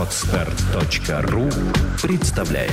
Отстар.ру 0.00 1.50
представляет 2.02 2.72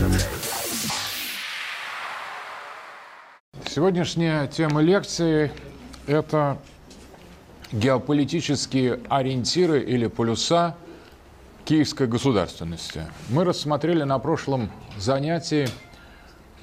Сегодняшняя 3.66 4.48
тема 4.48 4.80
лекции– 4.80 5.52
это 6.08 6.58
геополитические 7.74 9.02
ориентиры 9.10 9.82
или 9.82 10.08
полюса 10.08 10.78
киевской 11.66 12.08
государственности. 12.08 13.02
Мы 13.28 13.44
рассмотрели 13.44 14.04
на 14.04 14.20
прошлом 14.20 14.72
занятии 14.98 15.68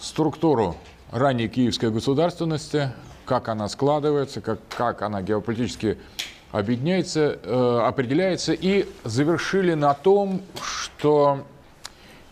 структуру 0.00 0.78
ранней 1.12 1.48
киевской 1.48 1.90
государственности, 1.90 2.90
как 3.26 3.50
она 3.50 3.68
складывается, 3.68 4.40
как, 4.40 4.60
как 4.74 5.02
она 5.02 5.20
геополитически 5.20 5.98
объединяется, 6.54 7.36
э, 7.42 7.80
определяется, 7.84 8.52
и 8.52 8.86
завершили 9.02 9.74
на 9.74 9.92
том, 9.92 10.40
что 10.62 11.44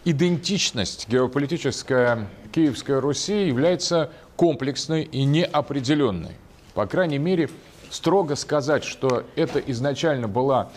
идентичность 0.05 1.09
геополитическая 1.09 2.29
Киевской 2.53 3.01
Руси 3.01 3.49
является 3.49 4.11
комплексной 4.37 5.03
и 5.03 5.25
неопределенной. 5.25 6.37
По 6.75 6.87
крайней 6.87 7.19
мере, 7.19 7.51
строго 7.91 8.37
сказать, 8.37 8.85
что 8.85 9.25
это 9.35 9.59
изначально 9.59 10.29
была 10.29 10.71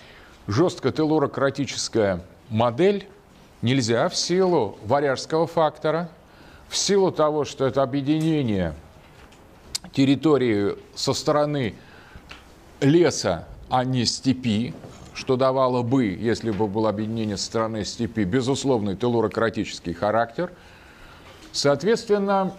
жестко 0.48 0.92
телурократическая 0.92 2.22
модель, 2.50 3.08
нельзя 3.62 4.10
в 4.10 4.16
силу 4.16 4.80
варяжского 4.84 5.46
фактора, 5.46 6.10
в 6.68 6.76
силу 6.76 7.12
того, 7.12 7.46
что 7.46 7.68
это 7.68 7.84
объединение 7.84 8.74
территории 9.94 10.76
со 10.96 11.14
стороны 11.14 11.76
леса, 12.86 13.48
а 13.70 13.84
не 13.84 14.06
степи, 14.06 14.74
что 15.14 15.38
давало 15.38 15.82
бы, 15.82 16.06
если 16.06 16.52
бы 16.52 16.68
было 16.68 16.90
объединение 16.90 17.38
со 17.38 17.46
стороны 17.46 17.86
степи, 17.86 18.24
безусловный 18.24 18.96
телурократический 18.96 19.94
характер. 19.94 20.52
Соответственно, 21.52 22.54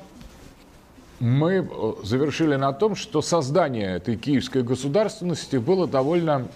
мы 1.20 1.54
э, 1.56 1.92
завершили 2.02 2.56
на 2.56 2.72
том, 2.72 2.94
что 2.94 3.22
создание 3.22 3.96
этой 3.96 4.16
киевской 4.16 4.62
государственности 4.62 5.56
было 5.56 5.86
довольно 5.86 6.48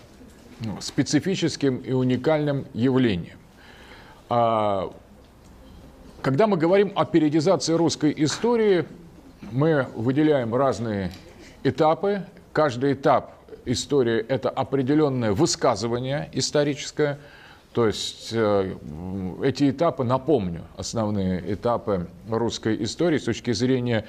ну, 0.60 0.80
специфическим 0.80 1.76
и 1.76 1.92
уникальным 1.92 2.66
явлением. 2.74 3.38
А, 4.28 4.92
когда 6.22 6.46
мы 6.46 6.56
говорим 6.56 6.92
о 6.96 7.04
периодизации 7.04 7.74
русской 7.74 8.12
истории, 8.16 8.84
мы 9.50 9.86
выделяем 9.94 10.54
разные 10.54 11.12
этапы. 11.62 12.22
Каждый 12.52 12.94
этап 12.94 13.39
истории– 13.66 14.19
это 14.28 14.50
определенное 14.50 15.33
высказывание 15.33 16.28
историческое. 16.33 17.19
То 17.72 17.86
есть 17.86 18.30
э, 18.33 18.77
эти 19.42 19.70
этапы, 19.70 20.05
напомню, 20.05 20.62
основные 20.77 21.55
этапы 21.55 22.08
русской 22.28 22.83
истории 22.83 23.19
с 23.19 23.25
точки 23.25 23.53
зрения 23.53 24.06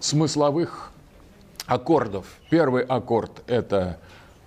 смысловых 0.00 0.92
аккордов. 1.66 2.26
Первый 2.50 2.82
аккорд– 2.84 3.42
это 3.46 3.98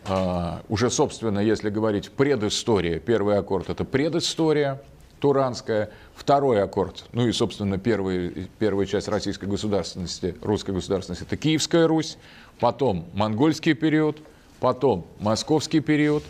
э, 0.07 0.59
уже, 0.69 0.89
собственно, 0.89 1.39
если 1.39 1.69
говорить 1.69 2.11
предыстория, 2.11 2.99
первый 2.99 3.37
аккорд– 3.37 3.69
это 3.71 3.83
предыстория 3.85 4.81
туранская, 5.19 5.89
второй 6.15 6.61
аккорд, 6.61 7.05
ну 7.11 7.27
и, 7.27 7.31
собственно, 7.31 7.77
первый, 7.77 8.49
первая 8.59 8.85
часть 8.85 9.07
российской 9.07 9.45
государственности, 9.45 10.35
русской 10.41 10.71
государственности– 10.71 11.23
это 11.27 11.37
Киевская 11.37 11.87
Русь, 11.87 12.17
потом 12.59 13.05
монгольский 13.13 13.73
период, 13.73 14.17
потом 14.59 15.05
московский 15.19 15.79
период, 15.79 16.23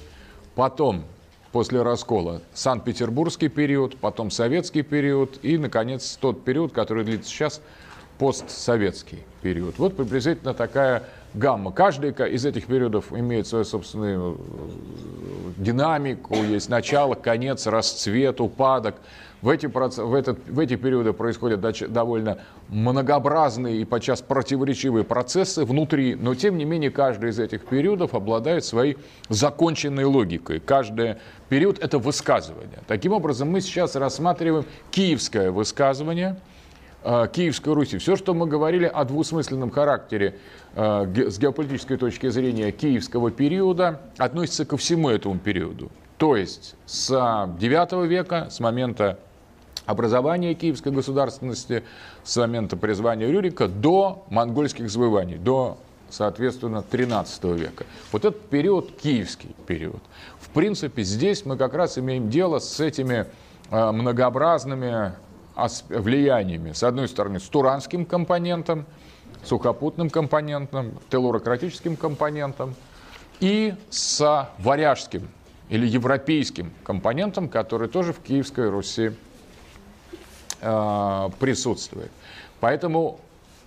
потом 0.56 1.03
после 1.52 1.81
раскола 1.81 2.42
Санкт-Петербургский 2.53 3.47
период, 3.47 3.97
потом 3.97 4.31
советский 4.31 4.81
период 4.81 5.39
и, 5.44 5.58
наконец, 5.58 6.17
тот 6.20 6.44
период, 6.44 6.73
который 6.73 7.03
длится 7.03 7.30
сейчас, 7.30 7.61
постсоветский 8.17 9.23
период. 9.42 9.77
Вот 9.77 9.95
приблизительно 9.95 10.54
такая 10.54 11.04
гамма. 11.37 11.71
Каждый 11.71 12.11
из 12.11 12.45
этих 12.45 12.65
периодов 12.65 13.11
имеет 13.11 13.48
свою 13.48 13.64
собственную 13.64 14.37
э, 14.37 15.52
динамику, 15.58 16.36
есть 16.36 16.70
начало, 16.70 17.15
конец, 17.15 17.67
расцвет, 17.67 18.42
упадок– 18.42 18.95
в 19.42 19.49
эти, 19.49 19.67
в, 19.67 20.14
этот, 20.15 20.48
в 20.48 20.59
эти 20.59 20.75
периоды 20.75 21.14
происходят 21.14 21.61
довольно 21.92 22.39
многообразные 22.70 23.81
и 23.81 23.86
подчас 23.86 24.21
противоречивые 24.21 25.03
процессы 25.03 25.64
внутри, 25.64 26.15
но 26.15 26.33
тем 26.33 26.58
не 26.58 26.65
менее 26.65 26.89
каждый 26.89 27.30
из 27.30 27.39
этих 27.39 27.65
периодов 27.65 28.15
обладает 28.15 28.65
своей 28.65 28.98
законченной 29.30 30.05
логикой. 30.05 30.59
Каждый 30.59 31.17
период– 31.49 31.77
это 31.83 31.99
высказывание. 31.99 32.80
Таким 32.87 33.14
образом, 33.14 33.52
мы 33.52 33.61
сейчас 33.61 33.95
рассматриваем 33.95 34.65
киевское 34.89 35.52
высказывание 35.52 36.39
Киевской 37.31 37.73
Руси. 37.73 37.97
Все, 37.99 38.15
что 38.15 38.33
мы 38.33 38.47
говорили 38.47 38.85
о 38.85 39.05
двусмысленном 39.05 39.71
характере 39.71 40.35
э, 40.75 41.29
с 41.29 41.39
геополитической 41.39 41.95
точки 41.95 42.27
зрения 42.29 42.71
киевского 42.71 43.31
периода, 43.31 44.01
относится 44.17 44.65
ко 44.65 44.75
всему 44.75 45.09
этому 45.09 45.39
периоду. 45.39 45.89
То 46.17 46.35
есть 46.35 46.75
с 46.85 47.11
IX 47.11 48.07
века, 48.07 48.47
с 48.49 48.59
момента 48.59 49.19
образования 49.85 50.53
киевской 50.53 50.91
государственности 50.91 51.83
с 52.23 52.35
момента 52.37 52.75
призвания 52.75 53.29
Рюрика 53.29 53.67
до 53.67 54.25
монгольских 54.29 54.89
завоеваний, 54.89 55.37
до, 55.37 55.77
соответственно, 56.09 56.81
13 56.81 57.43
века. 57.45 57.85
Вот 58.11 58.25
этот 58.25 58.41
период 58.49 58.91
киевский 58.91 59.55
период. 59.65 60.01
В 60.39 60.49
принципе, 60.49 61.03
здесь 61.03 61.45
мы 61.45 61.55
как 61.55 61.73
раз 61.73 61.97
имеем 61.97 62.29
дело 62.29 62.59
с 62.59 62.79
этими 62.81 63.27
э, 63.71 63.91
многообразными 63.91 65.13
влияниями. 65.89 66.71
С 66.71 66.83
одной 66.83 67.07
стороны, 67.07 67.39
с 67.39 67.43
туранским 67.43 68.05
компонентом, 68.05 68.85
сухопутным 69.43 70.09
компонентом, 70.09 70.93
телурократическим 71.09 71.95
компонентом 71.95 72.75
и 73.39 73.73
с 73.89 74.49
варяжским 74.59 75.27
или 75.69 75.85
европейским 75.85 76.71
компонентом, 76.83 77.49
который 77.49 77.87
тоже 77.87 78.13
в 78.13 78.19
Киевской 78.19 78.69
Руси 78.69 79.11
Э, 80.59 81.29
присутствует. 81.39 82.09
Поэтому 82.59 83.19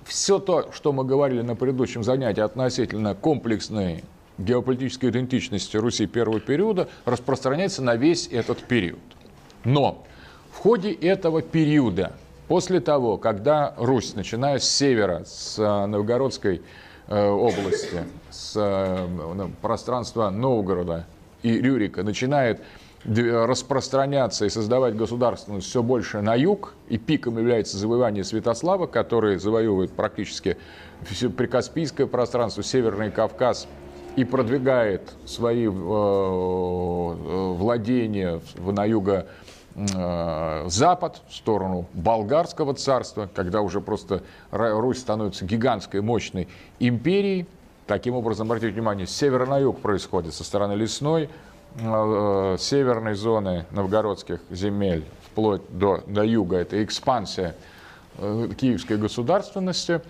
все 0.04 0.40
то, 0.40 0.72
что 0.72 0.92
мы 0.92 1.04
говорили 1.04 1.40
на 1.40 1.54
предыдущем 1.54 2.02
занятии 2.02 2.40
относительно 2.40 3.14
комплексной 3.14 4.02
геополитической 4.38 5.10
идентичности 5.10 5.76
Руси 5.76 6.06
первого 6.06 6.40
периода, 6.40 6.88
распространяется 7.04 7.80
на 7.82 7.94
весь 7.94 8.26
этот 8.26 8.58
период. 8.62 8.98
Но 9.62 10.04
в 10.52 10.58
ходе 10.58 10.92
этого 10.92 11.42
периода, 11.42 12.12
после 12.48 12.80
того, 12.80 13.16
когда 13.16 13.74
Русь, 13.76 14.14
начиная 14.14 14.58
с 14.58 14.68
севера, 14.68 15.22
с 15.24 15.58
э, 15.58 15.86
Новгородской 15.86 16.62
э, 17.08 17.28
области, 17.28 18.04
с 18.30 19.08
пространства 19.62 20.30
Новгорода 20.30 21.06
и 21.42 21.60
Рюрика, 21.60 22.02
начинает 22.02 22.60
распространяться 23.04 24.44
и 24.44 24.50
создавать 24.50 24.94
государственность 24.94 25.66
все 25.66 25.82
больше 25.82 26.20
на 26.20 26.34
юг, 26.34 26.74
и 26.88 26.98
пиком 26.98 27.38
является 27.38 27.78
завоевание 27.78 28.24
Святослава, 28.24 28.86
который 28.86 29.38
завоевывает 29.38 29.90
практически 29.92 30.58
все 31.08 31.30
прикаспийское 31.30 32.06
пространство, 32.06 32.62
Северный 32.62 33.10
Кавказ, 33.10 33.66
и 34.16 34.24
продвигает 34.24 35.12
свои 35.24 35.66
э, 35.66 35.70
э 35.70 35.70
владения 37.52 38.40
на 38.58 38.84
юго 38.84 39.12
э, 39.12 39.26
запад, 40.66 41.22
в 41.28 41.34
сторону 41.34 41.86
болгарского 41.94 42.74
царства, 42.74 43.28
когда 43.34 43.60
уже 43.60 43.80
просто 43.80 44.22
Русь 44.50 44.98
становится 44.98 45.44
гигантской, 45.44 46.00
мощной 46.00 46.48
империей. 46.78 47.46
Таким 47.86 48.14
образом, 48.14 48.46
обратите 48.46 48.72
внимание, 48.72 49.06
с 49.06 49.10
севера 49.10 49.46
на 49.46 49.58
юг 49.58 49.80
происходит, 49.80 50.34
со 50.34 50.44
стороны 50.44 50.74
лесной, 50.74 51.28
Э, 51.78 52.56
северной 52.58 53.14
зоны 53.14 53.64
новгородских 53.70 54.40
земель 54.50 55.04
вплоть 55.24 55.62
до, 55.68 56.02
до 56.08 56.24
юга, 56.24 56.56
это 56.56 56.82
экспансия 56.82 57.54
э, 58.18 58.48
киевской 58.58 58.96
государственности, 58.96 60.00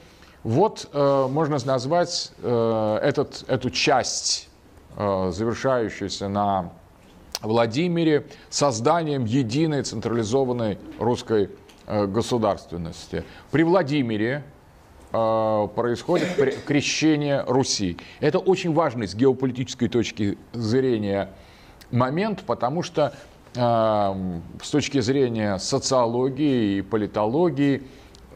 вот 0.43 0.89
э, 0.91 1.27
можно 1.31 1.59
назвать 1.67 2.33
этот, 2.43 3.45
эту 3.47 3.71
часть, 3.71 4.49
завершающуюся 4.97 6.29
на 6.29 6.71
Владимире, 7.43 8.27
созданием 8.49 9.25
единой 9.25 9.83
централизованной 9.83 10.79
русской 10.99 11.51
государственности. 11.87 13.25
При 13.51 13.63
Владимире 13.65 14.45
происходит 15.11 16.29
крещение 16.65 17.43
Руси. 17.49 17.97
Это 18.21 18.39
очень 18.39 18.73
важно 18.73 19.09
с 19.09 19.15
геополитической 19.15 19.89
точки 19.89 20.39
зрения 20.53 21.31
момент, 21.91 22.45
потому 22.47 22.83
что 22.83 23.13
э, 23.55 24.41
с 24.63 24.71
точки 24.71 25.01
зрения 25.01 25.59
социологии 25.59 26.79
и 26.79 26.83
политологии 26.83 27.83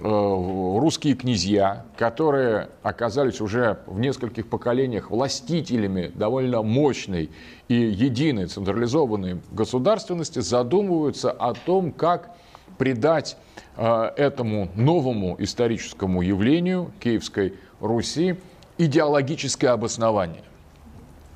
русские 0.04 1.14
князья, 1.14 1.86
которые 1.96 2.68
оказались 2.82 3.40
уже 3.40 3.78
в 3.86 3.98
нескольких 3.98 4.46
поколениях 4.48 5.10
властителями 5.10 6.12
довольно 6.14 6.62
мощной 6.62 7.30
и 7.68 7.74
единой 7.74 8.46
централизованной 8.46 9.40
государственности, 9.50 10.40
задумываются 10.40 11.30
о 11.30 11.54
том, 11.54 11.90
как 11.90 12.36
придать 12.76 13.38
э, 13.76 14.10
этому 14.16 14.68
новому 14.74 15.36
историческому 15.38 16.20
явлению 16.20 16.90
Киевской 17.00 17.54
Руси 17.80 18.36
идеологическое 18.76 19.70
обоснование. 19.70 20.42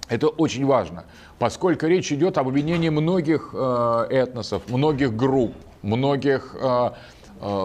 Это 0.08 0.28
очень 0.28 0.66
важно, 0.66 1.04
поскольку 1.38 1.86
речь 1.86 2.12
идет 2.12 2.36
об 2.36 2.48
объединении 2.48 2.90
многих 2.90 3.50
э, 3.54 4.06
этносов, 4.10 4.68
многих 4.68 5.16
групп, 5.16 5.54
многих 5.82 6.54
э, 6.60 6.66
э, 6.66 7.17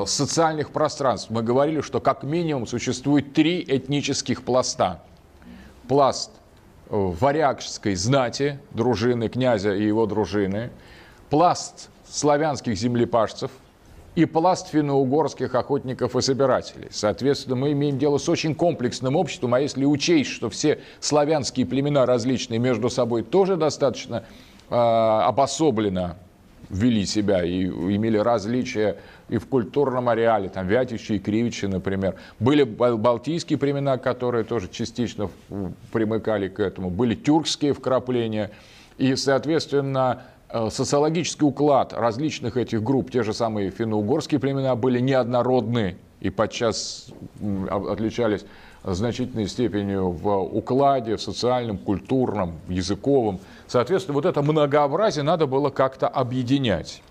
социальных 0.06 0.72
пространств. 0.72 1.30
Мы 1.30 1.42
говорили, 1.44 1.82
что 1.82 2.00
как 2.00 2.24
минимум 2.24 2.68
существует 2.68 3.34
три 3.34 3.64
этнических 3.68 4.44
пласта. 4.44 5.02
Пласт 5.88 6.32
варягской 6.90 7.96
знати, 7.96 8.60
дружины 8.72 9.30
князя 9.30 9.74
и 9.74 9.86
его 9.86 10.06
дружины, 10.06 10.72
пласт 11.30 11.90
славянских 12.08 12.78
землепашцев– 12.78 13.52
и 14.16 14.26
пласт 14.26 14.70
финно-угорских 14.70 15.56
охотников 15.56 16.16
и 16.16 16.22
собирателей. 16.22 16.88
Соответственно, 16.92 17.56
мы 17.56 17.72
имеем 17.72 17.98
дело 17.98 18.18
с 18.18 18.30
очень 18.30 18.54
комплексным 18.54 19.16
обществом, 19.16 19.54
а 19.54 19.60
если 19.60 19.86
учесть, 19.86 20.30
что 20.30 20.50
все 20.50 20.80
славянские 21.00 21.66
племена 21.66 22.06
различные 22.06 22.60
между 22.60 22.90
собой 22.90 23.24
тоже 23.24 23.56
достаточно 23.56 24.24
э, 24.70 24.76
обособленно 24.76 26.18
вели 26.70 27.06
себя 27.06 27.44
и 27.44 27.66
имели 27.66 28.18
различия 28.18 28.98
и 29.30 29.38
в 29.38 29.48
культурном 29.48 30.10
ареале, 30.10 30.50
там 30.50 30.68
Вятичи 30.68 31.14
и 31.14 31.20
Кривичи, 31.20 31.66
например. 31.66 32.16
Были 32.40 32.64
балтийские 32.64 33.58
племена, 33.58 33.98
которые 33.98 34.44
тоже 34.44 34.68
частично 34.70 35.30
примыкали 35.92 36.48
к 36.48 36.60
этому. 36.60 36.90
Были 36.90 37.16
тюркские 37.16 37.74
вкрапления. 37.74 38.52
И, 38.98 39.16
соответственно, 39.16 40.24
Э, 40.54 40.70
социологический 40.70 41.48
уклад 41.48 41.94
различных 41.94 42.58
этих 42.58 42.84
групп, 42.84 43.10
те 43.10 43.24
же 43.24 43.34
самые 43.34 43.72
финно-угорские 43.72 44.40
племена, 44.40 44.76
были 44.76 45.00
неоднородны 45.00 45.98
и 46.22 46.30
подчас 46.30 47.08
отличались 47.72 48.46
значительной 48.84 49.48
степенью 49.48 50.12
в 50.12 50.44
укладе, 50.44 51.16
в 51.16 51.22
социальном, 51.24 51.80
культурном, 51.80 52.60
языковом. 52.70 53.40
Соответственно, 53.68 54.16
вот 54.16 54.26
это 54.26 54.42
многообразие 54.42 55.24
надо 55.24 55.48
было 55.48 55.70
как-то 55.70 56.08
объединять. 56.08 57.02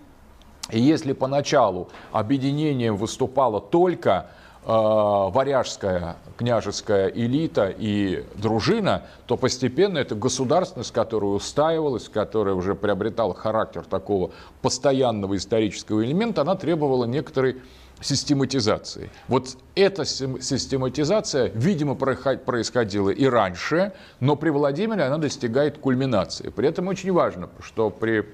И 0.70 0.80
если 0.80 1.12
поначалу 1.12 1.88
объединением 2.12 2.96
выступало 2.96 3.60
только 3.60 4.28
э, 4.64 4.68
варяжская 4.68 6.16
княжеская 6.36 7.08
элита 7.08 7.74
и 7.76 8.24
дружина, 8.36 9.02
то 9.26 9.36
постепенно 9.36 9.98
эта 9.98 10.14
государственность, 10.14 10.92
которая 10.92 11.30
устаивалась, 11.32 12.08
которая 12.08 12.54
уже 12.54 12.74
приобретала 12.74 13.34
характер 13.34 13.84
такого 13.84 14.30
постоянного 14.60 15.36
исторического 15.36 16.04
элемента, 16.04 16.42
она 16.42 16.54
требовала 16.54 17.04
некоторой 17.04 17.60
систематизации. 18.02 19.10
Вот 19.28 19.56
эта 19.74 20.04
систематизация, 20.04 21.50
видимо, 21.54 21.94
происходила 21.94 23.10
и 23.10 23.26
раньше, 23.26 23.92
но 24.20 24.36
при 24.36 24.50
Владимире 24.50 25.04
она 25.04 25.18
достигает 25.18 25.78
кульминации. 25.78 26.50
При 26.50 26.68
этом 26.68 26.88
очень 26.88 27.12
важно, 27.12 27.48
что 27.62 27.90
при 27.90 28.26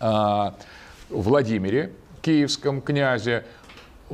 э, 0.00 0.50
Владимире, 1.10 1.92
киевском 2.22 2.80
князе, 2.80 3.44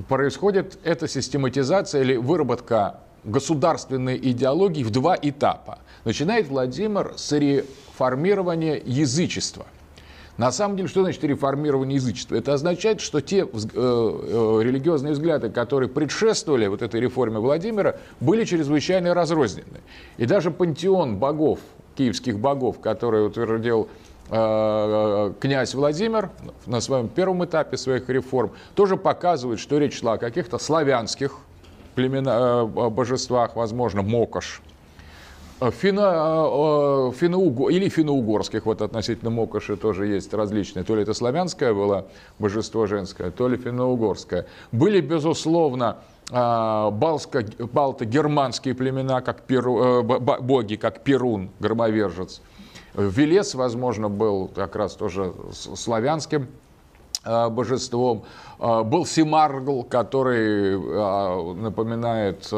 происходит 0.09 0.79
эта 0.85 1.07
систематизация 1.07 2.03
или 2.03 2.17
выработка 2.17 3.01
государственной 3.25 4.17
идеологии 4.17 4.83
в 4.83 4.91
два 4.91 5.17
этапа. 5.21 5.79
Начинает 6.05 6.49
Владимир 6.49 7.15
с 7.17 7.33
реформирования 7.33 8.81
язычества. 8.85 9.67
На 10.37 10.51
самом 10.51 10.77
деле, 10.77 10.89
что 10.89 11.03
значит 11.03 11.23
реформирование 11.25 11.97
язычества? 11.97 12.35
Это 12.35 12.55
означает, 12.55 13.01
что 13.01 13.21
те 13.21 13.39
э, 13.39 13.45
э, 13.45 14.61
религиозные 14.63 15.13
взгляды, 15.13 15.51
которые 15.51 15.89
предшествовали 15.89 16.67
вот 16.67 16.83
этой 16.83 17.01
реформе 17.01 17.39
Владимира, 17.39 17.97
были 18.21 18.45
чрезвычайно 18.45 19.15
разрознены. 19.15 19.81
И 20.17 20.27
даже 20.27 20.51
пантеон 20.51 21.19
богов, 21.19 21.61
киевских 21.97 22.39
богов, 22.39 22.81
который 22.81 23.27
утвердил 23.27 23.89
Э, 24.31 25.33
князь 25.39 25.75
Владимир 25.75 26.31
на 26.67 26.81
своем 26.81 27.09
первом 27.09 27.45
этапе 27.45 27.77
своих 27.77 28.09
реформ 28.09 28.53
тоже 28.75 28.97
показывает, 28.97 29.61
что 29.61 29.77
речь 29.79 29.99
шла 29.99 30.15
о 30.15 30.19
каких-то 30.19 30.59
славянских 30.59 31.37
племена, 31.95 32.63
э, 32.63 32.89
божествах, 32.89 33.55
возможно, 33.55 34.01
Мокош, 34.03 34.63
Фино, 35.71 37.11
э, 37.11 37.13
фино 37.17 37.71
или 37.71 37.89
финно-угорских, 37.89 38.67
вот 38.67 38.83
относительно 38.83 39.31
Мокоши 39.31 39.77
тоже 39.77 40.07
есть 40.07 40.35
различные. 40.35 40.85
То 40.85 40.97
ли 40.97 41.03
это 41.03 41.15
славянское 41.15 41.73
было 41.73 42.07
божество 42.39 42.87
женское, 42.87 43.31
то 43.31 43.49
ли 43.49 43.57
финно-угорское. 43.57 44.47
Были, 44.73 45.01
безусловно, 45.01 45.99
балто-германские 46.31 48.75
племена, 48.75 49.21
как 49.21 49.43
Перу, 49.43 50.03
боги, 50.03 50.77
как 50.77 51.05
Перун, 51.05 51.51
громовержец– 51.61 52.41
Велес, 52.95 53.55
возможно, 53.55 54.09
был 54.09 54.49
как 54.55 54.77
раз 54.77 54.95
тоже 54.95 55.35
славянским 55.53 56.47
э, 57.25 57.49
божеством. 57.49 58.25
Э, 58.61 58.85
был 58.85 59.05
Симаргл, 59.05 59.83
который 59.83 60.77
э, 60.77 61.53
напоминает 61.55 62.49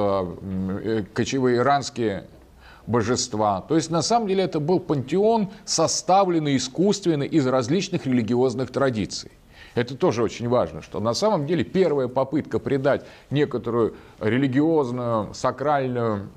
кочевые 1.15 1.59
иранские 1.59 2.25
божества. 2.87 3.63
То 3.63 3.77
есть, 3.77 3.91
на 3.91 4.03
самом 4.03 4.29
деле, 4.29 4.45
это 4.45 4.61
был 4.61 4.81
пантеон, 4.81 5.51
составленный 5.65 6.57
искусственно 6.57 7.25
из 7.25 7.47
различных 7.47 8.07
религиозных 8.07 8.71
традиций. 8.71 9.33
Это 9.75 9.95
тоже 9.95 10.23
очень 10.23 10.49
важно, 10.49 10.81
что 10.81 11.01
на 11.01 11.13
самом 11.13 11.47
деле 11.47 11.63
первая 11.63 12.09
попытка 12.09 12.59
придать 12.59 13.05
некоторую 13.31 13.95
религиозную, 14.21 15.35
сакральную 15.35 16.31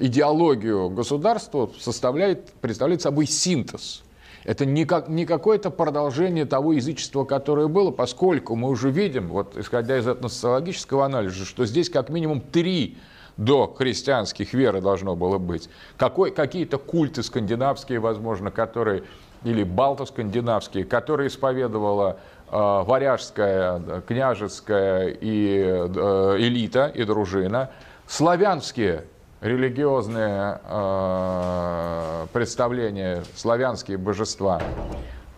идеологию 0.00 0.90
государству 0.90 1.72
составляет, 1.78 2.50
представляет 2.54 3.02
собой 3.02 3.26
синтез. 3.26 4.02
Это 4.42 4.66
не, 4.66 4.84
как, 4.84 5.08
не 5.08 5.26
какое-то 5.26 5.70
продолжение 5.70 6.44
того 6.44 6.72
язычества, 6.72 7.24
которое 7.24 7.68
было, 7.68 7.92
поскольку 7.92 8.56
мы 8.56 8.68
уже 8.68 8.90
видим, 8.90 9.28
вот 9.28 9.56
исходя 9.56 9.96
из 9.98 10.08
этого 10.08 10.26
социологического 10.26 11.04
анализа, 11.04 11.44
что 11.44 11.66
здесь 11.66 11.88
как 11.88 12.10
минимум 12.10 12.40
три 12.40 12.96
до 13.36 13.66
христианских 13.66 14.54
веры 14.54 14.80
должно 14.80 15.16
было 15.16 15.38
быть. 15.38 15.68
Какой, 15.96 16.30
какие-то 16.30 16.78
культы 16.78 17.22
скандинавские, 17.22 18.00
возможно, 18.00 18.50
которые, 18.50 19.04
или 19.44 19.62
балто-скандинавские, 19.62 20.84
которые 20.84 21.28
исповедовала 21.28 22.18
Э, 22.48 22.84
варяжская, 22.86 24.02
княжеская 24.06 25.08
и 25.08 25.64
э, 25.64 26.36
элита 26.38 26.86
и 26.86 27.02
дружина, 27.02 27.70
славянские 28.06 29.06
религиозные 29.40 30.60
э, 30.62 32.26
представления, 32.32 33.24
славянские 33.34 33.98
божества, 33.98 34.62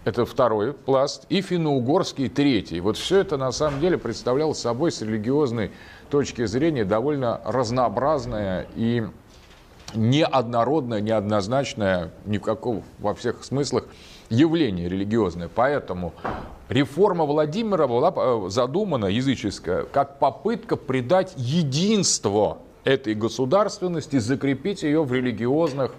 это 0.04 0.26
второй 0.26 0.74
пласт, 0.74 1.24
и 1.30 1.40
финно-угорский 1.40 2.28
третий. 2.28 2.80
Вот 2.80 2.98
все 2.98 3.20
это 3.20 3.38
на 3.38 3.52
самом 3.52 3.80
деле 3.80 3.96
представляло 3.96 4.52
собой 4.52 4.92
с 4.92 5.00
религиозной 5.00 5.70
точки 6.08 6.46
зрения 6.46 6.84
довольно 6.84 7.40
разнообразное 7.44 8.66
и 8.74 9.04
неоднородное, 9.94 11.00
неоднозначное, 11.00 12.10
никакого 12.26 12.82
во 12.98 13.14
всех 13.14 13.44
смыслах 13.44 13.84
явление 14.28 14.88
религиозное. 14.88 15.48
Поэтому 15.54 16.12
реформа 16.68 17.24
Владимира 17.24 17.86
была 17.86 18.12
э, 18.14 18.50
задумана, 18.50 19.06
языческая, 19.06 19.84
как 19.84 20.18
попытка 20.18 20.76
придать 20.76 21.32
единство 21.36 22.58
этой 22.84 23.14
государственности, 23.14 24.18
закрепить 24.18 24.82
ее 24.82 25.02
в 25.02 25.12
религиозных 25.12 25.92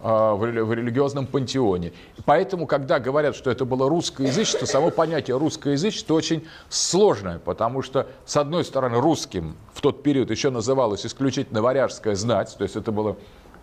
в 0.00 0.72
религиозном 0.72 1.26
пантеоне. 1.26 1.92
Поэтому, 2.24 2.66
когда 2.66 2.98
говорят, 2.98 3.34
что 3.34 3.50
это 3.50 3.64
было 3.64 3.88
русское 3.88 4.26
язычество, 4.26 4.66
само 4.66 4.90
понятие 4.90 5.38
русское 5.38 5.72
язычество 5.72 6.14
очень 6.14 6.46
сложное, 6.68 7.38
потому 7.38 7.82
что, 7.82 8.06
с 8.24 8.36
одной 8.36 8.64
стороны, 8.64 9.00
русским 9.00 9.56
в 9.72 9.80
тот 9.80 10.02
период 10.02 10.30
еще 10.30 10.50
называлось 10.50 11.06
исключительно 11.06 11.62
варяжская 11.62 12.14
знать, 12.14 12.54
то 12.56 12.62
есть 12.62 12.76
это 12.76 12.92
было, 12.92 13.16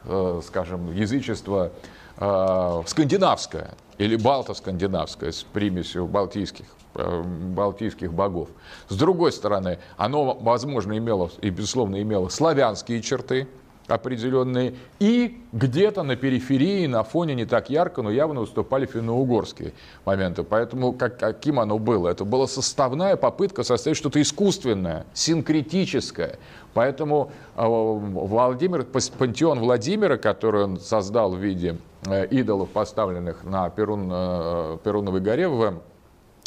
э, 0.05 0.41
скажем, 0.45 0.93
язычество 0.93 1.71
скандинавское, 2.15 3.71
или 3.97 4.15
балто-скандинавское 4.15 5.31
с 5.31 5.43
примесью 5.43 6.05
балтийских, 6.05 6.65
э, 6.95 7.23
балтийских 7.23 8.13
богов. 8.13 8.49
С 8.87 8.95
другой 8.95 9.31
стороны, 9.31 9.79
оно, 9.97 10.35
возможно, 10.35 10.95
имело 10.97 11.31
и, 11.41 11.49
безусловно, 11.49 12.01
имело 12.01 12.29
славянские 12.29 13.01
черты, 13.01 13.47
определенные, 13.87 14.75
и 14.99 15.37
где-то 15.51 16.03
на 16.03 16.15
периферии, 16.15 16.85
на 16.87 17.03
фоне 17.03 17.35
не 17.35 17.45
так 17.45 17.69
ярко, 17.69 18.01
но 18.01 18.11
явно 18.11 18.41
выступали 18.41 18.85
финно-угорские 18.85 19.73
моменты. 20.05 20.43
Поэтому 20.43 20.93
как, 20.93 21.19
каким 21.19 21.59
оно 21.59 21.77
было? 21.79 22.09
Это 22.09 22.25
была 22.25 22.47
составная 22.47 23.15
попытка 23.17 23.63
составить 23.63 23.97
что-то 23.97 24.21
искусственное, 24.21 25.05
синкретическое. 25.13 26.39
Поэтому 26.73 27.31
э, 27.55 27.63
Владимир, 27.65 28.85
пантеон 28.85 29.59
Владимира, 29.59 30.17
который 30.17 30.63
он 30.63 30.79
создал 30.79 31.33
в 31.33 31.37
виде 31.37 31.77
э, 32.05 32.25
идолов, 32.27 32.69
поставленных 32.69 33.43
на 33.43 33.69
Перун, 33.69 34.09
э, 34.11 34.77
Перуновой 34.83 35.21
горе 35.21 35.47
в, 35.47 35.81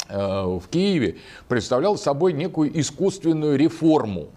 в 0.09 0.63
Киеве, 0.69 1.17
представлял 1.47 1.97
собой 1.97 2.33
некую 2.33 2.77
искусственную 2.79 3.57
реформу 3.57 4.27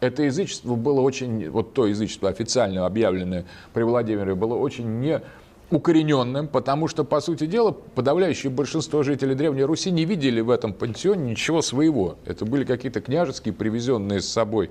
это 0.00 0.22
язычество 0.22 0.74
было 0.74 1.00
очень, 1.00 1.48
вот 1.50 1.72
то 1.74 1.86
язычество 1.86 2.28
официально 2.28 2.86
объявленное 2.86 3.44
при 3.72 3.82
Владимире, 3.82 4.34
было 4.34 4.54
очень 4.54 5.00
не 5.00 5.20
укорененным, 5.70 6.48
потому 6.48 6.88
что, 6.88 7.04
по 7.04 7.20
сути 7.20 7.46
дела, 7.46 7.72
подавляющее 7.72 8.50
большинство 8.50 9.02
жителей 9.02 9.34
Древней 9.34 9.64
Руси 9.64 9.90
не 9.90 10.04
видели 10.04 10.40
в 10.40 10.50
этом 10.50 10.72
пантеоне 10.72 11.32
ничего 11.32 11.60
своего. 11.60 12.16
Это 12.24 12.46
были 12.46 12.64
какие-то 12.64 13.00
княжеские, 13.00 13.52
привезенные 13.52 14.20
с 14.20 14.28
собой 14.28 14.70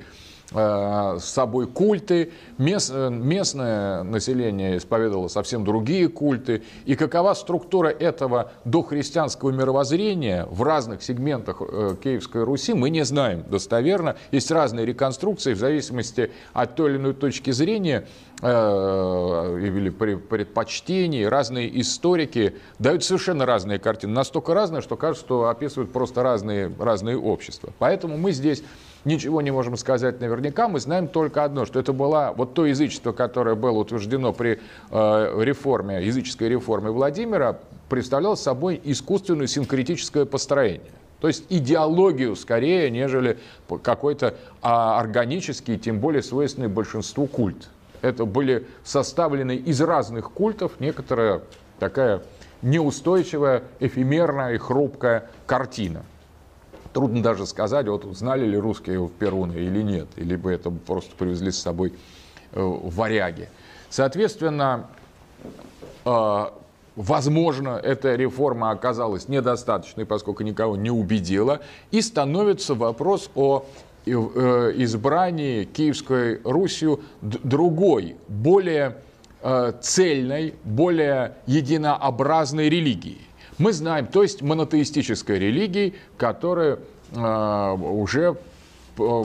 с 0.51 1.25
собой 1.25 1.67
культы, 1.67 2.31
мест, 2.57 2.91
э, 2.93 3.09
местное 3.09 4.03
население 4.03 4.77
исповедовало 4.77 5.27
совсем 5.27 5.65
другие 5.65 6.07
культы. 6.07 6.63
И 6.85 6.95
какова 6.95 7.33
структура 7.33 7.89
этого 7.89 8.51
дохристианского 8.63 9.51
мировоззрения 9.51 10.45
в 10.49 10.63
разных 10.63 11.03
сегментах 11.03 11.61
э, 11.61 11.95
Киевской 12.01 12.43
Руси, 12.43 12.73
мы 12.73 12.89
не 12.89 13.03
знаем 13.03 13.43
достоверно. 13.49 14.15
Есть 14.31 14.49
разные 14.51 14.85
реконструкции 14.85 15.53
в 15.53 15.59
зависимости 15.59 16.31
от 16.53 16.75
той 16.75 16.91
или 16.91 16.97
иной 16.97 17.13
точки 17.13 17.51
зрения 17.51 18.07
или 18.39 19.89
предпочтений. 19.89 21.27
Разные 21.27 21.81
историки 21.81 22.53
дают 22.77 23.03
совершенно 23.03 23.47
разные 23.47 23.79
картины. 23.79 24.13
Настолько 24.13 24.53
разные, 24.53 24.83
что 24.83 24.95
кажется, 24.95 25.25
что 25.25 25.49
описывают 25.49 25.91
просто 25.91 26.21
разные, 26.21 26.71
разные 26.77 27.17
общества. 27.17 27.73
Поэтому 27.79 28.15
мы 28.15 28.31
здесь 28.33 28.61
ничего 29.07 29.41
не 29.41 29.51
можем 29.51 29.77
сказать 29.77 30.19
наверняка. 30.21 30.67
Мы 30.67 30.79
знаем 30.79 31.07
только 31.07 31.43
одно, 31.43 31.65
что 31.65 31.79
это 31.79 31.93
было 31.93 32.33
вот 32.35 32.53
то 32.53 32.65
язычество, 32.65 33.13
которое 33.13 33.55
было 33.55 33.79
утверждено 33.79 34.33
при 34.33 34.59
э, 34.91 35.43
реформе, 35.43 36.05
языческой 36.05 36.49
реформе 36.49 36.91
Владимира, 36.91 37.57
представляло 37.89 38.35
собой 38.35 38.79
искусственное 38.83 39.47
синкретическое 39.47 40.25
построение. 40.25 40.91
То 41.19 41.27
есть 41.27 41.45
идеологию 41.49 42.35
скорее, 42.35 42.91
нежели 42.91 43.39
какой-то 43.81 44.35
а, 44.61 44.99
органический, 44.99 45.79
тем 45.79 45.99
более 45.99 46.21
свойственный 46.21 46.67
большинству 46.67 47.25
культ. 47.25 47.69
Это 48.03 48.25
были 48.25 48.67
составлены 48.83 49.55
из 49.55 49.81
разных 49.81 50.31
культов 50.31 50.73
некоторая 50.79 51.41
такая 51.79 52.21
неустойчивая, 52.61 53.63
эфемерная 53.79 54.53
и 54.53 54.57
хрупкая 54.57 55.29
картина. 55.47 56.03
Трудно 56.97 57.21
даже 57.21 57.45
сказать, 57.45 57.87
вот 57.87 58.05
знали 58.17 58.43
ли 58.43 58.57
русские 58.57 59.07
Перуна 59.07 59.53
или 59.53 59.83
нет, 59.83 60.07
или 60.15 60.35
бы 60.35 60.51
это 60.51 60.71
просто 60.71 61.15
привезли 61.15 61.51
с 61.51 61.59
собой 61.59 61.93
э, 62.53 62.59
варяги. 62.59 63.49
Соответственно, 63.91 64.87
э, 66.05 66.45
возможно, 66.95 67.79
эта 67.83 68.15
реформа 68.15 68.71
оказалась 68.71 69.27
недостаточной, 69.27 70.07
поскольку 70.07 70.41
никого 70.41 70.75
не 70.75 70.89
убедила, 70.89 71.59
и 71.91 72.01
становится 72.01 72.73
вопрос 72.73 73.29
о 73.35 73.63
э, 74.07 74.11
избрании 74.77 75.65
Киевской 75.65 76.41
Русью 76.43 77.01
другой, 77.21 78.15
более 78.27 78.97
цельной, 79.81 80.55
более 80.63 81.35
единообразной 81.45 82.69
религии. 82.69 83.26
Мы 83.57 83.73
знаем, 83.73 84.05
то 84.07 84.21
есть 84.21 84.41
монотеистической 84.41 85.39
религии, 85.39 85.95
которая 86.17 86.79
э, 87.11 87.71
уже 87.73 88.37
э, 88.97 89.23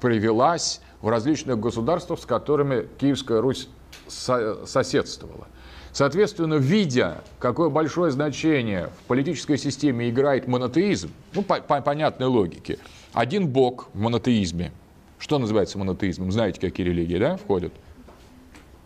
привелась 0.00 0.80
в 1.00 1.08
различных 1.08 1.58
государствах, 1.58 2.20
с 2.20 2.26
которыми 2.26 2.86
Киевская 2.98 3.40
Русь 3.40 3.68
со 4.06 4.66
соседствовала. 4.66 5.46
Соответственно, 5.92 6.54
видя, 6.54 7.22
какое 7.38 7.68
большое 7.68 8.12
значение 8.12 8.90
в 9.04 9.08
политической 9.08 9.56
системе 9.56 10.10
играет 10.10 10.46
монотеизм, 10.46 11.10
ну, 11.34 11.42
по, 11.42 11.60
по 11.60 11.80
понятной 11.80 12.26
логике, 12.26 12.78
один 13.12 13.48
бог 13.48 13.88
в 13.92 13.98
монотеизме, 13.98 14.72
что 15.18 15.38
называется 15.38 15.78
монотеизмом? 15.78 16.30
Знаете, 16.30 16.60
какие 16.60 16.86
религии, 16.86 17.18
да, 17.18 17.36
входят? 17.38 17.72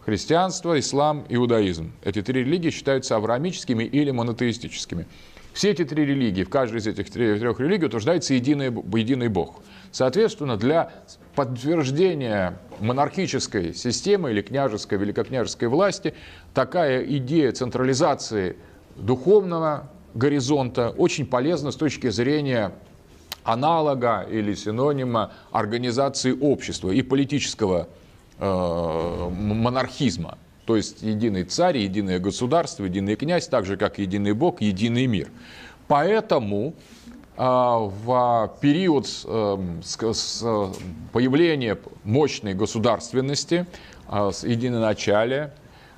Христианство, 0.04 0.78
ислам, 0.78 1.24
иудаизм. 1.28 1.92
Эти 2.02 2.22
три 2.22 2.44
религии 2.44 2.70
считаются 2.70 3.16
авраамическими 3.16 3.84
или 3.84 4.10
монотеистическими. 4.10 5.06
Все 5.52 5.70
эти 5.70 5.84
три 5.84 6.04
религии, 6.04 6.42
в 6.42 6.50
каждой 6.50 6.78
из 6.78 6.86
этих 6.86 7.10
трех 7.10 7.60
религий 7.60 7.86
утверждается 7.86 8.34
единый, 8.34 8.66
единый 8.96 9.28
Бог. 9.28 9.62
Соответственно, 9.92 10.56
для 10.56 10.90
подтверждения 11.36 12.58
монархической 12.80 13.72
системы 13.72 14.32
или 14.32 14.42
княжеской, 14.42 14.98
великокняжеской 14.98 15.68
власти 15.68 16.14
такая 16.54 17.04
идея 17.04 17.52
централизации 17.52 18.56
духовного 18.96 19.90
горизонта 20.14 20.90
очень 20.90 21.24
полезна 21.24 21.70
с 21.70 21.76
точки 21.76 22.10
зрения 22.10 22.72
аналога 23.44 24.26
или 24.28 24.54
синонима 24.54 25.32
организации 25.52 26.32
общества 26.32 26.90
и 26.90 27.02
политического 27.02 27.88
Э, 28.40 29.28
монархизма. 29.30 30.38
То 30.66 30.74
есть 30.76 31.02
единый 31.02 31.44
царь, 31.44 31.78
единое 31.78 32.18
государство, 32.18 32.84
единый 32.84 33.14
князь, 33.14 33.46
так 33.46 33.64
же 33.64 33.76
как 33.76 33.98
единый 33.98 34.32
Бог, 34.32 34.60
единый 34.60 35.06
мир. 35.06 35.28
Поэтому 35.86 36.74
э, 37.36 37.42
в 37.42 38.56
период 38.60 39.06
э, 39.24 39.56
появления 41.12 41.78
мощной 42.02 42.54
государственности, 42.54 43.66
с 44.10 44.44
единоначалия, 44.44 45.54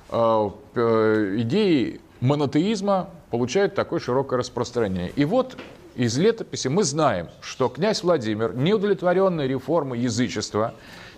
идеи 0.09 1.99
монотеизма 2.21 3.09
получают 3.31 3.75
такое 3.75 3.99
широкое 3.99 4.39
распространение. 4.39 5.11
И 5.17 5.25
вот 5.25 5.57
из 5.95 6.17
летописи 6.17 6.69
мы 6.69 6.83
знаем, 6.85 7.27
что 7.41 7.67
князь 7.67 8.03
Владимир, 8.03 8.55
неудовлетворенный 8.55 9.47
реформой 9.47 9.99
язычества, 9.99 10.73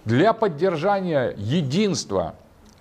для 0.10 0.34
поддержания 0.34 1.36
единства 1.38 2.34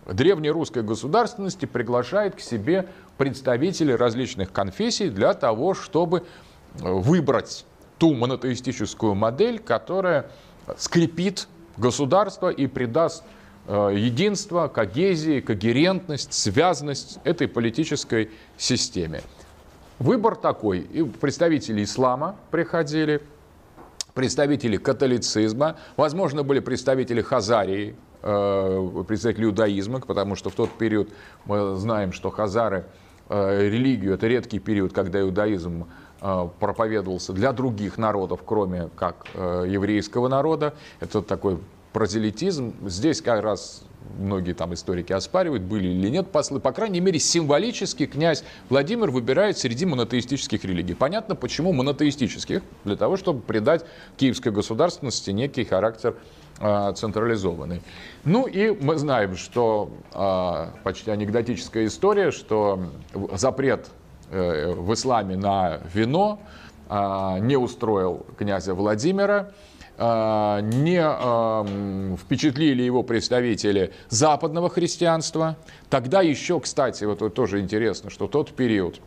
древней 0.07 0.51
русской 0.51 0.83
государственности 0.83 1.67
приглашает 1.67 2.35
к 2.35 2.41
себе 2.41 2.89
представителей 3.19 3.97
различных 3.97 4.51
конфессий 4.51 5.11
для 5.11 5.35
того, 5.35 5.75
чтобы 5.75 6.21
э, 6.21 6.91
выбрать 6.91 7.67
ту 7.99 8.15
монотеистическую 8.15 9.15
модель, 9.15 9.59
которая 9.59 10.31
скрепит 10.79 11.49
государство 11.77 12.49
и 12.49 12.67
придаст 12.67 13.25
э, 13.67 13.93
единство, 13.95 14.69
когезии, 14.69 15.41
когерентность, 15.41 16.33
связанность 16.33 17.19
этой 17.25 17.47
политической 17.47 18.31
системе. 18.57 19.21
Выбор 19.99 20.35
такой. 20.35 20.79
И 20.79 21.03
представители 21.03 21.85
ислама 21.85 22.37
приходили, 22.51 23.21
представители 24.19 24.79
католицизма, 24.79 25.77
возможно, 25.97 26.43
были 26.43 26.59
представители 26.59 27.23
Хазарии, 27.23 27.95
э, 28.25 29.05
представители 29.07 29.45
иудаизма, 29.45 30.01
потому 30.01 30.35
что 30.35 30.51
в 30.51 30.55
тот 30.57 30.71
период 30.71 31.09
мы 31.45 31.77
знаем, 31.77 32.11
что 32.11 32.31
хазары 32.31 32.85
э, 33.29 33.69
религию, 33.69 34.15
это 34.15 34.27
редкий 34.27 34.59
период, 34.59 34.93
когда 34.93 35.21
иудаизм 35.21 35.87
э, 36.21 36.49
проповедовался 36.59 37.33
для 37.33 37.53
других 37.53 37.97
народов, 37.97 38.41
кроме 38.45 38.89
как 38.97 39.27
еврейского 39.37 40.27
народа. 40.27 40.75
Это 40.99 41.23
такой 41.23 41.59
прозелитизм. 41.93 42.75
Здесь 42.87 43.23
как 43.23 43.43
раз 43.43 43.83
многие 44.19 44.53
там 44.53 44.75
историки 44.75 45.13
оспаривают, 45.13 45.63
были 45.63 45.89
или 45.89 46.09
нет 46.09 46.31
послы. 46.31 46.61
По 46.61 46.73
крайней 46.73 47.01
мере, 47.01 47.19
символически 47.19 48.07
князь 48.07 48.45
Владимир 48.69 49.11
выбирает 49.11 49.59
среди 49.59 49.87
монотеистических 49.87 50.65
религий. 50.65 50.95
Понятно, 50.95 51.35
почему 51.35 51.73
монотеистических? 51.73 52.63
Для 52.85 52.97
того, 52.97 53.17
чтобы 53.17 53.41
придать 53.41 53.85
киевской 54.17 54.53
государственности 54.53 55.31
некий 55.31 55.65
характер 55.65 56.15
э, 56.61 56.93
централизованный. 56.95 57.83
Ну 58.25 58.47
и 58.47 58.71
мы 58.71 58.97
знаем, 58.97 59.37
что 59.37 59.91
э, 60.13 60.83
почти 60.85 61.11
анекдотическая 61.11 61.87
история, 61.87 62.31
что 62.31 62.81
запрет 63.35 63.89
э, 64.31 64.73
в 64.73 64.93
исламе 64.95 65.37
на 65.37 65.81
вино 65.93 66.41
э, 66.89 67.39
не 67.41 67.57
устроил 67.57 68.27
князя 68.39 68.75
Владимира. 68.75 69.53
А, 70.01 70.61
не 70.61 72.17
впечатлили 72.17 72.83
его 72.83 73.03
представители 73.03 73.93
западного 74.09 74.71
христианства. 74.71 75.57
Тогда 75.91 76.23
еще, 76.23 76.61
кстати, 76.61 77.03
вот 77.05 77.35
тоже 77.35 77.61
интересно, 77.61 78.09
что 78.09 78.29
тот 78.29 78.53
период 78.53 79.01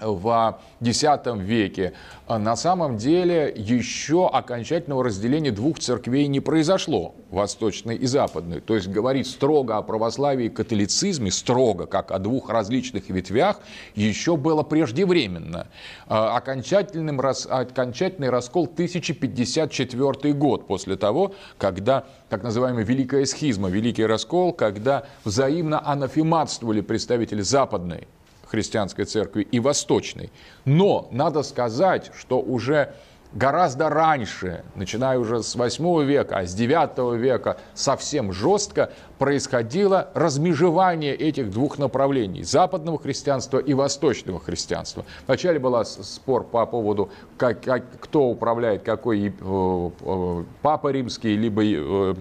в 0.00 0.58
X 0.80 1.04
веке, 1.36 1.92
на 2.28 2.56
самом 2.56 2.96
деле 2.96 3.52
еще 3.56 4.28
окончательного 4.28 5.04
разделения 5.04 5.50
двух 5.50 5.78
церквей 5.78 6.26
не 6.26 6.40
произошло, 6.40 7.14
восточной 7.30 7.96
и 7.96 8.06
западной. 8.06 8.60
То 8.60 8.74
есть 8.74 8.88
говорить 8.88 9.26
строго 9.26 9.76
о 9.76 9.82
православии 9.82 10.46
и 10.46 10.50
католицизме, 10.50 11.30
строго, 11.30 11.86
как 11.86 12.10
о 12.10 12.18
двух 12.18 12.50
различных 12.50 13.08
ветвях, 13.08 13.60
еще 13.94 14.36
было 14.36 14.62
преждевременно. 14.62 15.68
А 16.08 16.36
окончательным, 16.36 17.20
окончательный 17.20 18.30
раскол 18.30 18.64
1054 18.64 20.32
год 20.34 20.66
после 20.66 20.96
того, 20.96 21.34
когда 21.58 22.04
так 22.28 22.42
называемая 22.42 22.84
Великая 22.84 23.24
схизма, 23.24 23.68
Великий 23.68 24.04
раскол, 24.04 24.52
когда 24.52 25.04
взаимно 25.24 25.80
анафематствовали 25.86 26.80
представители 26.80 27.42
западной 27.42 28.08
христианской 28.46 29.04
церкви 29.04 29.42
и 29.42 29.60
восточной. 29.60 30.30
Но 30.64 31.08
надо 31.10 31.42
сказать, 31.42 32.10
что 32.16 32.40
уже 32.40 32.94
гораздо 33.32 33.88
раньше, 33.88 34.64
начиная 34.74 35.18
уже 35.18 35.42
с 35.42 35.54
8 35.54 36.04
века, 36.04 36.38
а 36.38 36.46
с 36.46 36.54
9 36.54 37.20
века 37.20 37.58
совсем 37.74 38.32
жестко 38.32 38.90
происходило 39.18 40.10
размежевание 40.14 41.14
этих 41.14 41.50
двух 41.50 41.78
направлений– 41.78 42.42
западного 42.44 42.98
христианства 42.98 43.58
и 43.58 43.74
восточного 43.74 44.40
христианства. 44.40 45.04
Вначале 45.26 45.58
был 45.58 45.84
спор 45.84 46.44
по 46.44 46.64
поводу, 46.66 47.10
как, 47.36 47.62
как, 47.62 47.84
кто 48.00 48.28
управляет, 48.28 48.82
какой 48.82 49.28
э, 49.28 49.30
э, 49.38 50.44
папа 50.62 50.88
римский, 50.88 51.36
либо 51.36 51.62
э, 51.64 52.14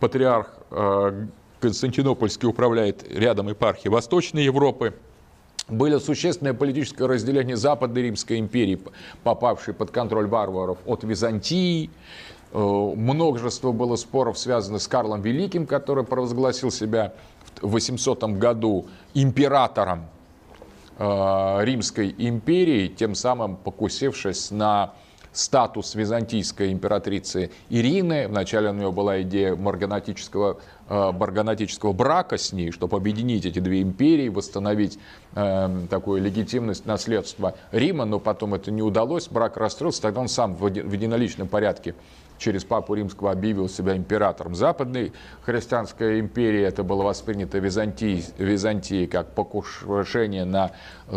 патриарх 0.00 0.54
Константинопольский 1.60 2.46
управляет 2.46 3.04
рядом 3.10 3.48
епархии 3.48 3.88
Восточной 3.88 4.44
Европы– 4.44 4.94
было 5.68 5.98
существенное 5.98 6.54
политическое 6.54 7.06
разделение 7.06 7.56
Западной 7.56 8.02
Римской 8.02 8.38
империи, 8.38 8.80
попавшей 9.22 9.74
под 9.74 9.90
контроль 9.90 10.26
варваров 10.26 10.78
от 10.86 11.04
Византии. 11.04 11.90
Э, 12.52 12.58
множество 12.58 13.72
было 13.72 13.96
споров, 13.96 14.38
связанных 14.38 14.82
с 14.82 14.88
Карлом 14.88 15.20
Великим, 15.20 15.66
который 15.66 16.04
провозгласил 16.04 16.70
себя 16.70 17.12
в 17.60 17.70
800 17.70 18.24
году 18.38 18.86
императором 19.14 20.06
э, 20.98 21.58
Римской 21.62 22.14
империи, 22.16 22.88
тем 22.88 23.14
самым 23.14 23.56
покусившись 23.56 24.50
на 24.50 24.94
статус 25.32 25.94
византийской 25.94 26.72
императрицы 26.72 27.50
Ирины. 27.68 28.26
Вначале 28.28 28.70
у 28.70 28.74
нее 28.74 28.90
была 28.90 29.22
идея 29.22 29.54
марганатического, 29.54 30.58
барганатического 30.88 31.92
брака 31.92 32.38
с 32.38 32.52
ней, 32.52 32.70
чтобы 32.70 32.96
объединить 32.96 33.44
эти 33.44 33.58
две 33.58 33.82
империи, 33.82 34.28
восстановить 34.28 34.98
э, 35.34 35.86
такую 35.90 36.22
легитимность 36.22 36.86
наследства 36.86 37.54
Рима, 37.72 38.04
но 38.04 38.18
потом 38.18 38.54
это 38.54 38.70
не 38.70 38.82
удалось, 38.82 39.28
брак 39.28 39.56
расстроился, 39.56 40.02
тогда 40.02 40.20
он 40.20 40.28
сам 40.28 40.54
в 40.54 40.66
единоличном 40.66 41.48
порядке 41.48 41.94
через 42.38 42.64
Папу 42.64 42.94
Римского 42.94 43.32
объявил 43.32 43.68
себя 43.68 43.96
императором 43.96 44.54
Западной 44.54 45.12
христианской 45.42 46.20
империи. 46.20 46.62
Это 46.62 46.84
было 46.84 47.02
воспринято 47.02 47.58
Византией, 47.58 48.24
Византией 48.38 49.06
как 49.08 49.34
покушение 49.34 50.44
на 50.44 50.70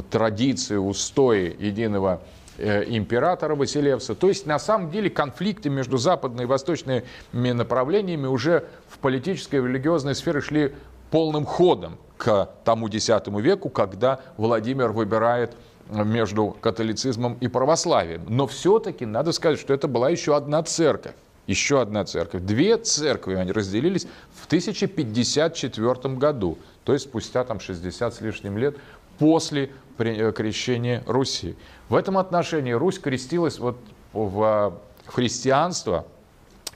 традиции, 0.10 0.78
устои 0.78 1.56
единого 1.60 2.22
Э, 2.22 2.41
императора 2.58 3.56
Василевса. 3.56 4.16
То 4.16 4.28
есть, 4.28 4.46
на 4.46 4.60
самом 4.60 4.92
деле, 4.92 5.10
конфликты 5.10 5.70
между 5.70 5.98
западными 5.98 6.44
и 6.44 6.48
восточными 6.48 7.04
направлениями 7.32 8.28
уже 8.28 8.66
в 8.88 8.98
политической 9.00 9.58
и 9.58 9.60
религиозной 9.60 10.16
сфере 10.16 10.42
шли 10.42 10.76
полным 11.10 11.46
ходом 11.46 11.98
к 12.18 12.50
тому 12.64 12.88
X 12.88 13.10
веку, 13.28 13.70
когда 13.70 14.20
Владимир 14.38 14.92
выбирает 14.92 15.56
между 15.90 16.56
католицизмом 16.62 17.38
и 17.42 17.48
православием. 17.48 18.24
Но 18.28 18.48
все-таки 18.48 19.06
надо 19.06 19.32
сказать, 19.32 19.60
что 19.60 19.74
это 19.74 19.88
была 19.88 20.10
еще 20.10 20.36
одна 20.36 20.64
церковь. 20.64 21.16
Еще 21.48 21.82
одна 21.82 22.06
церковь. 22.06 22.44
Две 22.44 22.78
церкви 22.78 23.34
они 23.34 23.52
разделились 23.52 24.08
в 24.32 24.46
1054 24.46 26.16
году, 26.16 26.60
то 26.86 26.94
есть 26.94 27.06
спустя 27.06 27.44
там 27.44 27.60
60 27.60 28.14
с 28.14 28.22
лишним 28.22 28.58
лет 28.58 28.78
после 29.18 29.72
э, 30.02 30.32
крещения 30.32 31.04
Руси. 31.08 31.56
В 31.90 31.96
этом 31.96 32.18
отношении 32.18 32.72
Русь 32.72 33.00
крестилась 33.00 33.60
вот 33.60 33.78
в 34.14 34.78
христианство, 35.06 36.06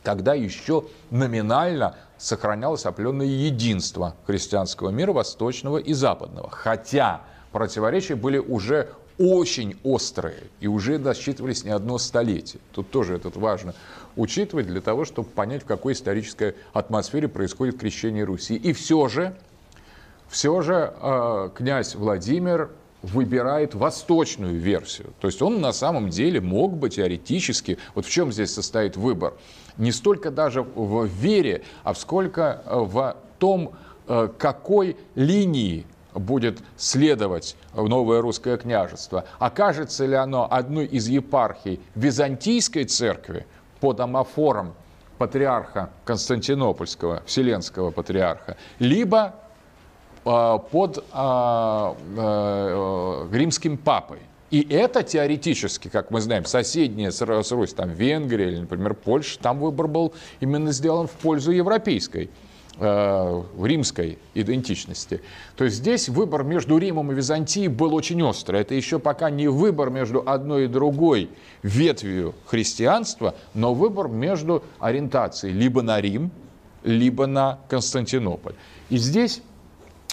когда 0.03 0.33
еще 0.33 0.85
номинально 1.09 1.95
сохранялось 2.17 2.85
определенное 2.85 3.25
единство 3.25 4.15
христианского 4.25 4.89
мира, 4.89 5.11
восточного 5.11 5.77
и 5.77 5.93
западного. 5.93 6.49
Хотя 6.49 7.21
противоречия 7.51 8.15
были 8.15 8.37
уже 8.37 8.89
очень 9.17 9.77
острые 9.83 10.43
и 10.59 10.67
уже 10.67 10.97
досчитывались 10.97 11.63
не 11.63 11.71
одно 11.71 11.97
столетие. 11.97 12.61
Тут 12.73 12.91
тоже 12.91 13.15
это 13.15 13.29
важно 13.37 13.73
учитывать 14.15 14.67
для 14.67 14.81
того, 14.81 15.05
чтобы 15.05 15.29
понять, 15.29 15.63
в 15.63 15.65
какой 15.65 15.93
исторической 15.93 16.55
атмосфере 16.73 17.27
происходит 17.27 17.79
крещение 17.79 18.23
Руси. 18.23 18.55
И 18.55 18.73
все 18.73 19.07
же 19.07 19.35
все 20.27 20.61
же 20.61 20.93
э, 21.01 21.49
князь 21.55 21.95
Владимир 21.95 22.71
выбирает 23.05 23.75
восточную 23.75 24.57
версию. 24.59 25.13
То 25.19 25.27
есть 25.27 25.41
он 25.41 25.61
на 25.61 25.71
самом 25.73 26.09
деле 26.09 26.41
мог 26.41 26.75
бы 26.75 26.89
теоретически, 26.89 27.77
вот 27.93 28.05
в 28.05 28.09
чем 28.09 28.31
здесь 28.31 28.53
состоит 28.53 28.97
выбор, 28.97 29.35
не 29.77 29.91
столько 29.91 30.31
даже 30.31 30.63
в 30.63 31.05
вере, 31.05 31.63
а 31.83 31.93
сколько 31.93 32.63
э, 32.65 32.79
в 32.79 33.15
том, 33.37 33.73
э, 34.07 34.29
какой 34.37 34.97
линии 35.15 35.85
будет 36.13 36.59
следовать 36.77 37.55
новое 37.73 38.21
русское 38.21 38.57
княжество. 38.57 39.25
Окажется 39.37 40.05
ли 40.05 40.15
оно 40.15 40.47
одной 40.49 40.85
из 40.85 41.07
епархий 41.07 41.79
Византийской 41.93 42.85
церкви 42.85 43.45
под 43.81 43.99
амофором 43.99 44.73
патриарха 45.17 45.89
Константинопольского, 46.05 47.21
Вселенского 47.25 47.91
патриарха, 47.91 48.55
либо 48.79 49.35
под 50.25 51.05
а, 51.11 51.95
а, 52.17 53.29
римским 53.31 53.77
папой. 53.77 54.19
И 54.49 54.65
это 54.69 55.03
теоретически, 55.03 55.87
как 55.87 56.09
мы 56.09 56.19
знаем, 56.19 56.45
соседняя 56.45 57.11
с 57.11 57.21
Русь, 57.21 57.73
там 57.73 57.91
Венгрия 57.91 58.49
или, 58.49 58.59
например, 58.59 58.95
Польша, 58.95 59.37
там 59.39 59.59
выбор 59.59 59.87
был 59.87 60.13
именно 60.39 60.71
сделан 60.71 61.07
в 61.07 61.11
пользу 61.11 61.51
европейской 61.51 62.29
римской 62.77 64.17
идентичности. 64.33 65.21
То 65.55 65.63
есть 65.63 65.77
здесь 65.77 66.09
выбор 66.09 66.43
между 66.43 66.77
Римом 66.77 67.09
и 67.09 67.15
Византией 67.15 67.69
был 67.69 67.95
очень 67.95 68.21
острый. 68.21 68.59
Это 68.59 68.75
еще 68.75 68.99
пока 68.99 69.29
не 69.29 69.47
выбор 69.47 69.89
между 69.89 70.21
одной 70.25 70.65
и 70.65 70.67
другой 70.67 71.29
ветвью 71.63 72.35
христианства, 72.45 73.33
но 73.53 73.73
выбор 73.73 74.09
между 74.09 74.61
ориентацией 74.79 75.53
либо 75.53 75.83
на 75.83 76.01
Рим, 76.01 76.31
либо 76.83 77.27
на 77.27 77.59
Константинополь. 77.69 78.55
И 78.89 78.97
здесь 78.97 79.41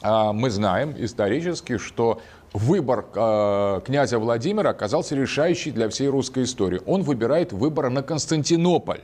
мы 0.02 0.50
знаем 0.50 0.94
исторически, 0.98 1.78
что 1.78 2.20
выбор 2.52 3.06
а, 3.14 3.80
князя 3.80 4.18
Владимира 4.18 4.70
оказался 4.70 5.14
решающий 5.14 5.70
для 5.70 5.88
всей 5.88 6.08
русской 6.08 6.44
истории. 6.44 6.80
Он 6.86 7.02
выбирает 7.02 7.52
выбор 7.52 7.90
на 7.90 8.02
Константинополь. 8.02 9.00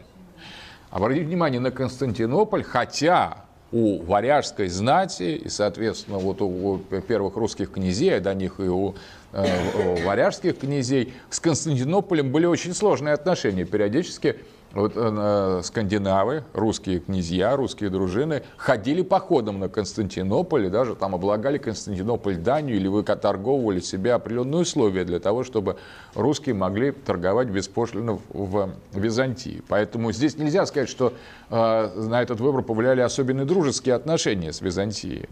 Обратите 0.91 1.27
внимание 1.27 1.61
на 1.61 1.71
Константинополь, 1.71 2.63
хотя 2.63 3.45
у 3.71 4.03
варяжской 4.03 4.69
знати 4.69 5.37
и, 5.37 5.49
соответственно, 5.49 6.19
вот 6.19 6.41
у 6.41 6.79
первых 7.07 7.37
русских 7.37 7.73
князей, 7.73 8.17
а 8.17 8.21
до 8.21 8.33
них 8.35 8.61
и 8.61 8.63
э, 8.63 8.67
у 8.69 10.07
варяжских 10.07 10.59
князей, 10.59 11.13
с 11.29 11.39
Константинополем 11.39 12.33
были 12.33 12.47
очень 12.47 12.73
сложные 12.73 13.13
отношения. 13.13 13.65
Периодически 13.65 14.37
вот 14.79 14.93
э, 14.95 15.61
скандинавы, 15.65 16.45
русские 16.53 17.01
князья, 17.01 17.57
русские 17.57 17.91
дружины 17.91 18.45
ходили 18.57 19.03
походом 19.03 19.59
на 19.59 19.69
Константинополь 19.69 20.67
и 20.67 20.71
даже 20.71 20.95
там 20.95 21.17
облагали 21.17 21.59
Константинополь 21.59 22.37
данью 22.37 22.77
или 22.77 22.87
выторговывали 22.87 23.81
себе 23.81 24.13
определенные 24.13 24.63
условия 24.63 25.05
для 25.05 25.19
того, 25.19 25.43
чтобы 25.43 25.77
русские 26.15 26.55
могли 26.55 26.93
торговать 26.93 27.49
беспошлино 27.49 28.21
в 28.29 28.71
Византии. 28.93 29.63
Поэтому 29.69 30.13
здесь 30.13 30.39
нельзя 30.39 30.65
сказать, 30.65 30.89
что 30.89 31.13
э, 31.51 31.93
на 31.97 32.23
этот 32.23 32.39
выбор 32.39 32.63
повлияли 32.63 33.01
особенные 33.01 33.47
дружеские 33.47 33.97
отношения 33.97 34.53
с 34.53 34.61
Византией, 34.61 35.23
э, 35.23 35.29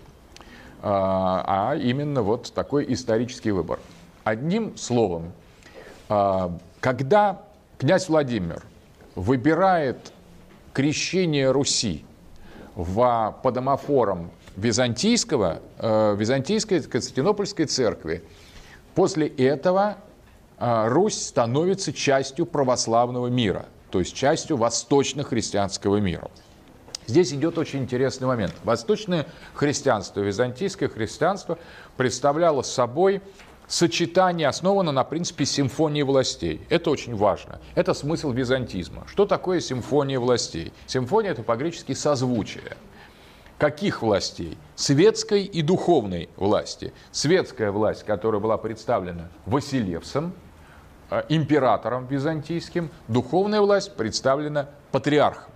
а 0.82 1.76
именно 1.80 2.22
вот 2.22 2.52
такой 2.52 2.84
исторический 2.92 3.52
выбор. 3.52 3.78
Одним 4.24 4.76
словом, 4.76 5.30
э, 6.08 6.48
когда 6.80 7.42
князь 7.78 8.08
Владимир– 8.08 8.62
выбирает 9.16 10.12
крещение 10.72 11.50
Руси 11.50 12.04
в, 12.76 13.36
под 13.42 13.56
амофором 13.56 14.30
византийского, 14.56 15.60
э, 15.78 16.14
византийской 16.16 16.82
Константинопольской 16.82 17.64
церкви, 17.64 18.22
после 18.94 19.26
этого 19.26 19.96
э, 20.58 20.88
Русь 20.88 21.20
становится 21.20 21.92
частью 21.92 22.46
православного 22.46 23.26
мира, 23.28 23.66
то 23.90 23.98
есть 23.98 24.14
частью 24.14 24.58
восточно-христианского 24.58 25.96
мира. 25.96 26.30
Здесь 27.06 27.32
идет 27.32 27.56
очень 27.56 27.80
интересный 27.80 28.26
момент. 28.26 28.52
Восточное 28.64 29.26
христианство, 29.54 30.20
византийское 30.20 30.88
христианство 30.88 31.58
представляло 31.96 32.62
собой 32.62 33.22
сочетание 33.68 34.48
основано 34.48 34.92
на 34.92 35.04
принципе 35.04 35.44
симфонии 35.44 36.02
властей. 36.02 36.60
Это 36.68 36.90
очень 36.90 37.14
важно. 37.14 37.60
Это 37.74 37.94
смысл 37.94 38.30
византизма. 38.30 39.06
Что 39.08 39.26
такое 39.26 39.60
симфония 39.60 40.20
властей? 40.20 40.72
Симфония– 40.86 41.30
это 41.32 41.42
по-гречески 41.42 41.92
созвучие. 41.92 42.76
Каких 43.58 44.02
властей? 44.02 44.58
Светской 44.74 45.44
и 45.44 45.62
духовной 45.62 46.28
власти. 46.36 46.92
Светская 47.10 47.72
власть, 47.72 48.04
которая 48.04 48.40
была 48.40 48.58
представлена 48.58 49.28
Василевсом, 49.46 50.34
э, 51.10 51.22
императором 51.30 52.06
византийским, 52.06 52.90
духовная 53.08 53.62
власть 53.62 53.96
представлена 53.96 54.68
патриархом. 54.92 55.50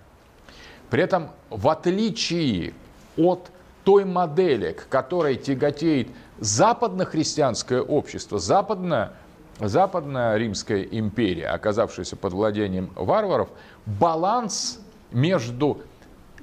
При 0.88 1.02
этом, 1.02 1.30
в 1.50 1.68
отличие 1.68 2.72
от 3.16 3.50
той 3.84 4.04
модели, 4.04 4.72
к 4.72 4.88
которой 4.88 5.36
тяготеет 5.36 6.08
западно-христианское 6.40 7.80
общество, 7.80 8.38
западная, 8.38 9.12
западная 9.58 10.36
Римская 10.36 10.82
империя, 10.82 11.48
оказавшаяся 11.48 12.16
под 12.16 12.32
владением 12.32 12.90
варваров, 12.96 13.48
баланс 13.86 14.80
между 15.12 15.82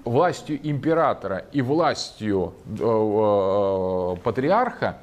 властью 0.06 0.60
императора 0.64 1.46
и 1.52 1.62
властью 1.62 2.54
э, 2.66 2.74
э, 2.80 4.16
патриарха 4.24 4.98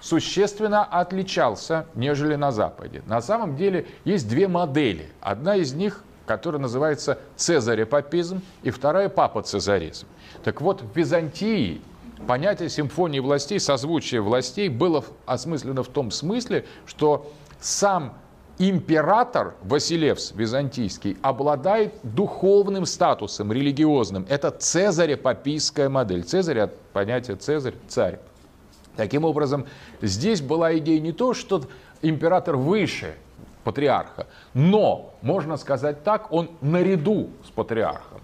существенно 0.00 0.84
отличался, 0.84 1.86
нежели 1.94 2.34
на 2.34 2.52
Западе. 2.52 3.02
На 3.06 3.20
самом 3.20 3.56
деле 3.56 3.86
есть 4.04 4.28
две 4.28 4.48
модели. 4.48 5.08
Одна 5.20 5.56
из 5.56 5.72
них, 5.72 6.02
которая 6.26 6.60
называется 6.60 7.18
цезарепапизм, 7.36 8.42
и 8.62 8.70
вторая 8.70 9.08
папа-цезаризм. 9.08 10.06
Так 10.42 10.60
вот, 10.60 10.82
в 10.82 10.96
Византии 10.96 11.80
понятие 12.26 12.68
симфонии 12.68 13.20
властей, 13.20 13.60
созвучие 13.60 14.20
властей 14.20 14.68
было 14.68 15.04
осмыслено 15.26 15.82
в 15.82 15.88
том 15.88 16.10
смысле, 16.10 16.64
что 16.86 17.30
сам 17.60 18.14
император 18.58 19.54
Василевс 19.62 20.32
Византийский 20.32 21.16
обладает 21.22 21.94
духовным 22.02 22.84
статусом, 22.84 23.52
религиозным. 23.52 24.26
Это 24.28 24.50
цезаря-папийская 24.50 25.88
модель. 25.88 26.24
Цезарь 26.24 26.60
от 26.60 26.78
понятия 26.92 27.36
Цезарь– 27.36 27.74
царь. 27.88 28.18
Таким 28.96 29.24
образом, 29.24 29.66
здесь 30.02 30.42
была 30.42 30.76
идея 30.76 31.00
не 31.00 31.12
то, 31.12 31.32
что 31.32 31.62
император 32.02 32.56
выше 32.56 33.14
патриарха, 33.64 34.26
но, 34.52 35.14
можно 35.22 35.56
сказать 35.56 36.02
так, 36.04 36.32
он 36.32 36.50
наряду 36.60 37.30
с 37.46 37.50
патриархом. 37.50 38.20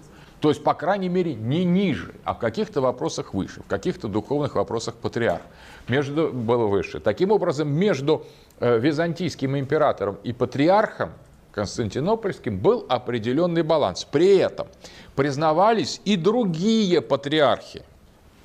То 0.47 0.51
есть, 0.51 0.63
по 0.63 0.75
крайней 0.75 1.09
мере, 1.09 1.35
не 1.35 1.65
ниже, 1.65 2.15
а 2.23 2.33
в 2.33 2.39
каких-то 2.39 2.81
вопросах 2.81 3.35
выше, 3.35 3.63
в 3.63 3.67
каких-то 3.67 4.07
духовных 4.07 4.55
вопросах 4.55 4.95
патриарх. 4.95 5.43
Между, 5.89 6.33
было 6.33 6.69
выше. 6.69 7.01
Таким 7.01 7.33
образом, 7.33 7.69
между 7.69 8.25
э, 8.61 8.79
византийским 8.79 9.59
императором 9.59 10.19
и 10.23 10.33
патриархом 10.33 11.11
Константинопольским 11.51 12.61
был 12.61 12.87
определенный 12.89 13.63
баланс. 13.63 14.05
При 14.05 14.37
этом 14.37 14.69
признавались 15.17 16.01
и 16.05 16.15
другие 16.15 17.01
патриархи. 17.01 17.83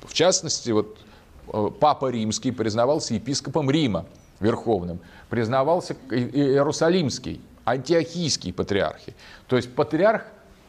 В 0.00 0.12
частности, 0.12 0.72
вот 0.72 0.98
э, 1.52 1.70
Папа 1.78 2.10
Римский 2.10 2.50
признавался 2.50 3.14
епископом 3.14 3.70
Рима 3.70 4.06
верховным, 4.40 4.98
признавался 5.30 5.96
Иерусалимский, 6.10 7.40
антиохийский 7.64 8.52
патриархи. 8.52 9.14
То 9.46 9.54
есть 9.54 9.72
патриарх 9.72 10.24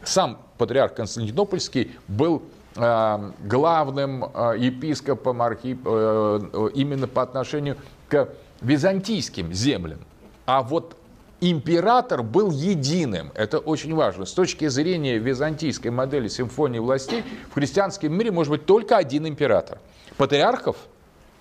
сам 0.05 0.39
патриарх 0.57 0.93
Константинопольский 0.95 1.91
был 2.07 2.43
э, 2.75 3.31
главным 3.45 4.25
э, 4.25 4.55
епископом 4.57 5.41
архип, 5.41 5.81
э, 5.85 6.69
именно 6.75 7.07
по 7.07 7.21
отношению 7.21 7.77
к 8.07 8.29
византийским 8.61 9.53
землям. 9.53 9.99
А 10.45 10.61
вот 10.61 10.95
император 11.41 12.23
был 12.23 12.51
единым. 12.51 13.31
Это 13.35 13.59
очень 13.59 13.93
важно. 13.93 14.25
С 14.25 14.33
точки 14.33 14.67
зрения 14.67 15.17
византийской 15.17 15.91
модели 15.91 16.27
симфонии 16.27 16.79
властей, 16.79 17.23
в 17.49 17.53
христианском 17.55 18.13
мире 18.13 18.31
может 18.31 18.51
быть 18.51 18.65
только 18.65 18.97
один 18.97 19.27
император. 19.27 19.79
Патриархов 20.17 20.77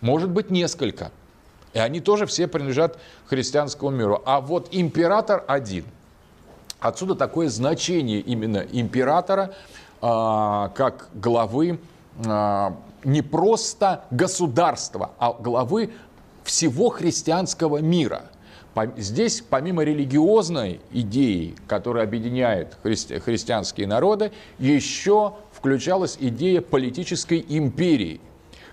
может 0.00 0.30
быть 0.30 0.50
несколько. 0.50 1.12
И 1.72 1.78
они 1.78 2.00
тоже 2.00 2.26
все 2.26 2.48
принадлежат 2.48 2.98
христианскому 3.26 3.90
миру. 3.90 4.22
А 4.26 4.40
вот 4.40 4.68
император 4.72 5.44
один– 5.46 5.84
Отсюда 6.82 7.14
такое 7.14 7.48
значение 7.48 8.18
именно 8.18 8.66
императора 8.72 9.54
а, 10.00 10.70
как 10.70 11.10
главы 11.14 11.78
а, 12.26 12.76
не 13.04 13.22
просто 13.22 14.04
государства, 14.10 15.12
а 15.20 15.32
главы 15.32 15.92
всего 16.42 16.88
христианского 16.88 17.78
мира. 17.78 18.24
Здесь, 18.96 19.44
помимо 19.48 19.84
религиозной 19.84 20.80
идеи, 20.90 21.54
которая 21.68 22.04
объединяет 22.04 22.76
христи 22.82 23.18
христианские 23.20 23.86
народы, 23.86 24.32
еще 24.58 25.34
включалась 25.52 26.16
идея 26.18 26.62
политической 26.62 27.44
империи, 27.48 28.20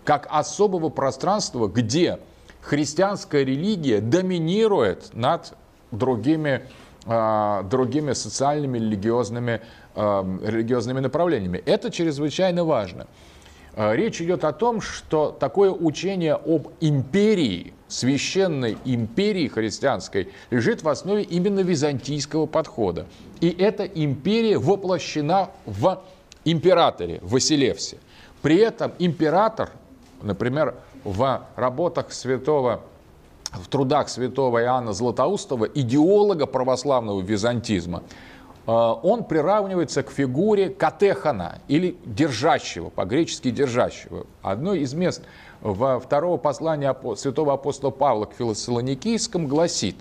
как 0.04 0.28
особого 0.32 0.90
пространства, 0.90 1.68
где 1.68 2.18
христианская 2.62 3.44
религия 3.44 4.02
доминирует 4.02 5.14
над 5.14 5.54
другими 5.92 6.64
другими 7.06 8.14
социальными, 8.14 8.78
религиозными, 8.78 9.62
а, 9.96 10.26
религиозными 10.44 11.00
направлениями. 11.00 11.62
Это 11.66 11.92
чрезвычайно 11.92 12.64
важно. 12.64 13.08
А, 13.76 13.94
речь 13.94 14.22
идет 14.22 14.44
о 14.44 14.52
том, 14.52 14.82
что 14.82 15.32
такое 15.32 15.72
учение 15.72 16.36
об 16.36 16.68
империи, 16.82 17.74
священной 17.88 18.78
империи 18.86 19.48
христианской, 19.48 20.30
лежит 20.52 20.84
в 20.84 20.90
основе 20.90 21.24
именно 21.24 21.62
византийского 21.62 22.46
подхода. 22.46 23.08
И 23.40 23.50
эта 23.50 23.86
империя 23.86 24.58
воплощена 24.58 25.50
в 25.66 26.02
императоре 26.46 27.20
Василевсе. 27.22 27.98
При 28.42 28.58
этом 28.58 28.92
император, 29.00 29.72
например, 30.22 30.76
в 31.04 31.48
работах 31.56 32.12
святого 32.12 32.82
в 33.52 33.68
трудах 33.68 34.10
святого 34.10 34.62
Иоанна 34.62 34.94
Златоустова, 34.94 35.66
идеолога 35.66 36.46
православного 36.46 37.22
византизма, 37.22 38.04
э, 38.68 38.72
он 38.72 39.24
приравнивается 39.24 40.04
к 40.04 40.12
фигуре 40.12 40.70
катехана 40.70 41.60
или 41.68 41.98
держащего, 42.06 42.90
по-гречески 42.90 43.50
держащего. 43.50 44.28
Одно 44.42 44.74
из 44.74 44.94
мест 44.94 45.24
во 45.62 46.00
второго 46.00 46.38
послания 46.38 46.96
святого 47.16 47.54
апостола 47.54 47.92
Павла 47.92 48.26
к 48.26 48.34
Филосолоникийскому 48.34 49.48
гласит, 49.48 49.96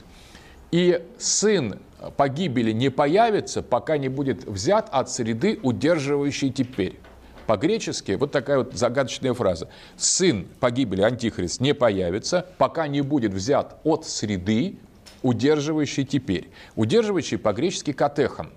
«И 0.71 1.03
сын 1.19 1.81
погибели 2.17 2.73
не 2.73 2.91
появится, 2.91 3.63
пока 3.63 3.97
не 3.97 4.09
будет 4.09 4.45
взят 4.45 4.89
от 4.93 5.11
среды, 5.11 5.59
удерживающей 5.63 6.51
теперь». 6.51 7.01
По-гречески 7.49 8.13
вот 8.13 8.31
такая 8.31 8.59
вот 8.59 8.75
загадочная 8.75 9.33
фраза. 9.33 9.71
Сын 9.97 10.47
погибели, 10.61 11.01
антихрист, 11.01 11.63
не 11.63 11.73
появится, 11.73 12.45
пока 12.59 12.87
не 12.89 13.01
будет 13.01 13.33
взят 13.33 13.81
от 13.85 14.05
среды, 14.05 14.77
удерживающий 15.23 16.05
теперь. 16.05 16.51
Удерживающий 16.77 17.39
по-гречески 17.39 17.95
катехан, 17.95 18.53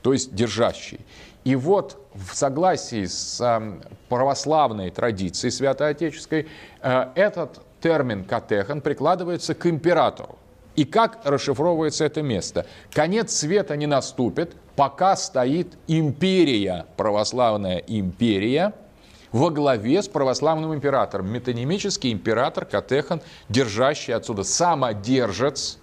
то 0.00 0.12
есть 0.12 0.32
держащий. 0.32 1.00
И 1.42 1.56
вот 1.56 2.06
в 2.14 2.36
согласии 2.36 3.04
с 3.06 3.40
эм, 3.40 3.82
православной 4.08 4.90
традицией 4.90 5.50
святоотеческой 5.50 6.46
э, 6.82 7.06
этот 7.16 7.62
термин 7.80 8.24
катехан 8.24 8.80
прикладывается 8.80 9.56
к 9.56 9.66
императору. 9.66 10.38
И 10.76 10.84
как 10.84 11.20
расшифровывается 11.24 12.04
это 12.04 12.22
место? 12.22 12.66
Конец 12.92 13.32
света 13.32 13.76
не 13.76 13.86
наступит, 13.86 14.56
пока 14.76 15.16
стоит 15.16 15.74
империя, 15.86 16.86
православная 16.96 17.78
империя, 17.78 18.72
во 19.30 19.50
главе 19.50 20.00
с 20.00 20.08
православным 20.08 20.74
императором. 20.74 21.28
Метонимический 21.32 22.12
император 22.12 22.64
Катехан, 22.64 23.20
держащий 23.48 24.14
отсюда 24.14 24.44
самодержец, 24.44 25.78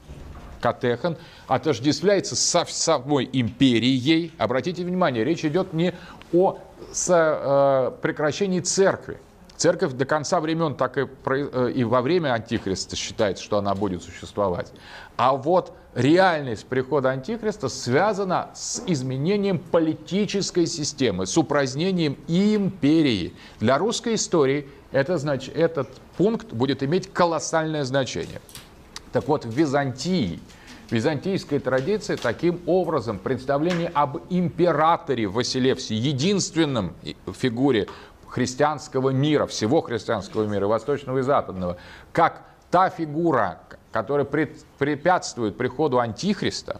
Катехан, 0.61 1.17
отождествляется 1.47 2.35
со 2.35 2.65
самой 2.65 3.29
империей. 3.33 4.31
Обратите 4.37 4.85
внимание, 4.85 5.25
речь 5.25 5.43
идет 5.43 5.73
не 5.73 5.93
о 6.31 6.59
э, 7.07 7.91
прекращении 8.01 8.61
церкви, 8.61 9.19
Церковь 9.61 9.93
до 9.93 10.05
конца 10.05 10.39
времен 10.39 10.73
так 10.73 10.97
и, 10.97 11.07
э, 11.25 11.71
и 11.75 11.83
во 11.83 12.01
время 12.01 12.33
Антихриста 12.33 12.95
считается, 12.95 13.43
что 13.43 13.59
она 13.59 13.75
будет 13.75 14.01
существовать. 14.01 14.73
А 15.17 15.35
вот 15.35 15.73
реальность 15.93 16.65
прихода 16.65 17.11
Антихриста 17.11 17.69
связана 17.69 18.49
с 18.55 18.81
изменением 18.87 19.59
политической 19.59 20.65
системы, 20.65 21.27
с 21.27 21.37
упразднением 21.37 22.17
империи. 22.27 23.35
Для 23.59 23.77
русской 23.77 24.15
истории 24.15 24.67
это, 24.91 25.19
знач... 25.19 25.47
этот 25.53 25.89
пункт 26.17 26.51
будет 26.53 26.81
иметь 26.81 27.13
колоссальное 27.13 27.83
значение. 27.83 28.41
Так 29.11 29.27
вот, 29.27 29.45
в 29.45 29.51
Византии, 29.51 30.39
в 30.89 30.91
византийской 30.91 31.59
традиции 31.59 32.15
таким 32.15 32.59
образом 32.65 33.19
представление 33.19 33.91
об 33.93 34.23
императоре 34.31 35.27
Василевсе, 35.27 35.93
единственном 35.93 36.95
фигуре 37.31 37.87
христианского 38.31 39.09
мира, 39.09 39.45
всего 39.45 39.81
христианского 39.81 40.45
мира, 40.45 40.65
восточного 40.65 41.19
и 41.19 41.21
западного, 41.21 41.77
как 42.13 42.43
та 42.71 42.89
фигура, 42.89 43.59
которая 43.91 44.25
препятствует 44.25 45.57
приходу 45.57 45.99
Антихриста, 45.99 46.79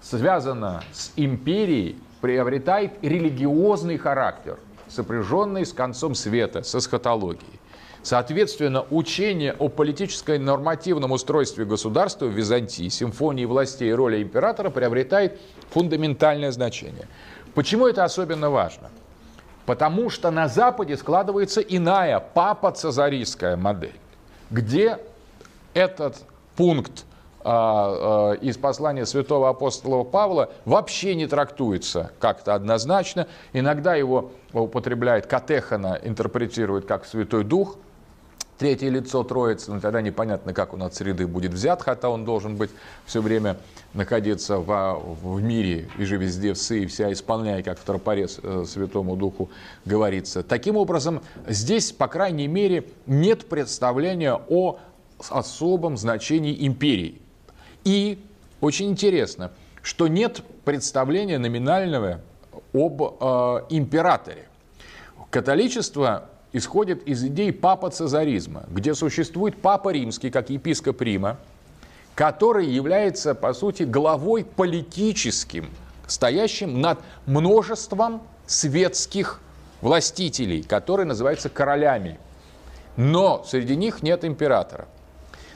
связана 0.00 0.82
с 0.92 1.12
империей, 1.14 1.96
приобретает 2.20 2.92
религиозный 3.02 3.96
характер, 3.96 4.58
сопряженный 4.88 5.64
с 5.64 5.72
концом 5.72 6.16
света, 6.16 6.64
с 6.64 6.74
эсхатологией. 6.74 7.60
Соответственно, 8.02 8.84
учение 8.90 9.52
о 9.52 9.68
политической 9.68 10.38
нормативном 10.38 11.12
устройстве 11.12 11.64
государства 11.64 12.26
в 12.26 12.32
Византии, 12.32 12.88
симфонии 12.88 13.44
властей 13.44 13.90
и 13.90 13.92
роли 13.92 14.20
императора 14.20 14.70
приобретает 14.70 15.40
фундаментальное 15.70 16.50
значение. 16.50 17.06
Почему 17.54 17.86
это 17.86 18.02
особенно 18.02 18.50
важно? 18.50 18.90
Потому 19.66 20.10
что 20.10 20.30
на 20.30 20.48
Западе 20.48 20.96
складывается 20.96 21.60
иная 21.60 22.20
папа-цезарийская 22.20 23.56
модель, 23.56 23.98
где 24.50 24.98
этот 25.74 26.24
пункт 26.56 27.04
а, 27.44 28.30
а, 28.30 28.32
из 28.34 28.56
послания 28.56 29.06
святого 29.06 29.48
апостола 29.48 30.04
Павла 30.04 30.50
вообще 30.64 31.14
не 31.14 31.26
трактуется 31.26 32.12
как-то 32.20 32.54
однозначно. 32.54 33.26
Иногда 33.52 33.94
его 33.94 34.32
употребляет 34.52 35.26
Катехана, 35.26 35.98
интерпретирует 36.02 36.86
как 36.86 37.04
Святой 37.04 37.44
Дух, 37.44 37.76
третье 38.62 38.90
лицо 38.90 39.24
Троицы, 39.24 39.72
но 39.72 39.80
тогда 39.80 40.00
непонятно, 40.00 40.54
как 40.54 40.72
он 40.72 40.84
от 40.84 40.94
среды 40.94 41.26
будет 41.26 41.52
взят, 41.52 41.82
хотя 41.82 42.08
он 42.08 42.24
должен 42.24 42.54
быть 42.54 42.70
все 43.06 43.20
время 43.20 43.56
находиться 43.92 44.58
в, 44.58 45.02
в 45.20 45.42
мире 45.42 45.88
и 45.98 46.04
же 46.04 46.16
везде 46.16 46.54
все 46.54 46.84
и 46.84 46.86
вся 46.86 47.12
исполняя, 47.12 47.60
как 47.64 47.76
в 47.76 47.82
тропоре 47.82 48.28
э, 48.40 48.64
Святому 48.64 49.16
Духу 49.16 49.50
говорится. 49.84 50.44
Таким 50.44 50.76
образом, 50.76 51.22
здесь, 51.48 51.90
по 51.90 52.06
крайней 52.06 52.46
мере, 52.46 52.84
нет 53.06 53.48
представления 53.48 54.40
о 54.48 54.78
особом 55.28 55.96
значении 55.96 56.64
империи. 56.64 57.20
И 57.82 58.24
очень 58.60 58.90
интересно, 58.90 59.50
что 59.82 60.06
нет 60.06 60.40
представления 60.64 61.38
номинального 61.38 62.20
об 62.72 63.02
э, 63.02 63.06
императоре. 63.70 64.46
Католичество 65.30 66.28
исходит 66.52 67.02
из 67.04 67.24
идей 67.24 67.52
папа-цезаризма, 67.52 68.64
где 68.68 68.94
существует 68.94 69.60
папа 69.60 69.90
римский, 69.90 70.30
как 70.30 70.50
епископ 70.50 71.00
Рима, 71.00 71.38
который 72.14 72.66
является, 72.66 73.34
по 73.34 73.52
сути, 73.54 73.84
главой 73.84 74.44
политическим, 74.44 75.70
стоящим 76.06 76.80
над 76.80 76.98
множеством 77.26 78.22
светских 78.46 79.40
властителей, 79.80 80.62
которые 80.62 81.06
называются 81.06 81.48
королями. 81.48 82.18
Но 82.96 83.42
среди 83.46 83.74
них 83.74 84.02
нет 84.02 84.24
императора. 84.24 84.86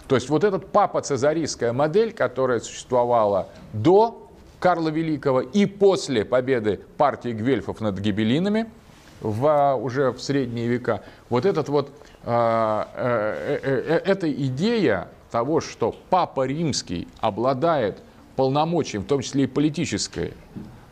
То 0.08 0.14
есть 0.14 0.30
вот 0.30 0.44
этот 0.44 0.72
папа-цезарийская 0.72 1.72
модель, 1.72 2.12
которая 2.12 2.60
существовала 2.60 3.48
до 3.72 4.30
Карла 4.60 4.88
Великого 4.88 5.42
и 5.42 5.66
после 5.66 6.24
победы 6.24 6.80
партии 6.96 7.32
гвельфов 7.32 7.80
над 7.80 7.98
гибелинами– 7.98 8.70
в, 9.20 9.74
уже 9.76 10.12
в 10.12 10.20
средние 10.20 10.68
века. 10.68 11.02
Вот 11.28 11.44
этот 11.44 11.68
вот, 11.68 11.92
а, 12.24 12.88
э, 12.94 13.58
э, 13.62 13.82
э, 13.96 14.00
эта 14.04 14.32
идея 14.32 15.08
того, 15.30 15.60
что 15.60 15.94
Папа 16.10 16.46
Римский 16.46 17.08
обладает 17.20 17.98
полномочием, 18.36 19.02
в 19.02 19.06
том 19.06 19.22
числе 19.22 19.44
и 19.44 19.46
политическое, 19.46 20.32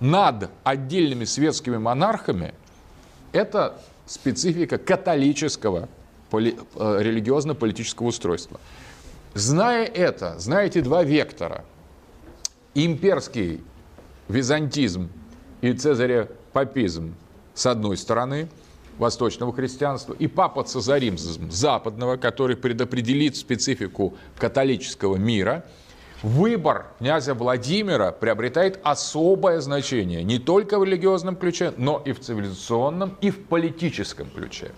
над 0.00 0.50
отдельными 0.64 1.24
светскими 1.24 1.76
монархами, 1.76 2.54
это 3.32 3.80
специфика 4.06 4.78
католического 4.78 5.88
религиозно-политического 6.32 8.08
устройства. 8.08 8.60
Зная 9.34 9.84
это, 9.87 10.38
знаете 10.38 10.80
два 10.80 11.04
вектора. 11.04 11.64
Имперский 12.74 13.60
византизм 14.28 15.10
и 15.60 15.72
цезаря 15.72 16.28
папизм 16.52 17.14
с 17.54 17.66
одной 17.66 17.96
стороны, 17.96 18.48
восточного 18.98 19.52
христианства, 19.52 20.14
и 20.18 20.26
папа 20.26 20.62
цезаризм 20.64 21.50
западного, 21.50 22.16
который 22.16 22.56
предопределит 22.56 23.36
специфику 23.36 24.14
католического 24.38 25.16
мира, 25.16 25.64
выбор 26.22 26.86
князя 26.98 27.34
Владимира 27.34 28.12
приобретает 28.12 28.80
особое 28.82 29.60
значение 29.60 30.22
не 30.22 30.38
только 30.38 30.78
в 30.78 30.84
религиозном 30.84 31.36
ключе, 31.36 31.72
но 31.76 32.00
и 32.04 32.12
в 32.12 32.20
цивилизационном, 32.20 33.16
и 33.20 33.30
в 33.30 33.44
политическом 33.44 34.30
ключе. 34.30 34.72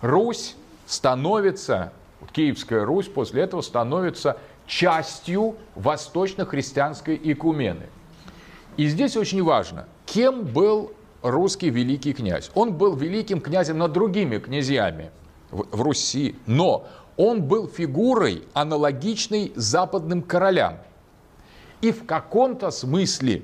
Русь 0.00 0.56
становится, 0.86 1.92
Киевская 2.32 2.84
Русь 2.84 3.08
после 3.08 3.42
этого 3.42 3.60
становится 3.60 4.38
частью 4.66 5.56
восточно-христианской 5.74 7.20
икумены. 7.22 7.86
И 8.76 8.86
здесь 8.86 9.16
очень 9.16 9.42
важно, 9.42 9.86
кем 10.06 10.44
был 10.44 10.92
русский 11.22 11.70
великий 11.70 12.12
князь. 12.12 12.50
Он 12.54 12.74
был 12.74 12.94
великим 12.96 13.40
князем 13.40 13.78
над 13.78 13.92
другими 13.92 14.38
князьями 14.38 15.10
в, 15.50 15.66
в 15.76 15.82
Руси, 15.82 16.36
но 16.46 16.86
он 17.16 17.42
был 17.42 17.68
фигурой, 17.68 18.44
аналогичной 18.52 19.52
западным 19.54 20.22
королям. 20.22 20.78
И 21.80 21.92
в 21.92 22.06
каком-то 22.06 22.70
смысле 22.70 23.42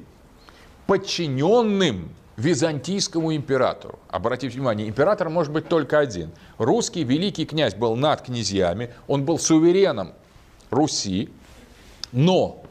подчиненным 0.87 2.11
византийскому 2.37 3.35
императору. 3.35 3.99
Обратите 4.09 4.55
внимание, 4.55 4.89
император 4.89 5.29
может 5.29 5.53
быть 5.53 5.69
только 5.69 5.99
один. 5.99 6.31
Русский 6.57 7.03
великий 7.03 7.45
князь 7.45 7.75
был 7.75 7.97
над 7.97 8.23
князьями, 8.23 8.95
он 9.09 9.25
был 9.25 9.39
сувереном 9.39 10.13
Руси, 10.71 11.31
но 12.13 12.63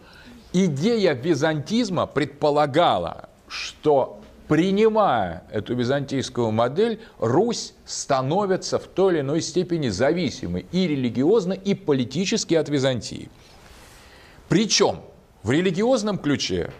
идея 0.54 1.14
византизма 1.14 2.08
предполагала, 2.08 3.30
что 3.50 4.22
принимая 4.48 5.44
эту 5.52 5.76
византийскую 5.76 6.52
модель, 6.52 7.00
Русь 7.20 7.74
становится 7.86 8.80
в 8.80 8.88
той 8.88 9.14
или 9.14 9.20
иной 9.22 9.42
степени 9.42 9.90
зависимой 9.90 10.66
и 10.72 10.88
религиозно, 10.88 11.54
и 11.54 11.74
политически 11.74 12.56
от 12.56 12.70
Византии. 12.70 13.30
Причем 14.50 15.02
в 15.44 15.52
религиозном 15.52 16.18
ключе 16.18 16.72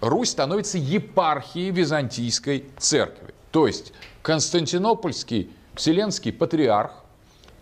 Русь 0.00 0.30
становится 0.30 0.78
епархией 0.78 1.70
Византийской 1.70 2.66
церкви. 2.78 3.34
То 3.50 3.66
есть 3.66 3.92
Константинопольский 4.22 5.50
Вселенский 5.74 6.32
патриарх 6.32 7.04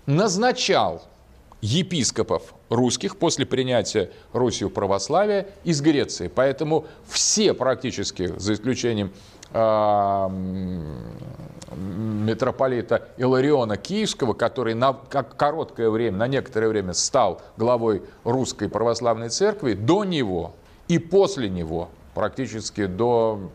назначал 0.06 1.02
епископов 1.60 2.54
русских 2.68 3.16
после 3.16 3.46
принятия 3.46 4.10
Русью 4.32 4.68
православия 4.68 5.46
из 5.64 5.80
Греции. 5.80 6.28
Поэтому 6.28 6.86
все 7.06 7.54
практически, 7.54 8.32
за 8.36 8.54
исключением 8.54 9.12
митрополита 11.76 13.08
Илариона 13.16 13.76
Киевского, 13.76 14.32
который 14.34 14.74
на 14.74 14.92
как 14.92 15.36
короткое 15.36 15.90
время, 15.90 16.18
на 16.18 16.28
некоторое 16.28 16.68
время 16.68 16.92
стал 16.92 17.40
главой 17.56 18.02
русской 18.24 18.68
православной 18.68 19.28
церкви, 19.28 19.74
до 19.74 20.04
него 20.04 20.52
и 20.88 20.98
после 20.98 21.48
него, 21.48 21.88
практически 22.14 22.86
до 22.86 23.50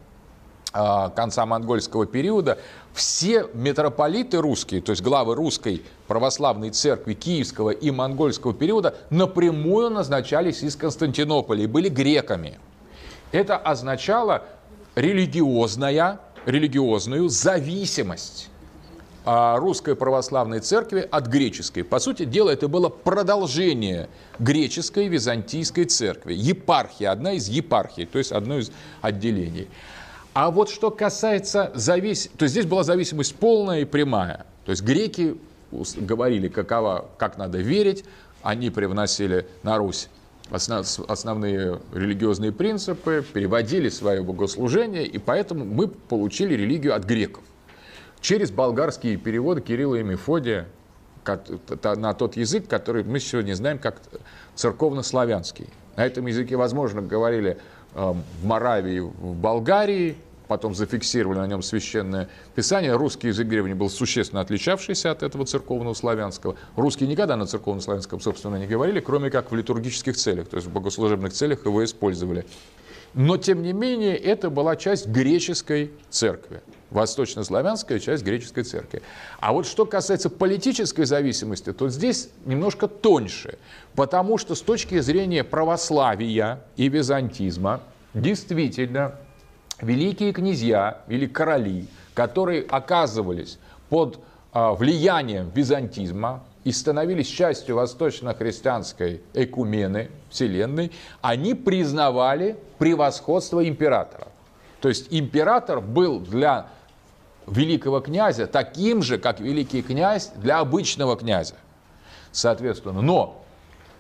а, 0.73 1.09
конца 1.09 1.45
монгольского 1.45 2.05
периода, 2.05 2.57
все 2.93 3.47
митрополиты 3.53 4.37
русские, 4.37 4.81
то 4.81 4.91
есть 4.91 5.01
главы 5.01 5.35
русской 5.35 5.83
православной 6.07 6.71
церкви 6.71 7.13
киевского 7.13 7.69
и 7.69 7.91
монгольского 7.91 8.53
периода 8.53 8.95
напрямую 9.09 9.89
назначались 9.89 10.63
из 10.63 10.75
Константинополя 10.75 11.63
и 11.63 11.67
были 11.67 11.89
греками. 11.89 12.59
Это 13.31 13.57
означало, 13.57 14.43
религиозная, 14.97 16.19
религиозную 16.47 17.29
зависимость 17.29 18.49
а, 19.25 19.57
русской 19.57 19.95
православной 19.95 20.59
церкви 20.59 21.07
от 21.09 21.27
греческой. 21.27 21.83
По 21.83 21.99
сути 21.99 22.25
дела, 22.25 22.49
это 22.49 22.67
было 22.67 22.89
продолжение 22.89 24.09
греческой 24.39 25.07
византийской 25.07 25.85
церкви. 25.85 26.33
Епархия, 26.33 27.11
одна 27.11 27.33
из 27.33 27.47
епархий, 27.47 28.07
то 28.07 28.17
есть 28.17 28.31
одно 28.31 28.57
из 28.57 28.71
отделений. 29.01 29.67
А 30.33 30.49
вот 30.49 30.69
что 30.71 30.89
касается 30.89 31.71
зависимости, 31.75 32.35
то 32.35 32.47
здесь 32.47 32.65
была 32.65 32.83
зависимость 32.83 33.35
полная 33.35 33.81
и 33.81 33.85
прямая. 33.85 34.47
То 34.65 34.71
есть 34.71 34.81
греки 34.81 35.37
говорили, 35.95 36.47
какова, 36.47 37.05
как 37.17 37.37
надо 37.37 37.59
верить, 37.59 38.03
они 38.41 38.71
привносили 38.71 39.47
на 39.61 39.77
Русь 39.77 40.09
основные 40.51 41.79
религиозные 41.93 42.51
принципы, 42.51 43.25
переводили 43.33 43.89
свое 43.89 44.21
богослужение, 44.21 45.05
и 45.05 45.17
поэтому 45.17 45.65
мы 45.65 45.87
получили 45.87 46.53
религию 46.53 46.95
от 46.95 47.03
греков. 47.03 47.43
Через 48.21 48.51
болгарские 48.51 49.17
переводы 49.17 49.61
Кирилла 49.61 49.95
и 49.95 50.03
Мефодия 50.03 50.67
на 51.83 52.13
тот 52.13 52.37
язык, 52.37 52.67
который 52.67 53.03
мы 53.03 53.19
сегодня 53.19 53.53
знаем 53.53 53.79
как 53.79 54.01
церковно-славянский. 54.55 55.67
На 55.95 56.05
этом 56.05 56.25
языке, 56.27 56.55
возможно, 56.55 57.01
говорили 57.01 57.57
эм, 57.95 58.23
в 58.41 58.45
Моравии, 58.45 58.99
в 58.99 59.35
Болгарии, 59.35 60.15
потом 60.47 60.75
зафиксировали 60.75 61.39
на 61.39 61.47
нем 61.47 61.61
священное 61.61 62.29
писание. 62.55 62.95
Русский 62.95 63.27
язык 63.27 63.47
древний 63.47 63.73
был 63.73 63.89
существенно 63.89 64.41
отличавшийся 64.41 65.11
от 65.11 65.23
этого 65.23 65.45
церковного 65.45 65.93
славянского. 65.93 66.55
Русские 66.75 67.09
никогда 67.09 67.35
на 67.35 67.45
церковно-славянском, 67.45 68.19
собственно, 68.19 68.55
не 68.55 68.67
говорили, 68.67 68.99
кроме 68.99 69.29
как 69.29 69.51
в 69.51 69.55
литургических 69.55 70.15
целях, 70.15 70.47
то 70.47 70.55
есть 70.57 70.67
в 70.67 70.71
богослужебных 70.71 71.33
целях 71.33 71.65
его 71.65 71.83
использовали. 71.83 72.45
Но, 73.13 73.37
тем 73.37 73.63
не 73.63 73.73
менее, 73.73 74.15
это 74.15 74.49
была 74.49 74.75
часть 74.75 75.07
греческой 75.07 75.91
церкви. 76.09 76.61
Восточнославянская 76.89 77.99
часть 77.99 78.23
греческой 78.23 78.63
церкви. 78.63 79.01
А 79.39 79.51
вот 79.51 79.65
что 79.65 79.85
касается 79.85 80.29
политической 80.29 81.05
зависимости, 81.05 81.73
то 81.73 81.89
здесь 81.89 82.29
немножко 82.45 82.87
тоньше. 82.87 83.57
Потому 83.95 84.37
что 84.37 84.55
с 84.55 84.61
точки 84.61 84.99
зрения 84.99 85.43
православия 85.43 86.63
и 86.75 86.87
византизма, 86.87 87.81
действительно, 88.13 89.15
великие 89.81 90.33
князья 90.33 90.99
или 91.07 91.27
короли, 91.27 91.87
которые 92.13 92.63
оказывались 92.63 93.59
под 93.89 94.19
а, 94.53 94.73
влиянием 94.73 95.49
византизма, 95.53 96.43
и 96.67 96.71
становились 96.73 97.27
частью 97.27 97.77
восточно-христианской 97.77 99.21
экумены 99.33 100.11
Вселенной, 100.29 100.91
они 101.21 101.53
признавали 101.53 102.57
превосходство 102.77 103.65
императора. 103.65 104.27
То 104.81 104.89
есть 104.89 105.07
император 105.09 105.79
был 105.79 106.19
для 106.19 106.67
великого 107.47 108.01
князя 108.01 108.47
таким 108.47 109.01
же, 109.01 109.17
как 109.17 109.39
великий 109.39 109.81
князь 109.81 110.33
для 110.35 110.59
обычного 110.59 111.15
князя. 111.15 111.55
Соответственно, 112.33 113.01
но 113.01 113.41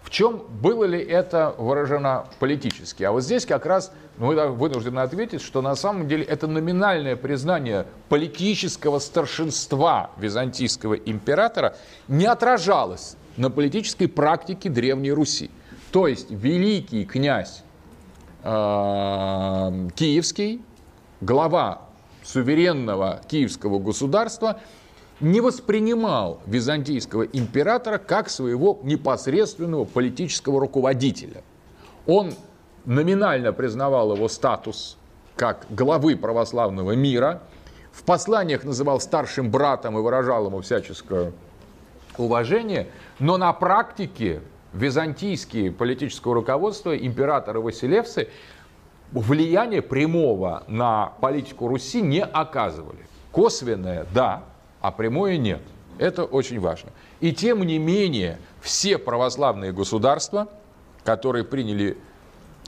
в 0.07 0.09
чем 0.09 0.41
было 0.61 0.85
ли 0.85 1.03
это 1.03 1.53
выражено 1.57 2.27
политически? 2.39 3.03
А 3.03 3.11
вот 3.11 3.23
здесь 3.23 3.45
как 3.45 3.65
раз 3.65 3.91
мы 4.17 4.35
вынуждены 4.47 5.01
ответить, 5.01 5.41
что 5.41 5.61
на 5.61 5.75
самом 5.75 6.07
деле 6.07 6.23
это 6.23 6.47
номинальное 6.47 7.17
признание 7.17 7.85
политического 8.07 8.99
старшинства 8.99 10.11
византийского 10.15 10.93
императора 10.93 11.75
не 12.07 12.25
отражалось 12.25 13.17
на 13.35 13.51
политической 13.51 14.07
практике 14.07 14.69
Древней 14.69 15.11
Руси. 15.11 15.51
То 15.91 16.07
есть 16.07 16.31
великий 16.31 17.03
князь 17.03 17.63
э, 18.43 19.89
Киевский, 19.93 20.61
глава 21.19 21.81
суверенного 22.23 23.19
киевского 23.27 23.77
государства– 23.79 24.61
не 25.19 25.41
воспринимал 25.41 26.39
византийского 26.45 27.23
императора 27.23 27.97
как 27.97 28.29
своего 28.29 28.79
непосредственного 28.83 29.85
политического 29.85 30.59
руководителя. 30.59 31.43
Он 32.05 32.33
номинально 32.85 33.53
признавал 33.53 34.15
его 34.15 34.27
статус 34.27 34.97
как 35.35 35.65
главы 35.69 36.15
православного 36.15 36.93
мира, 36.93 37.41
в 37.91 38.03
посланиях 38.03 38.63
называл 38.63 38.99
старшим 38.99 39.49
братом 39.49 39.97
и 39.97 40.01
выражал 40.01 40.47
ему 40.47 40.61
всяческое 40.61 41.31
уважение, 42.17 42.87
но 43.19 43.37
на 43.37 43.51
практике 43.53 44.41
византийские 44.73 45.71
политическое 45.71 46.33
руководство, 46.33 46.95
императоры 46.95 47.59
Василевсы, 47.59 48.29
влияния 49.11 49.81
прямого 49.81 50.63
на 50.67 51.13
политику 51.21 51.67
Руси 51.67 52.01
не 52.01 52.23
оказывали. 52.23 52.99
Косвенное– 53.31 54.05
да, 54.13 54.43
а 54.81 54.91
прямое 54.91 55.37
нет. 55.37 55.61
Это 55.97 56.23
очень 56.23 56.59
важно. 56.59 56.91
И 57.19 57.33
тем 57.33 57.65
не 57.65 57.79
менее, 57.79 58.37
все 58.61 58.97
православные 58.97 59.71
государства, 59.71 60.47
которые 61.03 61.43
приняли 61.43 61.97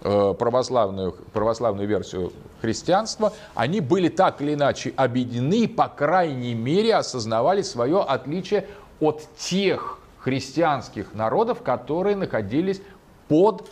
э, 0.02 0.34
православную, 0.38 1.16
православную 1.34 1.88
версию 1.88 2.34
христианства, 2.62 3.34
они 3.54 3.82
были 3.82 4.10
так 4.10 4.42
или 4.42 4.56
иначе 4.56 4.94
объединены 4.96 5.68
по 5.68 5.88
крайней 5.88 6.56
мере, 6.56 6.96
осознавали 6.96 7.62
свое 7.62 8.02
отличие 8.02 8.68
от 9.00 9.24
тех 9.38 10.00
христианских 10.20 11.14
народов, 11.14 11.62
которые 11.62 12.16
находились 12.16 12.82
под 13.28 13.70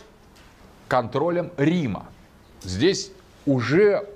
контролем 0.87 1.51
Рима. 1.57 2.05
Здесь 2.63 3.11
уже 3.45 4.07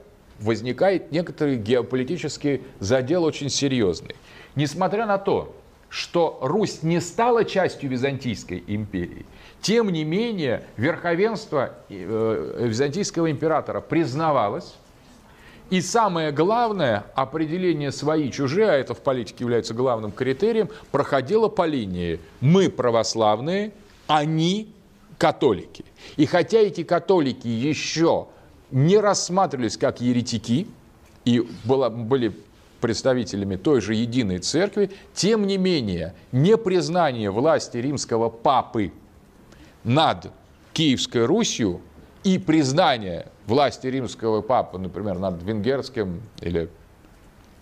возникает 0.42 1.12
некоторый 1.12 1.58
геополитический 1.58 2.62
задел 2.80 3.24
очень 3.24 3.50
серьезный. 3.50 4.16
Несмотря 4.56 5.06
на 5.06 5.18
то, 5.18 5.56
что 5.90 6.40
Русь 6.42 6.84
не 6.84 7.00
стала 7.00 7.46
частью 7.46 7.90
Византийской 7.90 8.64
империи, 8.68 9.26
тем 9.62 9.90
не 9.90 10.04
менее 10.04 10.64
верховенство 10.78 11.74
э, 11.90 12.66
византийского 12.68 13.30
императора 13.30 13.82
признавалось, 13.82 14.76
и 15.70 15.80
самое 15.80 16.32
главное, 16.32 17.06
определение 17.16 17.94
свои-чужие, 17.94 18.70
а 18.70 18.74
это 18.74 18.94
в 18.94 19.00
политике 19.00 19.46
является 19.46 19.74
главным 19.74 20.12
критерием, 20.12 20.70
проходило 20.92 21.48
по 21.48 21.66
линии 21.66 22.20
«мы 22.42 22.70
православные, 22.70 23.72
они 24.08 24.74
католики». 25.18 25.86
И 26.18 26.26
хотя 26.26 26.60
эти 26.60 26.84
католики 26.84 27.48
еще 27.48 28.28
не 28.72 28.98
рассматривались 28.98 29.78
как 29.78 30.02
еретики 30.02 30.68
и 31.26 31.48
было, 31.64 31.90
были 31.90 32.36
представителями 32.80 33.56
той 33.56 33.82
же 33.82 33.94
единой 33.94 34.40
церкви, 34.40 34.92
тем 35.14 35.46
не 35.46 35.58
менее 35.58 36.16
непризнание 36.32 37.30
власти 37.30 37.78
римского 37.78 38.30
папы 38.30 38.92
над 39.84 40.32
Киевской 40.74 41.26
Русью 41.26 41.82
и 42.24 42.38
признание 42.38 43.28
власти 43.46 43.88
римского 43.88 44.42
папы, 44.42 44.78
например, 44.78 45.20
над 45.20 45.42
венгерским 45.44 46.22
или 46.42 46.70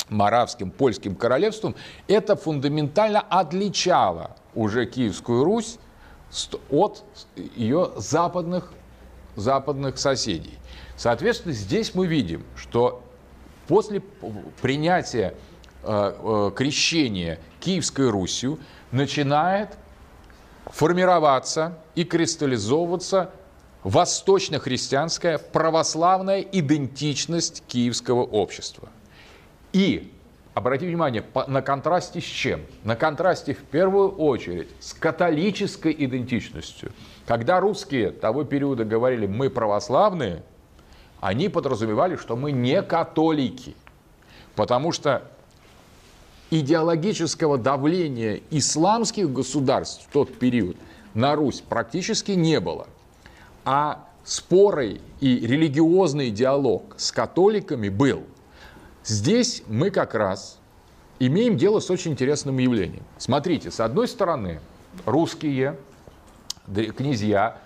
Моравским, 0.10 0.72
Польским 0.72 1.16
королевством, 1.16 1.76
это 2.08 2.36
фундаментально 2.36 3.20
отличало 3.20 4.36
уже 4.56 4.86
Киевскую 4.86 5.44
Русь 5.44 5.78
от 6.70 7.04
ее 7.56 7.92
западных, 7.98 8.72
западных 9.36 9.98
соседей. 9.98 10.59
Соответственно, 11.00 11.54
здесь 11.54 11.96
мы 11.96 12.08
видим, 12.08 12.44
что 12.58 13.02
после 13.70 14.02
принятия 14.62 15.34
э, 15.82 16.14
э, 16.20 16.52
крещения 16.54 17.40
Киевской 17.62 18.10
Русью 18.10 18.60
начинает 18.92 19.78
формироваться 20.66 21.78
и 21.96 22.04
кристаллизовываться 22.04 23.32
восточно-христианская 23.86 25.38
православная 25.38 26.42
идентичность 26.42 27.64
киевского 27.66 28.24
общества. 28.24 28.90
И, 29.72 30.12
обратите 30.54 30.90
внимание, 30.90 31.24
на 31.48 31.62
контрасте 31.62 32.20
с 32.20 32.26
чем? 32.26 32.66
На 32.84 32.98
контрасте 32.98 33.54
в 33.54 33.64
первую 33.64 34.12
очередь 34.18 34.68
с 34.82 34.94
католической 34.94 35.96
идентичностью. 35.98 36.92
Когда 37.26 37.62
русские 37.62 38.12
того 38.12 38.44
периода 38.44 38.84
говорили 38.84 39.28
«мы 39.28 39.50
православные», 39.50 40.44
они 41.22 41.50
подразумевали, 41.50 42.16
что 42.16 42.36
мы 42.36 42.52
не 42.52 42.82
католики, 42.82 43.76
потому 44.56 44.92
что 44.92 45.24
идеологического 46.50 47.58
давления 47.58 48.42
исламских 48.50 49.32
государств 49.32 50.08
в 50.08 50.12
тот 50.12 50.38
период 50.38 50.78
на 51.14 51.36
Русь 51.36 51.62
практически 51.62 52.32
не 52.32 52.60
было. 52.60 52.88
А 53.66 54.08
споры 54.24 55.02
и 55.20 55.40
религиозный 55.40 56.32
диалог 56.32 56.96
с 56.98 57.12
католиками 57.12 57.90
был. 57.90 58.24
Здесь 59.04 59.64
мы 59.68 59.92
как 59.92 60.16
раз 60.16 60.60
имеем 61.20 61.58
дело 61.58 61.80
с 61.80 61.90
очень 61.90 62.12
интересным 62.12 62.58
явлением. 62.58 63.04
Смотрите, 63.18 63.72
с 63.72 63.80
одной 63.80 64.08
стороны, 64.08 64.60
русские 65.06 65.78
князья 66.68 67.58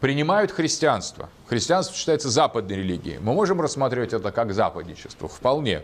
принимают 0.00 0.50
христианство. 0.50 1.28
Христианство 1.50 1.96
считается 1.96 2.30
западной 2.30 2.76
религией. 2.76 3.18
Мы 3.18 3.34
можем 3.34 3.60
рассматривать 3.60 4.12
это 4.12 4.30
как 4.30 4.54
западничество, 4.54 5.26
вполне, 5.28 5.82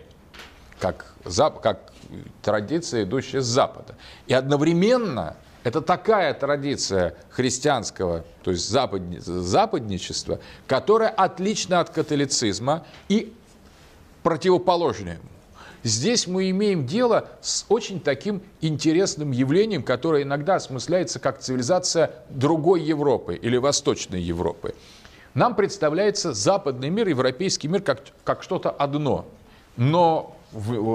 как, 0.79 1.12
как 1.61 1.92
традиция, 2.40 3.02
идущая 3.02 3.40
с 3.40 3.46
Запада. 3.46 3.96
И 4.29 4.33
одновременно 4.33 5.35
это 5.64 5.81
такая 5.81 6.35
традиция 6.35 7.16
христианского, 7.31 8.24
то 8.44 8.52
есть 8.52 8.68
западни, 8.68 9.18
западничества, 9.18 10.38
которая 10.68 11.09
отлична 11.09 11.81
от 11.81 11.90
католицизма 11.90 12.87
и 13.09 13.35
противоположна 14.22 15.09
ему. 15.09 15.29
Здесь 15.83 16.29
мы 16.29 16.50
имеем 16.50 16.87
дело 16.87 17.29
с 17.40 17.64
очень 17.68 17.98
таким 17.98 18.40
интересным 18.61 19.33
явлением, 19.33 19.83
которое 19.83 20.22
иногда 20.22 20.57
осмысляется 20.57 21.18
как 21.18 21.40
цивилизация 21.40 22.12
другой 22.31 22.83
Европы 22.83 23.35
или 23.35 23.57
Восточной 23.57 24.20
Европы. 24.20 24.76
Нам 25.37 25.55
представляется 25.55 26.33
западный 26.33 26.88
мир, 26.88 27.09
европейский 27.09 27.68
мир 27.68 27.83
как, 27.83 28.01
как 28.25 28.42
что-то 28.42 28.70
одно. 28.70 29.27
Но, 29.77 30.35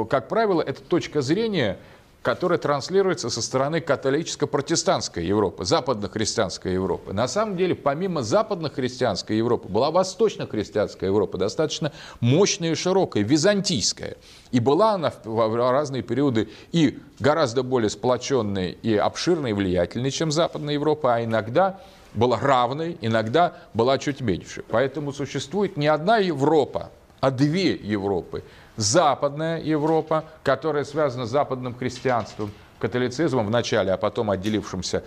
как 0.09 0.29
правило, 0.29 0.63
эта 0.63 0.81
точка 0.81 1.21
зрения 1.21 1.77
которая 2.21 2.59
транслируется 2.59 3.31
со 3.31 3.41
стороны 3.41 3.81
католическо-протестантской 3.81 5.25
Европы, 5.25 5.65
западно-христианской 5.65 6.73
Европы. 6.73 7.13
На 7.13 7.27
самом 7.27 7.57
деле, 7.57 7.73
помимо 7.73 8.21
западно-христианской 8.21 9.37
Европы, 9.37 9.67
была 9.67 9.89
восточно-христианская 9.89 11.07
Европа, 11.07 11.39
достаточно 11.39 11.91
мощная 12.19 12.73
и 12.73 12.75
широкая, 12.75 13.23
византийская. 13.23 14.17
И 14.51 14.59
была 14.59 14.91
она 14.93 15.11
в 15.23 15.71
разные 15.71 16.03
периоды 16.03 16.49
и 16.71 16.99
гораздо 17.19 17.63
более 17.63 17.89
сплоченной 17.89 18.77
и 18.83 18.95
обширной 18.95 19.49
и 19.49 19.53
влиятельной, 19.53 20.11
чем 20.11 20.31
Западная 20.31 20.75
Европа, 20.75 21.15
а 21.15 21.23
иногда 21.23 21.79
была 22.13 22.39
равной, 22.39 22.97
иногда 23.01 23.53
была 23.73 23.97
чуть 23.97 24.21
меньше. 24.21 24.63
Поэтому 24.69 25.13
существует 25.13 25.77
не 25.77 25.87
одна 25.87 26.17
Европа, 26.17 26.91
а 27.19 27.31
две 27.31 27.73
Европы– 27.73 28.43
Западная 28.77 29.61
Европа, 29.61 30.23
которая 30.43 30.85
связана 30.85 31.25
с 31.25 31.29
западным 31.29 31.75
христианством, 31.75 32.51
католицизмом 32.79 33.47
в 33.47 33.51
начале, 33.51 33.91
а 33.91 33.97
потом 33.97 34.31
отделившимся 34.31 35.03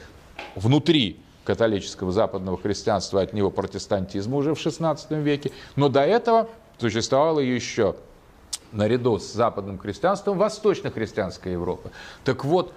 внутри 0.54 1.18
католического 1.44 2.12
западного 2.12 2.58
христианства 2.58 3.20
от 3.20 3.32
него 3.32 3.50
протестантизма 3.50 4.36
уже 4.36 4.54
в 4.54 4.58
XVI 4.58 5.22
веке. 5.22 5.50
Но 5.76 5.88
до 5.88 6.02
этого 6.02 6.48
существовала 6.78 7.40
еще 7.40 7.96
наряду 8.72 9.18
с 9.18 9.32
западным 9.32 9.78
христианством 9.78 10.38
восточно-христианская 10.38 11.52
Европа. 11.52 11.90
Так 12.24 12.44
вот, 12.44 12.72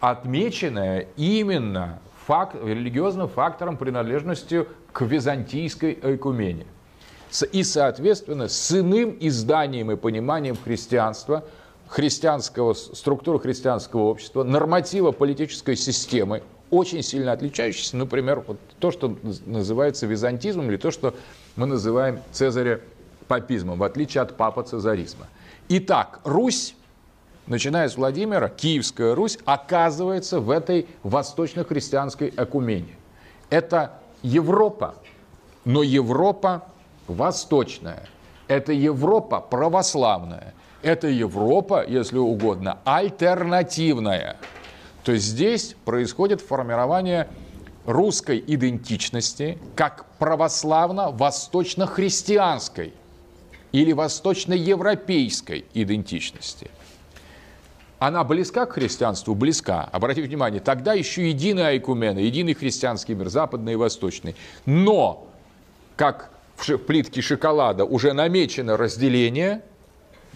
отмеченная 0.00 1.06
именно 1.16 2.00
факт, 2.30 2.54
религиозным 2.54 3.28
фактором 3.28 3.76
принадлежностью 3.76 4.68
к 4.92 5.02
византийской 5.02 5.98
экумене– 6.00 6.66
и, 7.52 7.62
соответственно, 7.62 8.48
с 8.48 8.72
иным 8.72 9.16
изданием 9.20 9.90
и 9.92 9.96
пониманием 9.96 10.56
христианства, 10.56 11.44
христианского, 11.86 12.74
структуры 12.74 13.38
христианского 13.38 14.02
общества, 14.02 14.42
норматива 14.42 15.12
политической 15.12 15.76
системы, 15.76 16.42
очень 16.70 17.02
сильно 17.02 17.32
отличающийся, 17.32 17.96
например, 17.96 18.44
вот 18.46 18.58
то, 18.78 18.90
что 18.90 19.16
называется 19.46 20.06
византизмом, 20.06 20.70
или 20.70 20.76
то, 20.76 20.90
что 20.90 21.14
мы 21.56 21.66
называем 21.66 22.20
Цезаря 22.32 22.80
папизмом, 23.26 23.78
в 23.78 23.82
отличие 23.82 24.22
от 24.22 24.36
папа 24.36 24.62
цезаризма. 24.62 25.26
Итак, 25.68 26.20
Русь, 26.24 26.74
начиная 27.46 27.88
с 27.88 27.96
Владимира, 27.96 28.48
Киевская 28.48 29.14
Русь, 29.14 29.38
оказывается 29.44 30.40
в 30.40 30.50
этой 30.50 30.86
восточно-христианской 31.02 32.32
экумене. 32.36 32.96
Это 33.50 33.98
Европа, 34.22 34.94
но 35.64 35.82
Европа 35.82 36.64
восточная. 37.06 38.08
Это 38.48 38.72
Европа 38.72 39.40
православная. 39.40 40.54
Это 40.82 41.08
Европа, 41.08 41.84
если 41.86 42.16
угодно, 42.18 42.78
альтернативная. 42.84 44.36
То 45.04 45.12
есть 45.12 45.26
здесь 45.26 45.76
происходит 45.84 46.40
формирование 46.40 47.28
русской 47.84 48.42
идентичности 48.46 49.58
как 49.74 50.06
православно-восточно-христианской 50.18 52.94
или 53.72 53.92
восточно-европейской 53.92 55.66
идентичности. 55.74 56.70
Она 58.00 58.24
близка 58.24 58.64
к 58.64 58.72
христианству? 58.72 59.34
Близка. 59.34 59.88
Обратите 59.92 60.26
внимание, 60.26 60.60
тогда 60.60 60.94
еще 60.94 61.28
единая 61.28 61.68
айкумена, 61.68 62.18
единый 62.18 62.54
христианский 62.54 63.14
мир, 63.14 63.28
западный 63.28 63.74
и 63.74 63.76
восточный. 63.76 64.34
Но, 64.64 65.28
как 65.96 66.30
в 66.56 66.78
плитке 66.78 67.20
шоколада 67.20 67.84
уже 67.84 68.14
намечено 68.14 68.78
разделение 68.78 69.62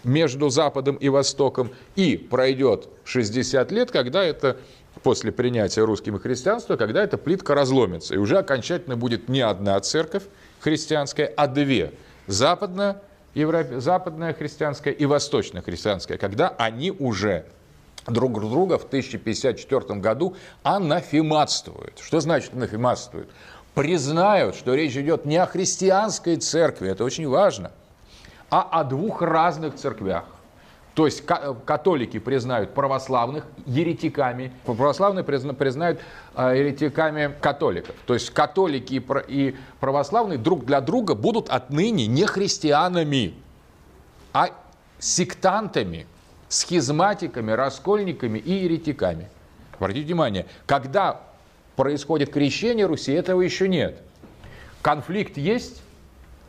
между 0.05 0.51
Западом 0.51 0.97
и 0.97 1.09
Востоком, 1.09 1.71
и 1.97 2.19
пройдет 2.19 2.89
60 3.05 3.73
лет, 3.73 3.91
когда 3.91 4.23
это 4.23 4.59
после 5.03 5.33
принятия 5.33 5.85
русским 5.85 6.19
христианства, 6.19 6.77
когда 6.77 7.03
эта 7.03 7.17
плитка 7.17 7.55
разломится. 7.55 8.15
И 8.15 8.19
уже 8.19 8.37
окончательно 8.37 8.97
будет 8.97 9.31
не 9.31 9.41
одна 9.41 9.81
церковь 9.81 10.25
христианская, 10.61 11.33
а 11.35 11.47
две. 11.47 11.93
Западная, 12.27 13.01
Европе, 13.35 13.81
западная 13.81 14.33
христианская 14.33 14.93
и 14.93 15.07
восточная 15.07 15.63
христианская, 15.63 16.19
когда 16.19 16.49
они 16.49 16.91
уже 16.91 17.47
друг 18.07 18.41
друга 18.41 18.79
в 18.79 18.85
1054 18.85 20.01
году 20.01 20.37
анафематствуют. 20.63 21.99
Что 21.99 22.21
значит 22.21 22.53
анафематствуют? 22.55 23.29
признают, 23.75 24.55
что 24.55 24.75
речь 24.75 24.97
идет 24.97 25.25
не 25.25 25.37
о 25.37 25.47
христианской 25.47 26.37
церкви, 26.37 26.89
это 26.89 27.05
очень 27.05 27.29
важно, 27.29 27.73
а 28.51 28.63
о 28.63 28.85
двух 28.85 29.21
разных 29.21 29.75
церквях. 29.75 30.25
То 30.95 31.07
есть 31.07 31.25
католики 31.27 32.21
признают 32.21 32.73
православных 32.73 33.45
еретиками, 33.67 34.53
православные 34.65 35.25
признают 35.25 36.01
а, 36.35 36.55
еретиками 36.55 37.35
католиков. 37.41 37.97
То 38.07 38.15
есть 38.15 38.31
католики 38.31 39.03
и 39.27 39.57
православные 39.81 40.39
друг 40.39 40.65
для 40.65 40.81
друга 40.81 41.17
будут 41.17 41.49
отныне 41.49 42.07
не 42.07 42.27
христианами, 42.27 43.35
а 44.33 44.51
сектантами, 45.01 46.07
схизматиками, 46.49 47.51
раскольниками 47.51 48.39
и 48.39 48.53
еретиками. 48.53 49.29
Обратите 49.73 50.07
внимание, 50.07 50.47
когда 50.65 51.23
происходит 51.75 52.33
крещение 52.33 52.87
Руси, 52.87 53.13
этого 53.13 53.41
еще 53.41 53.69
нет. 53.69 54.01
Конфликт 54.81 55.39
есть, 55.39 55.83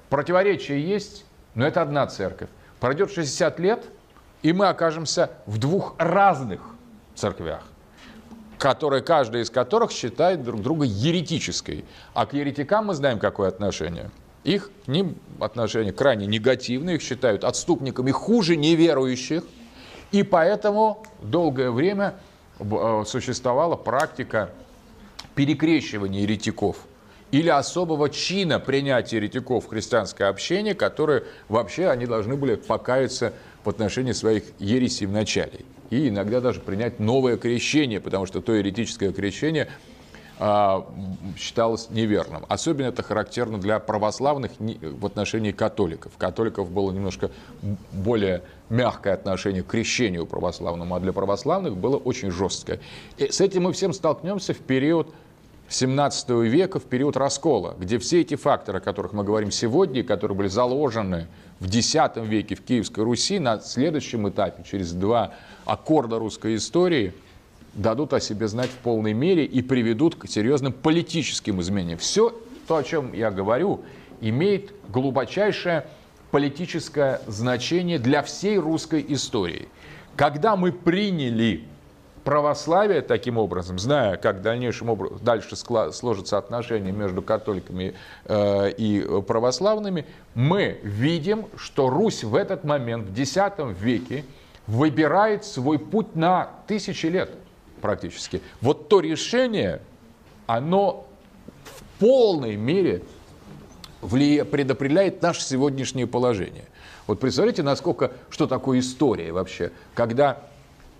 противоречие 0.09 0.87
есть, 0.87 1.25
но 1.55 1.65
это 1.65 1.81
одна 1.81 2.05
церковь. 2.05 2.49
Пройдет 2.79 3.11
60 3.11 3.59
лет, 3.59 3.85
и 4.45 4.53
мы 4.53 4.67
окажемся 4.67 5.31
в 5.47 5.57
двух 5.57 5.95
разных 5.97 6.61
церквях, 7.15 7.63
которые, 8.59 9.01
каждая 9.01 9.41
из 9.41 9.49
которых 9.49 9.91
считает 9.91 10.43
друг 10.43 10.61
друга 10.61 10.85
еретической. 10.85 11.83
А 12.13 12.27
к 12.27 12.35
еретикам 12.35 12.85
мы 12.85 12.93
знаем, 12.93 13.17
какое 13.17 13.47
отношение. 13.47 14.11
Их 14.43 14.69
не, 14.85 15.15
отношение 15.39 15.93
крайне 15.93 16.27
негативное, 16.27 16.93
их 16.93 17.01
считают 17.01 17.43
отступниками 17.43 18.11
хуже 18.11 18.55
неверующих. 18.55 19.43
И 20.11 20.21
поэтому 20.21 21.03
долгое 21.23 21.71
время 21.71 22.13
э, 22.59 23.03
существовала 23.07 23.75
практика 23.75 24.51
перекрещивания 25.33 26.21
еретиков 26.21 26.77
или 27.31 27.49
особого 27.49 28.11
чина 28.11 28.59
принятия 28.59 29.15
еретиков 29.15 29.65
в 29.65 29.69
христианское 29.69 30.25
общение, 30.25 30.75
которые 30.75 31.23
вообще 31.49 31.87
они 31.87 32.05
должны 32.05 32.35
были 32.35 32.53
покаяться 32.53 33.33
в 33.65 33.69
отношении 33.69 34.11
своих 34.11 34.43
ересей 34.59 35.07
в 35.07 35.11
начале. 35.11 35.61
И 35.89 36.09
иногда 36.09 36.41
даже 36.41 36.59
принять 36.59 36.99
новое 36.99 37.37
крещение, 37.37 37.99
потому 37.99 38.25
что 38.25 38.41
то 38.41 38.53
еретическое 38.53 39.11
крещение 39.11 39.69
а, 40.37 40.85
считалось 41.37 41.89
неверным. 41.89 42.45
Особенно 42.49 42.87
это 42.87 43.03
характерно 43.03 43.57
для 43.57 43.79
православных 43.79 44.51
в 44.59 45.05
отношении 45.05 45.51
католиков. 45.51 46.11
Католиков 46.17 46.69
было 46.71 46.91
немножко 46.91 47.31
более 47.93 48.43
мягкое 48.69 49.13
отношение 49.13 49.63
к 49.63 49.67
крещению 49.67 50.25
православному, 50.25 50.93
а 50.95 50.99
для 50.99 51.13
православных 51.13 51.77
было 51.77 51.95
очень 51.95 52.31
жесткое. 52.31 52.81
И 53.17 53.31
с 53.31 53.39
этим 53.39 53.63
мы 53.63 53.73
всем 53.73 53.93
столкнемся 53.93 54.53
в 54.53 54.59
период 54.59 55.13
17 55.69 56.29
века, 56.29 56.79
в 56.79 56.83
период 56.83 57.17
раскола, 57.17 57.75
где 57.79 57.97
все 57.97 58.21
эти 58.21 58.35
факторы, 58.35 58.77
о 58.77 58.81
которых 58.81 59.13
мы 59.13 59.23
говорим 59.23 59.51
сегодня, 59.51 60.03
которые 60.03 60.37
были 60.37 60.47
заложены 60.47 61.27
в 61.59 61.67
X 61.67 61.95
веке 62.17 62.55
в 62.55 62.61
Киевской 62.61 63.03
Руси, 63.03 63.39
на 63.39 63.59
следующем 63.59 64.29
этапе, 64.29 64.63
через 64.63 64.91
два 64.91 65.33
аккорда 65.65 66.19
русской 66.19 66.55
истории, 66.55 67.13
дадут 67.73 68.13
о 68.13 68.19
себе 68.19 68.47
знать 68.47 68.69
в 68.69 68.77
полной 68.77 69.13
мере 69.13 69.45
и 69.45 69.61
приведут 69.61 70.15
к 70.15 70.27
серьезным 70.27 70.71
политическим 70.71 71.61
изменениям. 71.61 71.99
Все 71.99 72.33
то, 72.67 72.77
о 72.77 72.83
чем 72.83 73.13
я 73.13 73.31
говорю, 73.31 73.81
имеет 74.21 74.73
глубочайшее 74.89 75.85
политическое 76.31 77.21
значение 77.27 77.99
для 77.99 78.21
всей 78.21 78.57
русской 78.57 79.05
истории. 79.09 79.67
Когда 80.15 80.55
мы 80.55 80.71
приняли 80.71 81.65
православие 82.25 83.01
таким 83.03 83.37
образом, 83.37 83.77
зная, 83.79 84.17
как 84.17 84.37
в 84.37 84.41
дальнейшем 84.41 84.89
образом, 84.89 85.19
дальше 85.21 85.55
сложатся 85.55 86.37
отношения 86.37 86.91
между 86.91 87.21
католиками 87.21 87.93
э, 88.25 88.71
и 88.71 89.07
православными, 89.25 90.05
мы 90.33 90.79
видим, 90.81 91.45
что 91.55 91.89
Русь 91.89 92.23
в 92.23 92.35
этот 92.35 92.63
момент, 92.63 93.07
в 93.07 93.17
X 93.17 93.37
веке, 93.79 94.25
выбирает 94.65 95.45
свой 95.45 95.77
путь 95.77 96.15
на 96.15 96.49
тысячи 96.65 97.05
лет 97.05 97.29
практически. 97.79 98.41
Вот 98.59 98.89
то 98.89 98.99
решение, 98.99 99.79
оно 100.47 101.05
в 101.63 101.99
полной 101.99 102.55
мере 102.55 103.03
предопределяет 104.01 105.21
наше 105.21 105.41
сегодняшнее 105.41 106.07
положение. 106.07 106.65
Вот 107.05 107.19
представляете, 107.19 107.61
насколько, 107.61 108.13
что 108.31 108.47
такое 108.47 108.79
история 108.79 109.31
вообще, 109.31 109.71
когда 109.93 110.41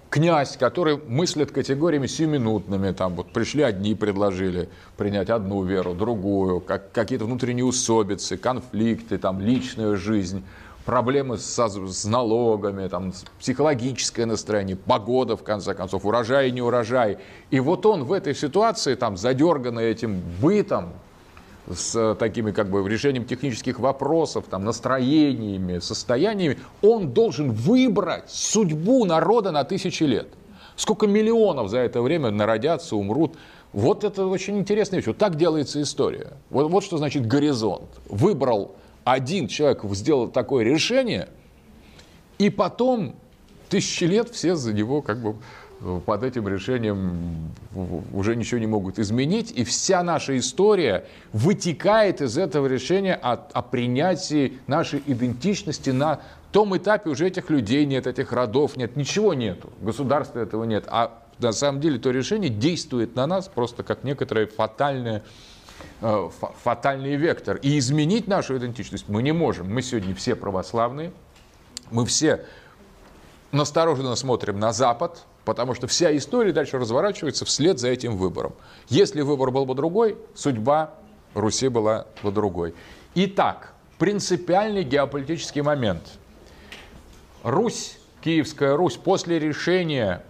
князь, 0.10 0.58
который 0.58 0.97
мыслит 0.97 1.51
категориями 1.51 2.08
сиюминутными, 2.08 2.91
там 2.91 3.16
вот 3.16 3.32
пришли 3.32 3.64
одни, 3.64 3.95
предложили 3.95 4.70
принять 4.97 5.30
одну 5.30 5.64
веру, 5.64 5.93
другую, 5.93 6.62
как, 6.62 6.91
какие-то 6.91 7.26
внутренние 7.26 7.66
усобицы, 7.66 8.38
конфликты, 8.38 9.18
там 9.18 9.41
личная 9.41 9.95
жизнь, 9.95 10.43
проблемы 10.86 11.38
с, 11.38 11.58
с 11.58 12.06
налогами, 12.06 12.88
там, 12.88 13.12
психологическое 13.39 14.26
настроение, 14.26 14.76
погода, 14.76 15.36
в 15.36 15.43
конце 15.43 15.74
концов, 15.74 16.06
урожай 16.06 16.49
и 16.49 16.51
не 16.51 16.62
урожай. 16.62 17.18
И 17.51 17.60
вот 17.60 17.86
он 17.86 18.03
в 18.03 18.14
этой 18.14 18.36
ситуации, 18.36 18.95
там, 18.95 19.18
задерганный 19.18 19.86
этим 19.86 20.22
бытом, 20.41 20.93
с 21.72 22.16
такими 22.16 22.51
как 22.51 22.70
бы 22.70 22.88
решением 22.88 23.26
технических 23.26 23.80
вопросов, 23.80 24.45
там, 24.49 24.66
настроениями, 24.66 25.80
состояниями, 25.80 26.59
он 26.82 27.11
должен 27.11 27.51
выбрать 27.51 28.30
судьбу 28.30 29.05
народа 29.05 29.51
на 29.51 29.63
тысячи 29.63 30.03
лет. 30.03 30.28
Сколько 30.76 31.07
миллионов 31.07 31.70
за 31.70 31.80
это 31.80 32.01
время 32.01 32.32
народятся, 32.32 32.95
умрут. 32.95 33.36
Вот 33.74 34.03
это 34.03 34.26
очень 34.26 34.57
интересная 34.57 34.99
вещь. 34.99 35.07
Вот 35.07 35.18
так 35.18 35.36
делается 35.36 35.82
история. 35.82 36.34
Вот, 36.49 36.70
вот 36.70 36.84
что 36.84 36.97
значит 36.97 37.26
горизонт. 37.26 37.89
Выбрал 38.09 38.76
один 39.03 39.47
человек, 39.47 39.84
сделал 39.91 40.28
такое 40.28 40.63
решение, 40.63 41.30
и 42.38 42.49
потом 42.49 43.16
тысячи 43.70 44.03
лет 44.03 44.30
все 44.30 44.55
за 44.55 44.74
него 44.74 45.01
как 45.01 45.22
бы 45.22 45.36
под 46.05 46.23
этим 46.23 46.47
решением 46.47 47.51
уже 48.13 48.36
ничего 48.36 48.59
не 48.59 48.67
могут 48.67 48.97
изменить. 48.97 49.51
И 49.51 49.63
вся 49.63 50.03
наша 50.03 50.38
история 50.38 51.05
вытекает 51.34 52.21
из 52.21 52.38
этого 52.38 52.67
решения 52.67 53.13
о, 53.13 53.34
о 53.34 53.61
принятии 53.61 54.57
нашей 54.67 55.03
идентичности 55.05 55.89
на 55.89 56.21
том 56.51 56.76
этапе 56.78 57.09
уже 57.09 57.28
этих 57.28 57.49
людей 57.49 57.86
нет, 57.86 58.07
этих 58.07 58.32
родов 58.32 58.78
нет, 58.78 58.95
ничего 58.95 59.34
нету, 59.34 59.69
государства 59.82 60.39
этого 60.39 60.63
нет. 60.63 60.86
А 60.88 61.21
на 61.39 61.51
самом 61.51 61.82
деле 61.82 61.99
то 61.99 62.11
решение 62.11 62.49
действует 62.49 63.15
на 63.15 63.28
нас 63.28 63.47
просто 63.47 63.84
как 63.84 64.05
некоторое 64.05 64.47
фатальное 64.47 65.23
э, 66.01 66.30
фатальный 66.63 67.17
вектор. 67.17 67.57
И 67.57 67.78
изменить 67.78 68.28
нашу 68.28 68.57
идентичность 68.57 69.09
мы 69.09 69.21
не 69.21 69.34
можем. 69.34 69.71
Мы 69.71 69.82
сегодня 69.82 70.15
все 70.15 70.36
православные, 70.36 71.11
мы 71.91 72.05
все 72.05 72.45
настороженно 73.51 74.15
смотрим 74.15 74.57
на 74.57 74.71
Запад, 74.71 75.26
потому 75.46 75.76
что 75.76 75.88
вся 75.88 76.16
история 76.18 76.52
дальше 76.52 76.78
разворачивается 76.78 77.46
вслед 77.46 77.80
за 77.80 77.88
этим 77.89 78.18
выбором. 78.18 78.54
Если 78.89 79.22
выбор 79.22 79.52
был 79.52 79.66
бы 79.66 79.76
другой, 79.76 80.18
судьба 80.34 80.96
Руси 81.36 81.68
была 81.68 82.08
бы 82.24 82.32
другой. 82.32 82.74
Итак, 83.14 83.74
принципиальный 83.98 84.84
геополитический 84.84 85.62
момент. 85.62 86.04
Русь, 87.43 87.98
Киевская 88.22 88.76
Русь, 88.76 88.96
после 88.96 89.39
решения 89.39 90.24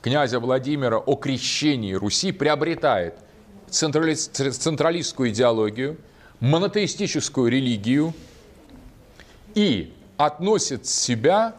князя 0.00 0.40
Владимира 0.40 0.98
о 0.98 1.16
крещении 1.16 1.94
Руси 1.94 2.32
приобретает 2.32 3.14
централистскую 3.68 5.30
идеологию, 5.30 5.98
монотеистическую 6.40 7.50
религию 7.50 8.12
и 9.54 9.92
относит 10.16 10.86
себя 10.86 11.54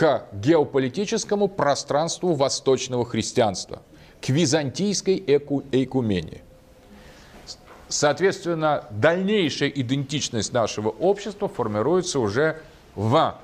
к 0.00 0.24
геополитическому 0.32 1.46
пространству 1.46 2.32
восточного 2.32 3.04
христианства, 3.04 3.82
к 4.22 4.30
византийской 4.30 5.22
эку 5.26 5.62
эйкумене. 5.72 6.40
Соответственно, 7.88 8.86
дальнейшая 8.90 9.68
идентичность 9.68 10.54
нашего 10.54 10.88
общества 10.88 11.48
формируется 11.48 12.18
уже 12.18 12.62
в 12.94 13.38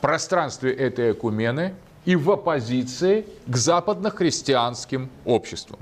пространстве 0.00 0.72
этой 0.72 1.12
экумены 1.12 1.74
и 2.06 2.16
в 2.16 2.30
оппозиции 2.30 3.26
к 3.46 3.54
западно-христианским 3.54 5.10
обществам. 5.26 5.80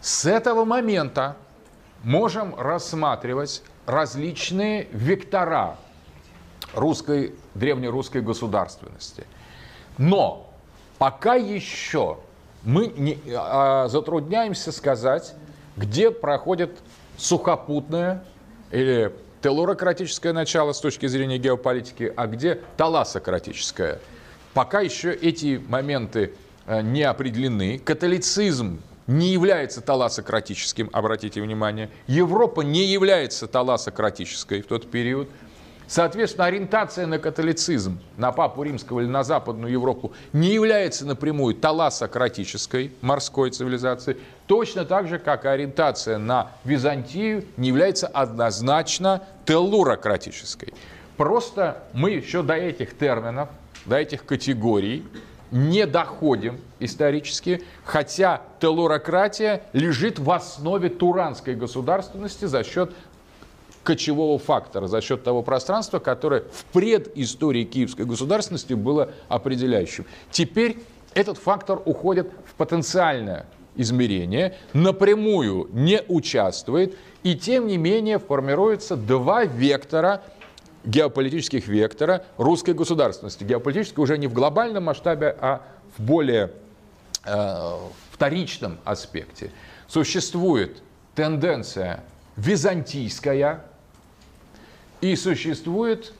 С 0.00 0.24
этого 0.24 0.64
момента 0.64 1.36
можем 2.04 2.54
рассматривать 2.54 3.64
различные 3.86 4.86
вектора 4.92 5.78
русской, 6.76 7.34
древнерусской 7.54 8.20
государственности. 8.20 9.26
Но 9.98 10.52
пока 10.98 11.34
еще 11.34 12.18
мы 12.62 12.92
не, 12.96 13.18
а, 13.34 13.88
затрудняемся 13.88 14.72
сказать, 14.72 15.34
где 15.76 16.10
проходит 16.10 16.78
сухопутное 17.16 18.24
или 18.70 19.12
телурократическое 19.42 20.32
начало 20.32 20.72
с 20.72 20.80
точки 20.80 21.06
зрения 21.06 21.38
геополитики, 21.38 22.12
а 22.16 22.26
где 22.26 22.60
таласократическое. 22.76 24.00
Пока 24.54 24.80
еще 24.80 25.12
эти 25.12 25.62
моменты 25.68 26.34
э, 26.66 26.80
не 26.80 27.02
определены. 27.02 27.78
Католицизм 27.78 28.80
не 29.06 29.28
является 29.28 29.80
таласократическим, 29.80 30.90
обратите 30.92 31.40
внимание. 31.40 31.90
Европа 32.06 32.62
не 32.62 32.86
является 32.86 33.46
таласократической 33.46 34.62
в 34.62 34.66
тот 34.66 34.90
период. 34.90 35.28
Соответственно, 35.88 36.46
ориентация 36.46 37.06
на 37.06 37.18
католицизм, 37.18 38.00
на 38.16 38.32
Папу 38.32 38.64
Римского 38.64 39.00
или 39.00 39.08
на 39.08 39.22
Западную 39.22 39.72
Европу 39.72 40.12
не 40.32 40.48
является 40.48 41.06
напрямую 41.06 41.54
таласократической 41.54 42.92
морской 43.02 43.50
цивилизацией, 43.50 44.18
точно 44.46 44.84
так 44.84 45.06
же, 45.06 45.18
как 45.18 45.44
и 45.44 45.48
ориентация 45.48 46.18
на 46.18 46.50
Византию 46.64 47.44
не 47.56 47.68
является 47.68 48.08
однозначно 48.08 49.22
теллурократической. 49.44 50.74
Просто 51.16 51.84
мы 51.92 52.10
еще 52.10 52.42
до 52.42 52.54
этих 52.54 52.98
терминов, 52.98 53.48
до 53.84 53.96
этих 53.96 54.24
категорий 54.24 55.04
не 55.52 55.86
доходим 55.86 56.60
исторически, 56.80 57.62
хотя 57.84 58.42
телурократия 58.60 59.62
лежит 59.72 60.18
в 60.18 60.28
основе 60.32 60.88
туранской 60.88 61.54
государственности 61.54 62.46
за 62.46 62.64
счет 62.64 62.90
кочевого 63.86 64.38
фактора, 64.38 64.88
за 64.88 65.00
счет 65.00 65.22
того 65.22 65.42
пространства, 65.42 66.00
которое 66.00 66.42
в 66.52 66.64
предыстории 66.72 67.64
киевской 67.64 68.04
государственности 68.04 68.74
было 68.74 69.12
определяющим. 69.28 70.04
Теперь 70.32 70.78
этот 71.14 71.38
фактор 71.38 71.80
уходит 71.84 72.28
в 72.44 72.54
потенциальное 72.54 73.46
измерение, 73.76 74.56
напрямую 74.72 75.68
не 75.72 76.02
участвует, 76.08 76.96
и 77.22 77.36
тем 77.36 77.68
не 77.68 77.76
менее 77.76 78.18
формируются 78.18 78.96
два 78.96 79.44
вектора 79.44 80.22
геополитических 80.84 81.68
вектора 81.68 82.24
русской 82.36 82.74
государственности. 82.74 83.44
Геополитической 83.44 84.00
уже 84.00 84.18
не 84.18 84.26
в 84.26 84.32
глобальном 84.32 84.84
масштабе, 84.84 85.36
а 85.40 85.62
в 85.96 86.02
более 86.02 86.50
э, 87.24 87.78
вторичном 88.10 88.78
аспекте. 88.84 89.52
Существует 89.86 90.82
тенденция 91.14 92.02
византийская, 92.36 93.64
и 95.00 95.14
существует 95.16 96.12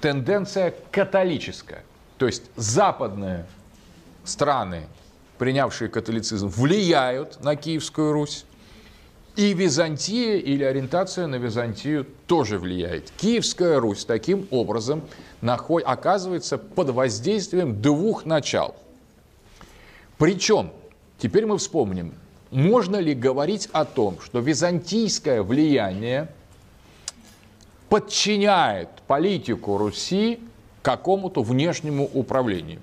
тенденция 0.00 0.74
католическая. 0.90 1.84
То 2.18 2.26
есть 2.26 2.44
западные 2.56 3.46
страны, 4.24 4.86
принявшие 5.38 5.88
католицизм, 5.88 6.48
влияют 6.48 7.42
на 7.42 7.56
Киевскую 7.56 8.12
Русь. 8.12 8.44
И 9.36 9.54
Византия 9.54 10.36
или 10.36 10.64
ориентация 10.64 11.26
на 11.26 11.36
Византию 11.36 12.06
тоже 12.26 12.58
влияет. 12.58 13.10
Киевская 13.16 13.78
Русь 13.78 14.04
таким 14.04 14.46
образом 14.50 15.02
наход... 15.40 15.82
оказывается 15.86 16.58
под 16.58 16.90
воздействием 16.90 17.80
двух 17.80 18.26
начал. 18.26 18.74
Причем, 20.18 20.72
теперь 21.16 21.46
мы 21.46 21.56
вспомним, 21.56 22.14
можно 22.50 22.96
ли 22.96 23.14
говорить 23.14 23.68
о 23.72 23.84
том, 23.84 24.18
что 24.20 24.40
византийское 24.40 25.42
влияние 25.42 26.28
подчиняет 27.90 28.88
политику 29.06 29.76
Руси 29.76 30.40
какому-то 30.80 31.42
внешнему 31.42 32.08
управлению? 32.14 32.80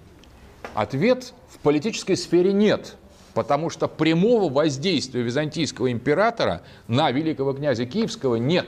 Ответ 0.76 1.34
в 1.50 1.58
политической 1.60 2.16
сфере 2.16 2.54
нет, 2.54 2.98
потому 3.34 3.72
что 3.72 3.88
прямого 3.88 4.52
воздействия 4.52 5.24
византийского 5.24 5.92
императора 5.92 6.62
на 6.88 7.10
великого 7.10 7.54
князя 7.54 7.86
Киевского 7.86 8.36
нет, 8.36 8.68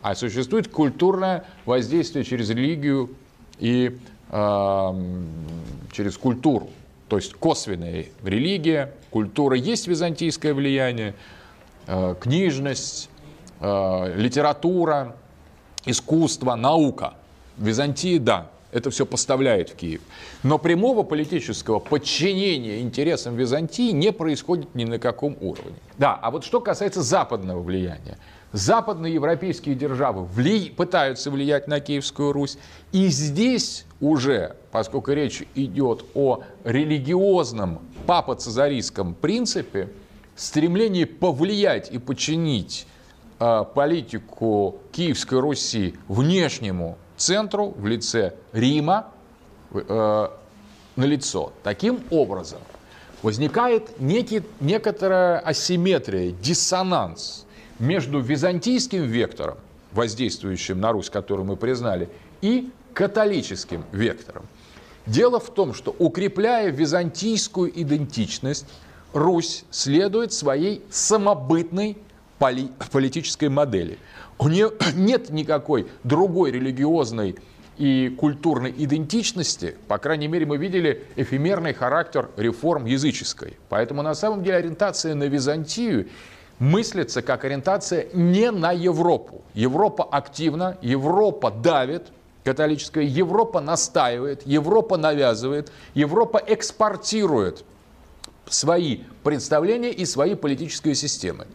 а 0.00 0.14
существует 0.14 0.68
культурное 0.68 1.44
воздействие 1.66 2.24
через 2.24 2.48
религию 2.48 3.10
и 3.58 3.98
э, 4.30 5.14
через 5.92 6.16
культуру. 6.16 6.70
То 7.08 7.16
есть 7.16 7.34
косвенная 7.34 8.06
религия, 8.22 8.94
культура 9.10 9.56
есть 9.56 9.88
византийское 9.88 10.54
влияние, 10.54 11.14
э, 11.88 12.14
книжность, 12.20 13.10
э, 13.60 14.14
литература, 14.16 15.16
искусство, 15.84 16.54
наука. 16.54 17.14
В 17.56 17.66
Византии, 17.66 18.18
да, 18.18 18.50
это 18.72 18.90
все 18.90 19.04
поставляет 19.04 19.70
в 19.70 19.76
Киев. 19.76 20.00
Но 20.42 20.58
прямого 20.58 21.02
политического 21.02 21.78
подчинения 21.78 22.80
интересам 22.80 23.36
Византии 23.36 23.92
не 23.92 24.12
происходит 24.12 24.74
ни 24.74 24.84
на 24.84 24.98
каком 24.98 25.36
уровне. 25.40 25.76
Да, 25.98 26.14
а 26.14 26.30
вот 26.30 26.44
что 26.44 26.60
касается 26.60 27.02
западного 27.02 27.62
влияния. 27.62 28.18
Западные 28.52 29.14
европейские 29.14 29.74
державы 29.74 30.24
вли... 30.24 30.70
пытаются 30.70 31.30
влиять 31.30 31.68
на 31.68 31.80
Киевскую 31.80 32.32
Русь. 32.32 32.58
И 32.92 33.08
здесь 33.08 33.84
уже, 34.00 34.56
поскольку 34.72 35.12
речь 35.12 35.42
идет 35.54 36.04
о 36.14 36.42
религиозном 36.64 37.80
папо-цезарийском 38.06 39.14
принципе, 39.14 39.88
стремление 40.34 41.06
повлиять 41.06 41.90
и 41.90 41.98
подчинить 41.98 42.86
политику 43.74 44.78
Киевской 44.92 45.40
Руси 45.40 45.94
внешнему 46.08 46.96
центру 47.16 47.74
в 47.76 47.86
лице 47.86 48.34
Рима 48.52 49.08
э, 49.72 50.28
на 50.96 51.04
лицо. 51.04 51.52
Таким 51.62 52.00
образом, 52.10 52.60
возникает 53.22 54.00
некий, 54.00 54.42
некоторая 54.60 55.38
асимметрия, 55.38 56.32
диссонанс 56.32 57.46
между 57.78 58.20
византийским 58.20 59.02
вектором, 59.04 59.58
воздействующим 59.92 60.80
на 60.80 60.92
Русь, 60.92 61.10
который 61.10 61.44
мы 61.44 61.56
признали, 61.56 62.08
и 62.40 62.70
католическим 62.94 63.84
вектором. 63.92 64.44
Дело 65.06 65.40
в 65.40 65.52
том, 65.52 65.74
что 65.74 65.94
укрепляя 65.98 66.70
византийскую 66.70 67.72
идентичность, 67.80 68.66
Русь 69.12 69.64
следует 69.70 70.32
своей 70.32 70.82
самобытной 70.90 71.98
поли- 72.42 72.72
политической 72.90 73.48
модели. 73.48 73.98
У 74.38 74.48
нее 74.48 74.72
нет 74.94 75.30
никакой 75.30 75.86
другой 76.02 76.50
религиозной 76.50 77.36
и 77.78 78.14
культурной 78.18 78.74
идентичности, 78.76 79.76
по 79.88 79.98
крайней 79.98 80.28
мере, 80.28 80.44
мы 80.44 80.56
видели 80.56 81.04
эфемерный 81.16 81.72
характер 81.72 82.28
реформ 82.36 82.84
языческой. 82.84 83.56
Поэтому 83.68 84.02
на 84.02 84.14
самом 84.14 84.42
деле 84.42 84.56
ориентация 84.56 85.14
на 85.14 85.24
Византию 85.24 86.08
мыслится 86.58 87.22
как 87.22 87.44
ориентация 87.44 88.08
не 88.12 88.50
на 88.50 88.72
Европу. 88.72 89.42
Европа 89.54 90.04
активна, 90.04 90.76
Европа 90.82 91.50
давит, 91.50 92.08
католическая, 92.44 93.04
Европа 93.04 93.60
настаивает, 93.60 94.46
Европа 94.46 94.96
навязывает, 94.96 95.72
Европа 95.94 96.42
экспортирует 96.44 97.64
свои 98.48 99.00
представления 99.22 99.92
и 99.92 100.04
свои 100.04 100.34
политические 100.34 100.94
системы. 100.94 101.46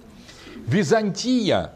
Византия 0.68 1.76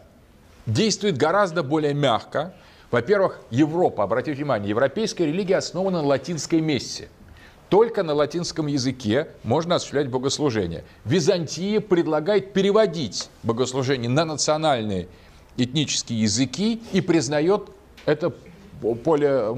действует 0.66 1.18
гораздо 1.18 1.64
более 1.64 1.94
мягко, 1.94 2.54
во-первых, 2.92 3.40
Европа, 3.50 4.04
обратите 4.04 4.36
внимание, 4.36 4.70
европейская 4.70 5.26
религия 5.26 5.56
основана 5.56 6.02
на 6.02 6.08
латинской 6.08 6.60
мессе. 6.60 7.08
Только 7.70 8.04
на 8.04 8.14
латинском 8.14 8.68
языке 8.68 9.30
можно 9.44 9.76
осуществлять 9.76 10.10
богослужение. 10.10 10.84
Византия 11.06 11.80
предлагает 11.80 12.52
переводить 12.52 13.30
богослужение 13.44 14.10
на 14.10 14.26
национальные 14.26 15.08
этнические 15.56 16.22
языки 16.22 16.82
и 16.92 17.00
признает 17.00 17.70
это 18.06 18.34
поле, 19.06 19.56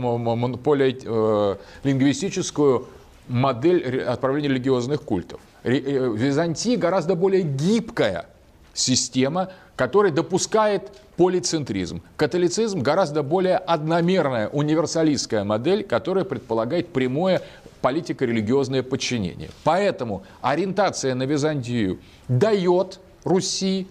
поле 0.63 0.99
э, 1.03 1.55
лингвистическую 1.83 2.87
модель 3.27 4.03
отправления 4.03 4.49
религиозных 4.49 5.01
культов. 5.01 5.41
Э, 5.63 5.71
Византия 5.71 6.77
гораздо 6.77 7.15
более 7.15 7.41
гибкая 7.41 8.27
система, 8.73 9.51
которая 9.75 10.11
допускает 10.11 10.91
полицентризм. 11.17 12.01
Католицизм 12.17 12.81
гораздо 12.81 13.23
более 13.23 13.57
одномерная 13.57 14.49
универсалистская 14.49 15.43
модель, 15.43 15.83
которая 15.83 16.25
предполагает 16.25 16.91
прямое 16.91 17.41
политико-религиозное 17.81 18.81
подчинение. 18.83 19.49
Поэтому 19.63 20.23
ориентация 20.41 21.15
на 21.15 21.23
Византию 21.23 21.99
дает 22.27 22.99
Руси, 23.23 23.87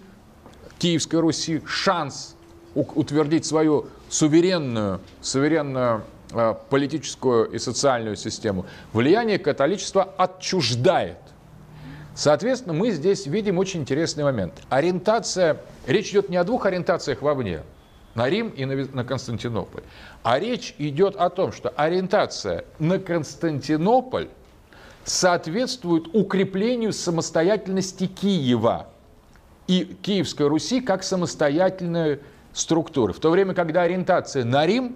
Киевской 0.79 1.19
Руси, 1.19 1.61
шанс 1.65 2.35
утвердить 2.75 3.45
свою 3.45 3.87
суверенную, 4.09 4.99
суверенную 5.21 6.03
э, 6.31 6.55
политическую 6.69 7.45
и 7.51 7.59
социальную 7.59 8.15
систему. 8.15 8.65
Влияние 8.93 9.37
католичества 9.37 10.03
отчуждает 10.17 11.17
Соответственно, 12.15 12.73
мы 12.73 12.91
здесь 12.91 13.25
видим 13.25 13.57
очень 13.57 13.81
интересный 13.81 14.23
момент. 14.23 14.53
Ориентация, 14.69 15.57
речь 15.87 16.11
идет 16.11 16.29
не 16.29 16.37
о 16.37 16.43
двух 16.43 16.65
ориентациях 16.65 17.21
вовне, 17.21 17.63
на 18.13 18.29
Рим 18.29 18.49
и 18.49 18.65
на, 18.65 18.75
на 18.75 19.03
Константинополь, 19.03 19.83
а 20.21 20.39
речь 20.39 20.75
идет 20.77 21.15
о 21.15 21.29
том, 21.29 21.51
что 21.51 21.69
ориентация 21.69 22.65
на 22.77 22.99
Константинополь 22.99 24.29
соответствует 25.03 26.07
укреплению 26.13 26.93
самостоятельности 26.93 28.05
Киева 28.05 28.87
и 29.67 29.97
Киевской 30.01 30.47
Руси 30.47 30.81
как 30.81 31.03
самостоятельной 31.03 32.19
структуры, 32.53 33.13
в 33.13 33.19
то 33.19 33.31
время, 33.31 33.55
когда 33.55 33.81
ориентация 33.81 34.43
на 34.43 34.65
Рим 34.67 34.95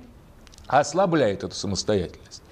ослабляет 0.67 1.43
эту 1.43 1.55
самостоятельность. 1.55 2.43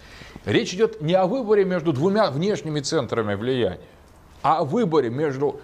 Речь 0.45 0.74
идет 0.74 1.01
не 1.01 1.13
о 1.13 1.28
выборе 1.28 1.66
между 1.66 1.93
двумя 1.93 2.30
внешними 2.32 2.80
центрами 2.80 3.36
влияния, 3.36 3.80
о 4.46 4.64
выборе 4.64 5.10
между 5.10 5.60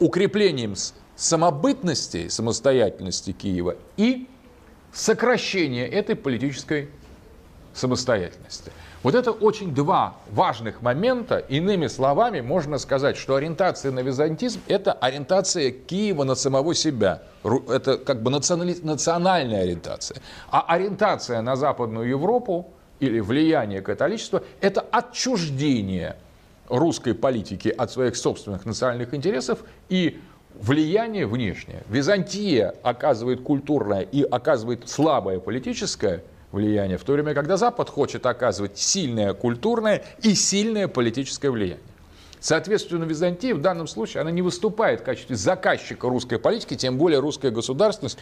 укреплением 0.00 0.74
самобытности, 1.14 2.26
самостоятельности 2.26 3.30
Киева 3.30 3.76
и 3.96 4.26
сокращение 4.92 5.86
этой 5.86 6.16
политической 6.16 6.88
самостоятельности. 7.72 8.72
Вот 9.04 9.14
это 9.14 9.30
очень 9.30 9.72
два 9.72 10.16
важных 10.32 10.82
момента. 10.82 11.38
Иными 11.38 11.86
словами, 11.86 12.40
можно 12.40 12.78
сказать, 12.78 13.16
что 13.16 13.36
ориентация 13.36 13.92
на 13.92 14.00
византизм– 14.00 14.60
это 14.66 14.92
ориентация 14.94 15.70
Киева 15.70 16.24
на 16.24 16.34
самого 16.34 16.74
себя. 16.74 17.22
Это 17.68 17.98
как 17.98 18.20
бы 18.20 18.32
национальная 18.32 19.62
ориентация. 19.62 20.20
А 20.50 20.62
ориентация 20.62 21.40
на 21.40 21.54
Западную 21.54 22.08
Европу 22.08 22.72
или 22.98 23.20
влияние 23.20 23.80
католичества– 23.80 24.42
это 24.60 24.80
отчуждение 24.80 26.16
русской 26.72 27.14
политики 27.14 27.68
от 27.68 27.92
своих 27.92 28.16
собственных 28.16 28.64
национальных 28.64 29.12
интересов 29.12 29.62
и 29.90 30.18
влияние 30.54 31.26
внешнее. 31.26 31.82
Византия 31.88 32.74
оказывает 32.82 33.42
культурное 33.42 34.00
и 34.00 34.22
оказывает 34.22 34.88
слабое 34.88 35.38
политическое 35.38 36.24
влияние, 36.50 36.96
в 36.96 37.04
то 37.04 37.12
время, 37.12 37.34
когда 37.34 37.56
Запад 37.58 37.90
хочет 37.90 38.24
оказывать 38.24 38.78
сильное 38.78 39.34
культурное 39.34 40.02
и 40.22 40.34
сильное 40.34 40.88
политическое 40.88 41.50
влияние. 41.50 41.80
Соответственно, 42.40 43.04
Византия 43.04 43.54
в 43.54 43.60
данном 43.60 43.86
случае 43.86 44.22
она 44.22 44.30
не 44.30 44.42
выступает 44.42 45.00
в 45.00 45.04
качестве 45.04 45.36
заказчика 45.36 46.08
русской 46.08 46.38
политики, 46.38 46.74
тем 46.74 46.98
более 46.98 47.20
русская 47.20 47.50
государственность 47.50 48.18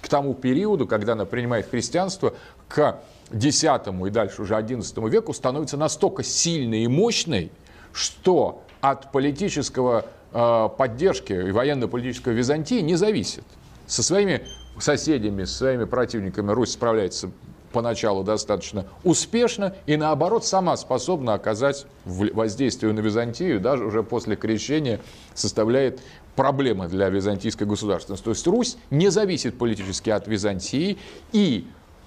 к 0.00 0.08
тому 0.08 0.34
периоду, 0.34 0.86
когда 0.86 1.12
она 1.12 1.24
принимает 1.24 1.70
христианство, 1.70 2.34
к 2.66 2.98
X 3.32 3.64
и 3.64 4.10
дальше 4.10 4.42
уже 4.42 4.54
XI 4.54 5.08
веку 5.08 5.32
становится 5.32 5.76
настолько 5.76 6.24
сильной 6.24 6.82
и 6.82 6.88
мощной, 6.88 7.52
что 7.92 8.62
от 8.80 9.12
политического 9.12 10.06
э, 10.32 10.68
поддержки 10.76 11.32
и 11.32 11.50
военно-политической 11.50 12.34
Византии 12.34 12.80
не 12.80 12.96
зависит. 12.96 13.44
Со 13.86 14.02
своими 14.02 14.46
соседями, 14.78 15.44
со 15.44 15.58
своими 15.58 15.84
противниками 15.84 16.52
Русь 16.52 16.72
справляется 16.72 17.30
поначалу 17.72 18.24
достаточно 18.24 18.86
успешно 19.04 19.74
и 19.86 19.96
наоборот 19.96 20.44
сама 20.44 20.76
способна 20.76 21.34
оказать 21.34 21.86
воздействие 22.04 22.92
на 22.92 23.00
Византию, 23.00 23.60
даже 23.60 23.84
уже 23.84 24.02
после 24.02 24.36
крещения 24.36 25.00
составляет 25.34 26.00
проблемы 26.36 26.88
для 26.88 27.08
византийской 27.08 27.66
государственности. 27.66 28.24
То 28.24 28.30
есть 28.30 28.46
Русь 28.46 28.76
не 28.90 29.10
зависит 29.10 29.58
политически 29.58 30.10
от 30.10 30.26
Византии 30.26 30.98
и 31.32 31.66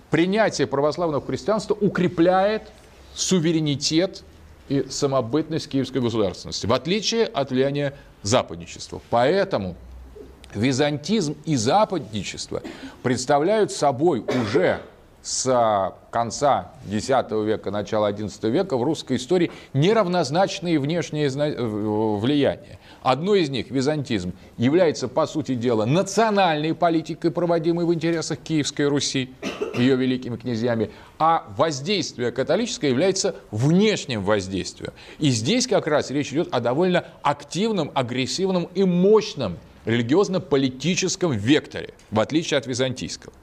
принятие 0.09 0.67
православного 0.67 1.25
христианства 1.25 1.75
укрепляет 1.75 2.71
суверенитет 3.13 4.23
и 4.70 4.86
самобытность 4.89 5.70
киевской 5.70 5.99
государственности, 5.99 6.66
в 6.66 6.74
отличие 6.74 7.26
от 7.26 7.51
влияния 7.51 7.93
западничества. 8.22 9.01
Поэтому 9.09 9.76
византизм 10.53 11.36
и 11.45 11.55
западничество 11.55 12.61
представляют 13.01 13.72
собой 13.72 14.26
уже 14.41 14.80
с 15.22 15.93
конца 16.11 16.72
X 16.89 17.07
века, 17.07 17.72
начала 17.72 18.11
XI 18.11 18.49
века 18.49 18.78
в 18.78 18.84
русской 18.84 19.16
истории 19.16 19.51
неравнозначные 19.74 20.80
внешние 20.80 21.30
влияния. 21.30 22.80
Одно 23.04 23.36
из 23.36 23.49
них, 23.49 23.70
византизм, 23.70 24.32
является, 24.58 25.10
по 25.10 25.28
сути 25.28 25.56
дела, 25.56 25.84
национальной 25.84 26.74
политикой, 26.74 27.32
проводимой 27.32 27.86
в 27.86 27.93
интересах 27.93 28.39
Киевской 28.39 28.88
Руси, 28.88 29.30
ее 29.76 29.97
великими 29.97 30.38
князьями, 30.38 30.89
а 31.20 31.45
воздействие 31.58 32.32
католическое 32.32 32.89
является 32.89 33.36
внешним 33.51 34.24
воздействием. 34.24 34.93
И 35.20 35.32
здесь 35.32 35.68
как 35.68 35.86
раз 35.86 36.12
речь 36.12 36.32
идет 36.32 36.47
о 36.54 36.62
довольно 36.62 37.04
активном, 37.24 37.91
агрессивном 37.93 38.70
и 38.74 38.86
мощном 38.86 39.58
религиозно-политическом 39.84 41.34
векторе, 41.34 41.93
в 42.10 42.22
отличие 42.22 42.58
от 42.58 42.68
византийского. 42.68 43.34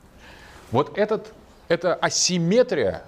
Вот 0.71 0.97
этот, 0.97 1.35
эта 1.69 1.95
асимметрия 1.95 3.03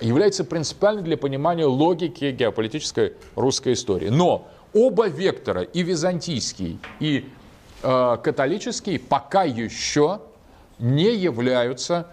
является 0.00 0.42
принципиальной 0.42 1.02
для 1.02 1.16
понимания 1.16 1.66
логики 1.66 2.32
геополитической 2.32 3.12
русской 3.36 3.74
истории. 3.74 4.08
Но 4.08 4.48
оба 4.74 5.08
вектора, 5.08 5.62
и 5.62 5.82
византийский, 5.82 6.78
и 7.00 7.28
э, 7.82 8.16
католический, 8.22 8.98
пока 8.98 9.44
еще 9.44 10.20
не 10.78 11.14
являются 11.14 12.08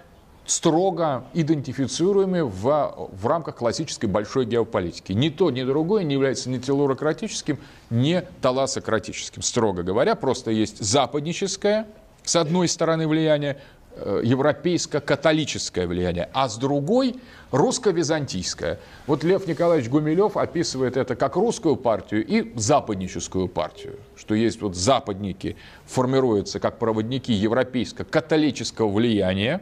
строго 0.46 1.26
идентифицируемы 1.34 2.44
в, 2.44 3.10
в 3.12 3.28
рамках 3.28 3.58
классической 3.58 4.08
большой 4.08 4.46
геополитики. 4.46 5.12
Ни 5.12 5.30
то, 5.30 5.52
ни 5.52 5.64
другое 5.64 6.04
не 6.04 6.14
является 6.14 6.50
ни 6.50 6.58
телурократическим, 6.58 7.60
ни 7.90 8.24
таласократическим, 8.42 9.42
строго 9.42 9.84
говоря. 9.84 10.16
Просто 10.16 10.52
есть 10.52 10.84
западническое, 10.84 11.88
с 12.24 12.36
одной 12.36 12.68
стороны, 12.68 13.08
влияние, 13.08 13.60
европейско-католическое 13.96 15.88
влияние, 15.88 16.30
а 16.34 16.48
с 16.48 16.58
другой 16.58 17.16
русско-византийское. 17.52 18.80
Вот 19.08 19.24
Лев 19.24 19.48
Николаевич 19.48 19.90
Гумилев 19.90 20.38
описывает 20.38 20.96
это 20.96 21.16
как 21.16 21.36
русскую 21.36 21.76
партию 21.76 22.26
и 22.26 22.54
западническую 22.58 23.48
партию, 23.48 23.98
что 24.16 24.36
есть 24.36 24.62
вот 24.62 24.76
западники, 24.76 25.58
формируются 25.86 26.60
как 26.60 26.78
проводники 26.78 27.34
европейско-католического 27.34 28.90
влияния, 28.90 29.62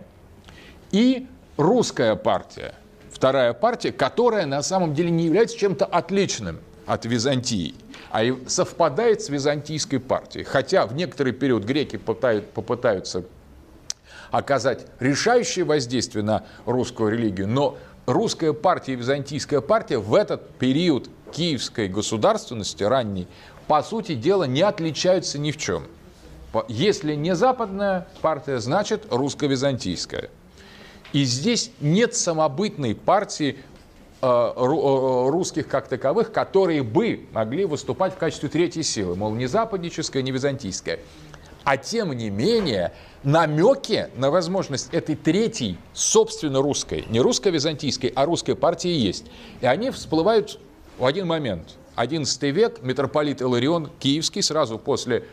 и 0.91 1.27
русская 1.57 2.15
партия, 2.15 2.75
вторая 3.11 3.53
партия, 3.53 3.91
которая 3.91 4.45
на 4.45 4.61
самом 4.61 4.93
деле 4.93 5.09
не 5.09 5.25
является 5.25 5.57
чем-то 5.57 5.85
отличным 5.85 6.59
от 6.85 7.05
Византии, 7.05 7.73
а 8.11 8.23
совпадает 8.47 9.21
с 9.21 9.29
византийской 9.29 9.99
партией. 9.99 10.45
Хотя 10.45 10.85
в 10.85 10.93
некоторый 10.93 11.33
период 11.33 11.65
греки 11.65 11.97
попытаются 11.97 13.25
оказать 14.31 14.85
решающее 14.99 15.65
воздействие 15.65 16.23
на 16.23 16.43
русскую 16.65 17.11
религию, 17.11 17.47
но 17.47 17.77
русская 18.05 18.53
партия 18.53 18.93
и 18.93 18.95
византийская 18.95 19.61
партия 19.61 19.97
в 19.97 20.13
этот 20.15 20.49
период 20.57 21.09
киевской 21.31 21.87
государственности 21.87 22.83
ранней, 22.83 23.27
по 23.67 23.83
сути 23.83 24.15
дела, 24.15 24.45
не 24.45 24.61
отличаются 24.61 25.37
ни 25.37 25.51
в 25.51 25.57
чем. 25.57 25.83
Если 26.67 27.13
не 27.13 27.35
западная 27.35 28.07
партия, 28.21 28.59
значит 28.59 29.05
русско-византийская. 29.11 30.29
И 31.13 31.23
здесь 31.23 31.71
нет 31.79 32.15
самобытной 32.15 32.95
партии 32.95 33.57
э, 34.21 34.27
э, 34.27 35.29
русских 35.29 35.67
как 35.67 35.87
таковых, 35.87 36.31
которые 36.31 36.83
бы 36.83 37.27
могли 37.31 37.65
выступать 37.65 38.13
в 38.13 38.17
качестве 38.17 38.49
третьей 38.49 38.83
силы, 38.83 39.15
мол, 39.15 39.33
не 39.35 39.45
западническая, 39.45 40.23
не 40.23 40.31
византийская. 40.31 40.99
А 41.67 41.75
тем 41.75 42.13
не 42.13 42.29
менее, 42.29 42.93
намеки 43.23 44.09
на 44.15 44.31
возможность 44.31 44.87
этой 44.93 45.17
третьей, 45.17 45.77
собственно 45.91 46.61
русской, 46.61 47.03
не 47.09 47.19
русско-византийской, 47.19 48.09
а 48.15 48.23
русской 48.23 48.55
партии 48.55 48.89
есть. 48.89 49.25
И 49.59 49.65
они 49.65 49.91
всплывают 49.91 50.61
в 50.97 51.03
один 51.03 51.27
момент. 51.27 51.75
XI 51.97 52.51
век, 52.51 52.81
митрополит 52.83 53.41
Иларион 53.41 53.89
Киевский, 53.99 54.43
сразу 54.43 54.79
после 54.79 55.25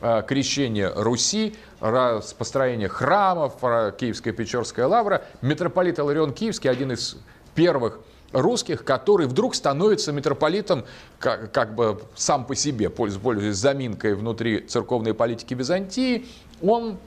э, 0.00 0.22
крещения 0.28 0.92
Руси, 0.94 1.56
построения 1.80 2.86
храмов, 2.86 3.54
Киевская 3.98 4.32
Печорская 4.32 4.86
лавра, 4.86 5.24
митрополит 5.42 5.98
Иларион 5.98 6.32
Киевский, 6.32 6.70
один 6.70 6.92
из 6.92 7.16
первых 7.56 7.98
русских, 8.32 8.84
который 8.84 9.26
вдруг 9.26 9.54
становится 9.54 10.12
митрополитом 10.12 10.84
как, 11.18 11.52
как 11.52 11.74
бы 11.74 12.00
сам 12.14 12.44
по 12.44 12.54
себе, 12.54 12.90
пользуясь 12.90 13.56
заминкой 13.56 14.14
внутри 14.14 14.60
церковной 14.60 15.14
политики 15.14 15.54
Византии, 15.54 16.26
он 16.62 16.98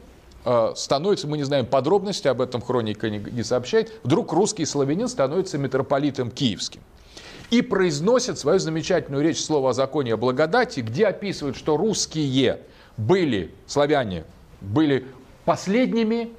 э, 0.46 0.74
становится, 0.76 1.28
мы 1.28 1.38
не 1.38 1.44
знаем 1.44 1.66
подробности, 1.66 2.28
об 2.28 2.42
этом 2.42 2.62
хроника 2.62 3.10
не, 3.10 3.20
не 3.20 3.44
сообщает, 3.44 3.92
вдруг 4.04 4.34
русский 4.34 4.66
славянин 4.66 5.08
становится 5.08 5.58
митрополитом 5.58 6.30
киевским. 6.32 6.82
И 7.50 7.62
произносит 7.62 8.40
свою 8.40 8.60
замечательную 8.60 9.24
речь 9.24 9.44
«Слово 9.44 9.72
о 9.72 9.74
законе 9.74 10.16
о 10.16 10.18
благодати», 10.18 10.80
где 10.80 11.08
описывает, 11.08 11.56
что 11.56 11.78
русские 11.78 12.62
были, 12.98 13.54
славяне, 13.68 14.26
были 14.62 15.06
последними 15.46 16.32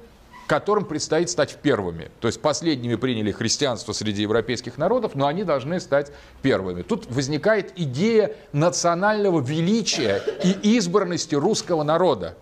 которым 0.47 0.85
предстоит 0.85 1.29
стать 1.29 1.57
первыми. 1.61 2.11
То 2.19 2.27
есть 2.27 2.41
последними 2.41 2.95
приняли 2.95 3.31
христианство 3.31 3.93
среди 3.93 4.21
европейских 4.21 4.77
народов, 4.77 5.15
но 5.15 5.27
они 5.27 5.43
должны 5.43 5.79
стать 5.79 6.11
первыми. 6.41 6.83
Тут 6.83 7.07
возникает 7.09 7.73
идея 7.75 8.35
национального 8.53 9.41
величия 9.41 10.21
и 10.43 10.75
избранности 10.77 11.35
русского 11.35 11.83
народа. 11.83 12.37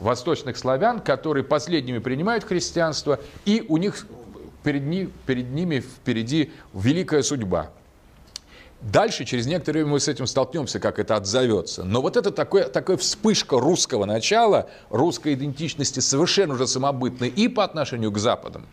Восточных 0.00 0.56
славян, 0.56 1.00
которые 1.00 1.44
последними 1.44 1.98
принимают 1.98 2.42
христианство, 2.42 3.20
и 3.44 3.64
у 3.68 3.76
них 3.76 4.06
перед, 4.64 4.82
ним, 4.82 5.12
перед 5.26 5.50
ними 5.50 5.80
впереди 5.80 6.52
великая 6.74 7.22
судьба. 7.22 7.70
Дальше, 8.82 9.24
через 9.24 9.46
некоторое 9.46 9.80
время 9.80 9.92
мы 9.92 10.00
с 10.00 10.08
этим 10.08 10.26
столкнемся, 10.26 10.80
как 10.80 10.98
это 10.98 11.14
отзовется. 11.14 11.84
Но 11.84 12.02
вот 12.02 12.16
это 12.16 12.32
такое, 12.32 12.64
такая 12.64 12.96
вспышка 12.96 13.60
русского 13.60 14.06
начала, 14.06 14.68
русской 14.90 15.34
идентичности 15.34 16.00
совершенно 16.00 16.54
уже 16.54 16.66
самобытной 16.66 17.28
и 17.28 17.46
по 17.46 17.62
отношению 17.62 18.10
к 18.10 18.18
Западам, 18.18 18.66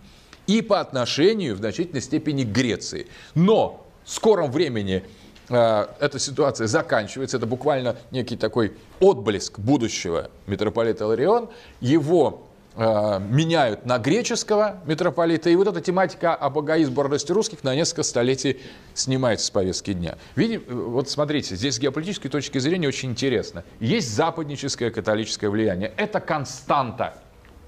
и 0.47 0.64
по 0.64 0.80
отношению 0.80 1.55
в 1.55 1.60
значительной 1.60 2.01
степени 2.01 2.43
к 2.43 2.47
Греции. 2.47 3.05
Но 3.36 3.86
в 4.03 4.12
скором 4.12 4.51
времени 4.51 5.03
э, 5.47 5.88
эта 5.99 6.18
ситуация 6.18 6.66
заканчивается. 6.66 7.38
Это 7.38 7.45
буквально 7.45 7.95
некий 8.10 8.36
такой 8.36 8.74
отблеск 8.99 9.60
будущего 9.60 10.32
митрополита 10.47 11.05
Ларион. 11.05 11.49
Его 11.82 12.49
меняют 12.80 13.86
на 13.86 13.98
греческого 13.98 14.80
митрополита, 14.86 15.50
и 15.50 15.56
вот 15.58 15.68
эта 15.68 15.82
тематика 15.82 16.34
о 16.34 16.50
богоизборности 16.50 17.34
русских 17.34 17.64
на 17.64 17.76
несколько 17.76 18.04
столетий 18.04 18.62
снимается 18.94 19.48
с 19.48 19.50
повестки 19.50 19.92
дня. 19.92 20.18
Видим, 20.38 20.64
э, 20.66 20.74
вот 20.74 21.10
смотрите, 21.10 21.56
здесь 21.58 21.76
с 21.76 21.80
геополитической 21.80 22.30
точки 22.30 22.58
зрения 22.58 22.88
очень 22.88 23.12
интересно. 23.12 23.66
Есть 23.82 24.16
западническое 24.16 24.92
католическое 24.92 25.50
влияние. 25.50 25.92
Это 25.98 26.22
константа 26.22 27.16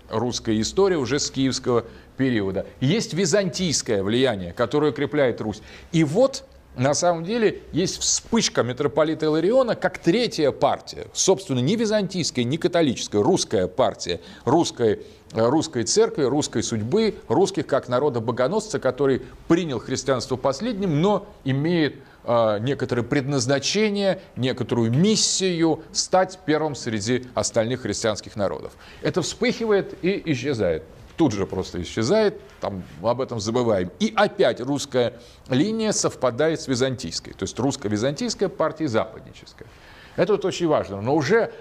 русской 0.10 0.62
истории 0.62 0.96
уже 0.96 1.20
с 1.20 1.30
киевского 1.30 1.86
периода. 2.16 2.66
Есть 2.80 3.14
византийское 3.14 4.04
влияние, 4.04 4.54
которое 4.54 4.92
укрепляет 4.92 5.42
Русь. 5.42 5.62
И 5.92 6.04
вот 6.04 6.46
на 6.76 6.94
самом 6.94 7.26
деле 7.26 7.64
есть 7.74 8.00
вспышка 8.00 8.64
митрополита 8.64 9.26
Илариона 9.26 9.76
как 9.76 9.98
третья 9.98 10.52
партия, 10.52 11.08
собственно, 11.14 11.60
не 11.60 11.76
византийская, 11.76 12.46
не 12.46 12.58
католическая, 12.58 13.22
русская 13.22 13.68
партия, 13.68 14.22
русской, 14.46 15.02
э, 15.34 15.50
русской 15.50 15.84
церкви, 15.84 16.24
русской 16.24 16.64
судьбы, 16.64 17.16
русских 17.28 17.68
как 17.68 17.90
народа-богоносца, 17.90 18.80
который 18.80 19.22
принял 19.50 19.80
христианство 19.80 20.38
последним, 20.38 21.02
но 21.02 21.28
имеет 21.44 21.96
э, 22.24 22.60
некоторое 22.62 23.04
предназначение, 23.04 24.22
некоторую 24.38 24.92
миссию 24.92 25.84
стать 25.92 26.40
первым 26.46 26.76
среди 26.76 27.26
остальных 27.34 27.82
христианских 27.82 28.38
народов. 28.38 28.72
Это 29.02 29.22
вспыхивает 29.22 29.94
и 30.02 30.22
исчезает. 30.32 30.84
Тут 31.18 31.34
же 31.34 31.46
просто 31.46 31.82
исчезает, 31.82 32.40
там 32.62 32.84
об 33.04 33.20
этом 33.20 33.40
забываем. 33.40 33.92
И 34.00 34.14
опять 34.16 34.62
русская 34.62 35.14
линия 35.50 35.92
совпадает 35.92 36.62
с 36.62 36.68
византийской, 36.68 37.34
то 37.34 37.44
есть 37.44 37.60
русско-византийская 37.60 38.48
партия 38.48 38.88
западническая. 38.88 39.68
Это 40.16 40.34
вот 40.34 40.46
очень 40.46 40.68
важно. 40.68 41.02
Но 41.02 41.16
уже 41.16 41.52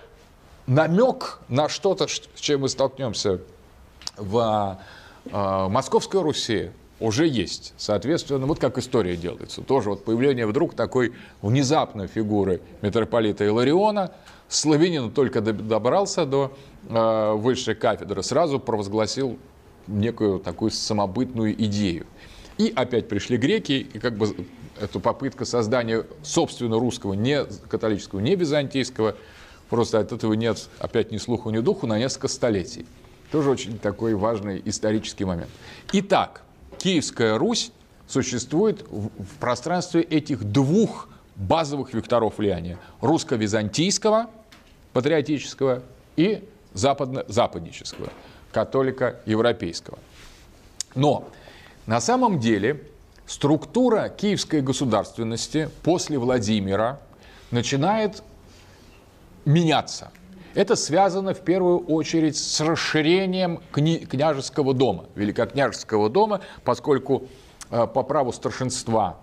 намек 0.66 1.40
на 1.48 1.68
что-то, 1.68 2.06
с 2.06 2.40
чем 2.40 2.60
мы 2.60 2.68
столкнемся 2.68 3.40
в 4.16 4.78
э, 5.24 5.68
Московской 5.68 6.22
Руси, 6.22 6.70
уже 7.00 7.26
есть. 7.26 7.72
Соответственно, 7.78 8.46
вот 8.46 8.58
как 8.58 8.76
история 8.76 9.16
делается. 9.16 9.62
Тоже 9.62 9.90
вот 9.90 10.04
появление 10.04 10.46
вдруг 10.46 10.74
такой 10.74 11.14
внезапной 11.40 12.06
фигуры 12.06 12.60
митрополита 12.82 13.46
Илариона, 13.46 14.12
славянин 14.48 15.10
только 15.10 15.40
добрался 15.40 16.26
до 16.26 16.52
э, 16.88 17.32
высшей 17.32 17.74
кафедры, 17.74 18.22
сразу 18.22 18.60
провозгласил 18.60 19.38
некую 19.86 20.40
такую 20.40 20.70
самобытную 20.70 21.52
идею. 21.64 22.06
И 22.58 22.72
опять 22.74 23.08
пришли 23.08 23.36
греки, 23.36 23.72
и 23.92 23.98
как 23.98 24.16
бы 24.16 24.34
эту 24.78 25.00
попытка 25.00 25.44
создания 25.44 26.04
собственно 26.22 26.78
русского, 26.78 27.14
не 27.14 27.44
католического, 27.68 28.20
не 28.20 28.34
византийского, 28.34 29.16
просто 29.68 29.98
от 29.98 30.12
этого 30.12 30.34
нет 30.34 30.68
опять 30.78 31.10
ни 31.12 31.18
слуху, 31.18 31.50
ни 31.50 31.58
духу 31.60 31.86
на 31.86 31.98
несколько 31.98 32.28
столетий. 32.28 32.86
Тоже 33.30 33.50
очень 33.50 33.78
такой 33.78 34.14
важный 34.14 34.60
исторический 34.64 35.24
момент. 35.24 35.50
Итак, 35.92 36.42
Киевская 36.78 37.38
Русь 37.38 37.70
существует 38.08 38.84
в 38.90 39.38
пространстве 39.38 40.02
этих 40.02 40.44
двух 40.44 41.08
базовых 41.36 41.94
векторов 41.94 42.38
влияния. 42.38 42.78
Русско-византийского, 43.00 44.28
патриотического 44.92 45.82
и 46.16 46.42
западно-западнического 46.74 48.10
католика-европейского. 48.52 49.98
Но 50.94 51.28
на 51.86 52.00
самом 52.00 52.40
деле 52.40 52.82
структура 53.26 54.08
киевской 54.08 54.60
государственности 54.60 55.70
после 55.82 56.18
Владимира 56.18 57.00
начинает 57.50 58.22
меняться. 59.44 60.10
Это 60.54 60.74
связано 60.74 61.32
в 61.32 61.40
первую 61.40 61.78
очередь 61.86 62.36
с 62.36 62.60
расширением 62.60 63.60
княжеского 63.72 64.74
дома, 64.74 65.04
великокняжеского 65.14 66.10
дома, 66.10 66.40
поскольку 66.64 67.28
э, 67.70 67.86
по 67.86 68.02
праву 68.02 68.32
старшинства 68.32 69.18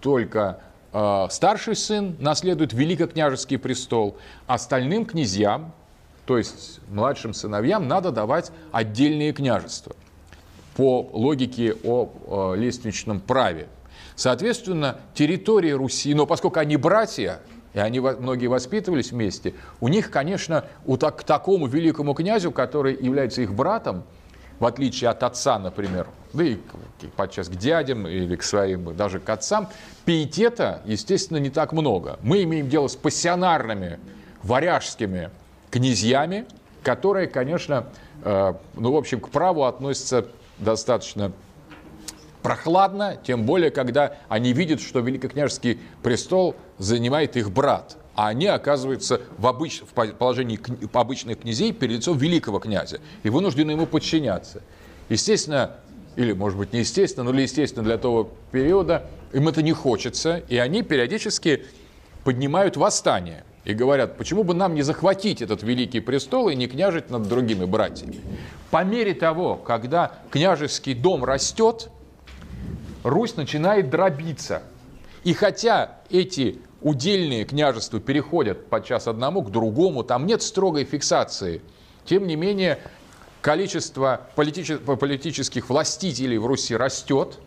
только 0.00 0.62
э, 0.92 1.26
старший 1.30 1.76
сын 1.76 2.16
наследует 2.18 2.72
великокняжеский 2.72 3.58
престол, 3.58 4.16
остальным 4.46 5.04
князьям 5.04 5.74
то 6.26 6.38
есть 6.38 6.80
младшим 6.88 7.34
сыновьям 7.34 7.88
надо 7.88 8.12
давать 8.12 8.52
отдельные 8.72 9.32
княжества 9.32 9.96
по 10.76 11.08
логике 11.12 11.76
о, 11.84 12.54
лестничном 12.54 13.20
праве. 13.20 13.68
Соответственно, 14.14 15.00
территория 15.14 15.74
Руси, 15.74 16.14
но 16.14 16.26
поскольку 16.26 16.60
они 16.60 16.76
братья, 16.76 17.40
и 17.72 17.78
они 17.78 18.00
многие 18.00 18.48
воспитывались 18.48 19.12
вместе, 19.12 19.54
у 19.80 19.88
них, 19.88 20.10
конечно, 20.10 20.64
у 20.84 20.96
так, 20.96 21.20
к 21.20 21.22
такому 21.24 21.66
великому 21.66 22.14
князю, 22.14 22.50
который 22.50 22.96
является 23.00 23.42
их 23.42 23.54
братом, 23.54 24.04
в 24.58 24.66
отличие 24.66 25.08
от 25.08 25.22
отца, 25.22 25.58
например, 25.58 26.06
да 26.34 26.44
и 26.44 26.58
подчас 27.16 27.48
к 27.48 27.52
дядям 27.52 28.06
или 28.06 28.36
к 28.36 28.42
своим, 28.42 28.94
даже 28.94 29.18
к 29.18 29.28
отцам, 29.30 29.68
пиетета, 30.04 30.82
естественно, 30.84 31.38
не 31.38 31.48
так 31.48 31.72
много. 31.72 32.18
Мы 32.22 32.42
имеем 32.42 32.68
дело 32.68 32.88
с 32.88 32.96
пассионарными 32.96 33.98
варяжскими 34.42 35.30
князьями, 35.70 36.46
которые, 36.82 37.26
конечно, 37.26 37.86
э, 38.24 38.54
ну, 38.74 38.92
в 38.92 38.96
общем, 38.96 39.20
к 39.20 39.28
праву 39.28 39.64
относятся 39.64 40.26
достаточно 40.58 41.32
прохладно, 42.42 43.18
тем 43.22 43.44
более, 43.44 43.70
когда 43.70 44.16
они 44.28 44.52
видят, 44.52 44.80
что 44.80 45.00
великокняжеский 45.00 45.78
престол 46.02 46.56
занимает 46.78 47.36
их 47.36 47.50
брат 47.50 47.96
а 48.20 48.28
они 48.28 48.48
оказываются 48.48 49.22
в, 49.38 49.46
обыч... 49.46 49.80
в 49.80 49.94
положении 49.94 50.60
обычных 50.92 51.40
князей 51.40 51.72
перед 51.72 51.96
лицом 51.96 52.18
великого 52.18 52.58
князя 52.58 53.00
и 53.22 53.30
вынуждены 53.30 53.70
ему 53.70 53.86
подчиняться. 53.86 54.62
Естественно, 55.08 55.76
или, 56.16 56.32
может 56.32 56.58
быть, 56.58 56.72
не 56.74 56.80
естественно, 56.80 57.32
но 57.32 57.40
естественно 57.40 57.82
для 57.82 57.96
того 57.96 58.30
периода, 58.52 59.06
им 59.32 59.48
это 59.48 59.62
не 59.62 59.72
хочется, 59.72 60.42
и 60.48 60.58
они 60.58 60.82
периодически 60.82 61.64
поднимают 62.22 62.76
восстание 62.76 63.44
и 63.70 63.74
говорят, 63.74 64.16
почему 64.16 64.44
бы 64.44 64.54
нам 64.54 64.74
не 64.74 64.82
захватить 64.82 65.42
этот 65.42 65.62
великий 65.62 66.00
престол 66.00 66.48
и 66.48 66.56
не 66.56 66.66
княжить 66.66 67.10
над 67.10 67.28
другими 67.28 67.64
братьями. 67.64 68.20
По 68.70 68.84
мере 68.84 69.14
того, 69.14 69.56
когда 69.56 70.12
княжеский 70.30 70.94
дом 70.94 71.24
растет, 71.24 71.90
Русь 73.02 73.36
начинает 73.36 73.88
дробиться. 73.90 74.62
И 75.24 75.32
хотя 75.32 75.98
эти 76.10 76.60
удельные 76.82 77.44
княжества 77.44 78.00
переходят 78.00 78.66
подчас 78.66 79.06
одному 79.06 79.42
к 79.42 79.50
другому, 79.50 80.02
там 80.02 80.26
нет 80.26 80.42
строгой 80.42 80.84
фиксации. 80.84 81.62
Тем 82.04 82.26
не 82.26 82.36
менее, 82.36 82.78
количество 83.40 84.20
политических 84.34 85.68
властителей 85.68 86.38
в 86.38 86.46
Руси 86.46 86.76
растет. 86.76 87.38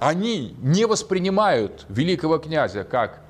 Они 0.00 0.54
не 0.62 0.86
воспринимают 0.86 1.86
великого 1.88 2.38
князя 2.38 2.84
как 2.84 3.22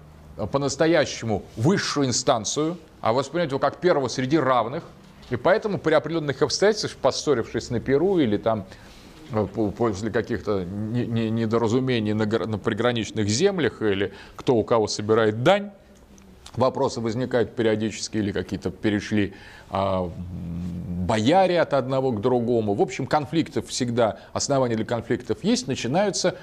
по-настоящему 0.47 1.43
высшую 1.57 2.07
инстанцию, 2.07 2.76
а 3.01 3.12
воспринимают 3.12 3.53
его 3.53 3.59
как 3.59 3.78
первого 3.78 4.09
среди 4.09 4.39
равных. 4.39 4.84
И 5.30 5.36
поэтому 5.36 5.78
при 5.78 5.93
определенных 5.93 6.41
обстоятельствах, 6.43 6.97
поссорившись 6.97 7.70
на 7.70 7.80
Перу 7.80 8.18
или 8.18 8.36
там 8.39 8.66
Э, 9.30 9.47
после 9.47 10.11
каких-то 10.11 10.64
недоразумений 10.64 12.14
на 12.14 12.59
приграничных 12.59 13.28
землях 13.28 13.82
или 13.82 14.12
кто 14.36 14.57
у 14.57 14.64
кого 14.64 14.86
собирает 14.86 15.43
дань, 15.43 15.70
вопросы 16.57 17.01
возникают 17.01 17.55
периодически 17.55 18.16
или 18.18 18.32
какие-то 18.32 18.70
перешли 18.70 19.34
а, 19.70 20.11
бояре 21.07 21.61
от 21.61 21.74
одного 21.74 22.12
к 22.12 22.20
другому. 22.22 22.74
В 22.74 22.80
общем, 22.80 23.07
конфликтов 23.07 23.68
всегда, 23.68 24.18
основания 24.32 24.76
для 24.76 24.86
конфликтов 24.86 25.45
есть, 25.45 25.68
начинается 25.68 26.36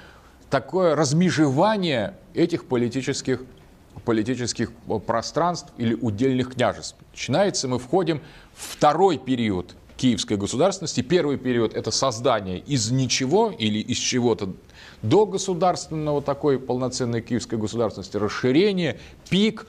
такое 0.48 0.94
размежевание 0.94 2.14
этих 2.34 2.66
политических 2.66 3.42
политических 4.04 4.72
пространств 5.06 5.72
или 5.78 5.94
удельных 5.94 6.54
княжеств. 6.54 6.96
Начинается, 7.12 7.68
мы 7.68 7.78
входим 7.78 8.20
в 8.54 8.74
второй 8.76 9.18
период 9.18 9.74
киевской 9.96 10.36
государственности. 10.36 11.00
Первый 11.00 11.38
период– 11.38 11.74
это 11.74 11.90
создание 11.90 12.58
из 12.58 12.90
ничего 12.90 13.50
или 13.50 13.78
из 13.78 13.96
чего-то 13.96 14.54
до 15.02 15.26
государственного 15.26 16.22
такой 16.22 16.58
полноценной 16.58 17.22
киевской 17.22 17.58
государственности, 17.58 18.16
расширение, 18.16 18.98
пик, 19.30 19.66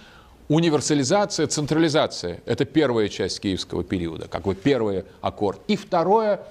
универсализация, 0.49 1.47
централизация. 1.47 2.41
Это 2.45 2.65
первая 2.65 3.09
часть 3.09 3.39
киевского 3.39 3.84
периода, 3.84 4.28
как 4.28 4.43
бы 4.43 4.55
первый 4.55 5.05
аккорд. 5.21 5.59
И 5.67 5.75
второе, 5.75 6.41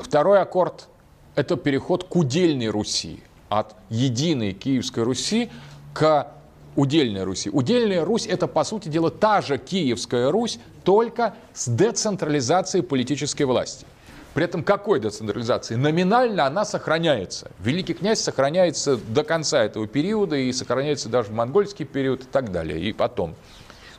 второй 0.00 0.40
аккорд– 0.40 0.88
это 1.34 1.56
переход 1.56 2.04
к 2.04 2.16
удельной 2.16 2.68
Руси, 2.68 3.22
от 3.48 3.74
единой 3.90 4.52
Киевской 4.52 5.04
Руси 5.04 5.50
к 5.92 6.32
удельной 6.76 7.24
Руси. 7.24 7.50
Удельная 7.50 8.04
Русь– 8.04 8.26
это, 8.28 8.46
по 8.46 8.64
сути 8.64 8.88
дела, 8.88 9.10
та 9.10 9.40
же 9.40 9.58
Киевская 9.58 10.30
Русь, 10.30 10.58
только 10.84 11.34
с 11.52 11.68
децентрализацией 11.68 12.82
политической 12.82 13.44
власти. 13.44 13.86
При 14.34 14.44
этом 14.44 14.64
какой 14.64 14.98
децентрализации? 14.98 15.74
Номинально 15.74 16.46
она 16.46 16.64
сохраняется. 16.64 17.50
Великий 17.58 17.92
князь 17.92 18.20
сохраняется 18.20 18.96
до 18.96 19.24
конца 19.24 19.62
этого 19.62 19.86
периода 19.86 20.36
и 20.36 20.50
сохраняется 20.52 21.10
даже 21.10 21.28
в 21.28 21.32
монгольский 21.32 21.84
период 21.84 22.22
и 22.22 22.26
так 22.26 22.50
далее, 22.50 22.80
и 22.80 22.92
потом. 22.94 23.34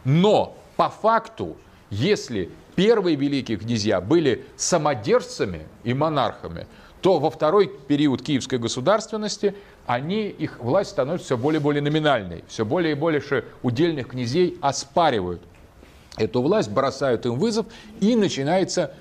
Но 0.03 0.57
по 0.75 0.89
факту, 0.89 1.55
если 1.91 2.49
первые 2.75 3.15
великие 3.15 3.57
князья 3.57 4.01
были 4.01 4.45
самодержцами 4.55 5.67
и 5.83 5.93
монархами, 5.93 6.65
то 7.03 7.19
во 7.19 7.29
второй 7.29 7.67
период 7.67 8.21
киевской 8.21 8.57
государственности 8.57 9.55
они, 9.85 10.29
их 10.29 10.59
власть 10.61 10.91
становится 10.91 11.25
все 11.25 11.37
более 11.37 11.59
и 11.59 11.61
более 11.61 11.81
номинальной. 11.81 12.45
Все 12.47 12.63
более 12.63 12.93
и 12.93 12.95
больше 12.95 13.43
удельных 13.61 14.07
князей 14.07 14.57
оспаривают 14.61 15.41
эту 16.15 16.41
власть, 16.41 16.71
бросают 16.71 17.25
им 17.25 17.35
вызов, 17.35 17.65
и 17.99 18.15
начинается 18.15 18.93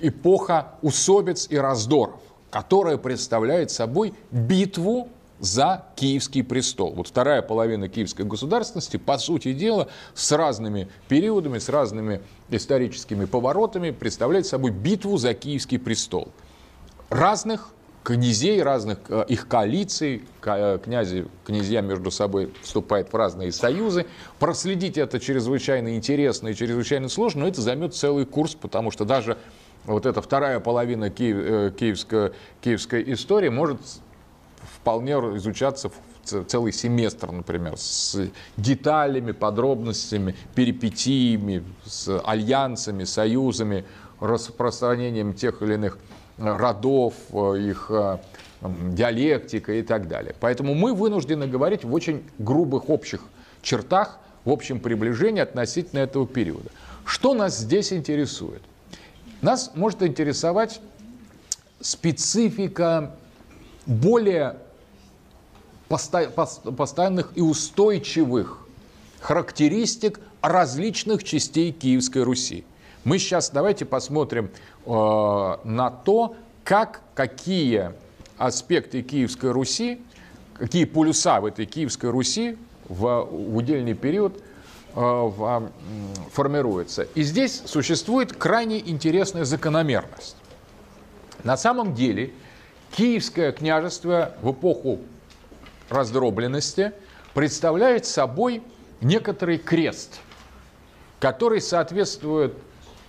эпоха 0.00 0.72
усобиц 0.82 1.46
и 1.48 1.56
раздоров, 1.56 2.20
которая 2.50 2.96
представляет 2.96 3.70
собой 3.70 4.14
битву 4.32 5.08
за 5.38 5.84
Киевский 5.94 6.42
престол. 6.42 6.92
Вот 6.94 7.06
вторая 7.06 7.40
половина 7.40 7.88
киевской 7.88 8.22
государственности, 8.22 8.96
по 8.96 9.16
сути 9.16 9.52
дела, 9.52 9.86
с 10.14 10.32
разными 10.32 10.88
периодами, 11.06 11.58
с 11.58 11.68
разными 11.68 12.20
историческими 12.50 13.26
поворотами 13.26 13.92
представляет 13.92 14.46
собой 14.46 14.72
битву 14.72 15.18
за 15.18 15.34
Киевский 15.34 15.78
престол. 15.78 16.32
Разных 17.14 17.68
князей, 18.02 18.60
разных 18.60 18.98
э, 19.08 19.24
их 19.28 19.46
коалиций, 19.46 20.24
э, 20.44 20.78
князи, 20.82 21.28
князья 21.44 21.80
между 21.80 22.10
собой 22.10 22.52
вступают 22.60 23.12
в 23.12 23.14
разные 23.14 23.52
союзы. 23.52 24.06
Проследить 24.40 24.98
это 24.98 25.20
чрезвычайно 25.20 25.94
интересно 25.94 26.48
и 26.48 26.56
чрезвычайно 26.56 27.08
сложно, 27.08 27.42
но 27.42 27.48
это 27.48 27.60
займет 27.60 27.94
целый 27.94 28.26
курс, 28.26 28.56
потому 28.56 28.90
что 28.90 29.04
даже 29.04 29.38
вот 29.84 30.06
эта 30.06 30.20
вторая 30.20 30.58
половина 30.58 31.08
киев, 31.08 31.36
э, 31.38 31.72
киевской, 31.78 32.32
киевской 32.60 33.12
истории 33.12 33.48
может 33.48 33.78
вполне 34.80 35.12
изучаться 35.12 35.90
в 35.90 36.44
целый 36.46 36.72
семестр, 36.72 37.30
например, 37.30 37.76
с 37.76 38.28
деталями, 38.56 39.30
подробностями, 39.30 40.34
перипетиями, 40.56 41.62
с 41.86 42.20
альянсами, 42.24 43.04
союзами, 43.04 43.84
распространением 44.18 45.32
тех 45.32 45.62
или 45.62 45.74
иных 45.74 45.96
родов, 46.38 47.14
э, 47.32 47.58
их 47.58 47.86
э, 47.90 48.18
диалектика 48.62 49.72
и 49.72 49.82
так 49.82 50.08
далее. 50.08 50.34
Поэтому 50.40 50.74
мы 50.74 50.94
вынуждены 50.94 51.46
говорить 51.46 51.84
в 51.84 51.92
очень 51.92 52.24
грубых 52.38 52.90
общих 52.90 53.22
чертах, 53.62 54.18
в 54.44 54.50
общем 54.50 54.80
приближении 54.80 55.40
относительно 55.40 56.00
этого 56.00 56.26
периода. 56.26 56.70
Что 57.04 57.34
нас 57.34 57.58
здесь 57.58 57.92
интересует? 57.92 58.62
Нас 59.40 59.72
может 59.74 60.02
интересовать 60.02 60.80
специфика 61.80 63.14
более 63.86 64.56
постоянных 65.88 67.32
и 67.34 67.40
устойчивых 67.40 68.66
характеристик 69.20 70.20
различных 70.40 71.24
частей 71.24 71.72
Киевской 71.72 72.22
Руси. 72.22 72.64
Мы 73.04 73.18
сейчас 73.18 73.50
давайте 73.50 73.84
посмотрим 73.84 74.50
э, 74.86 74.90
на 74.90 75.90
то, 75.90 76.36
как, 76.64 77.02
какие 77.14 77.92
аспекты 78.38 79.02
Киевской 79.02 79.52
Руси, 79.52 80.00
какие 80.54 80.86
полюса 80.86 81.40
в 81.40 81.44
этой 81.44 81.66
Киевской 81.66 82.08
Руси 82.10 82.56
в, 82.88 83.28
удельный 83.30 83.92
период 83.92 84.42
э, 84.96 85.60
формируются. 86.32 87.02
И 87.14 87.22
здесь 87.22 87.62
существует 87.66 88.32
крайне 88.32 88.78
интересная 88.78 89.44
закономерность. 89.44 90.36
На 91.42 91.58
самом 91.58 91.94
деле 91.94 92.32
Киевское 92.92 93.52
княжество 93.52 94.32
в 94.40 94.52
эпоху 94.52 95.00
раздробленности 95.90 96.92
представляет 97.34 98.06
собой 98.06 98.62
некоторый 99.02 99.58
крест, 99.58 100.20
который 101.20 101.60
соответствует 101.60 102.54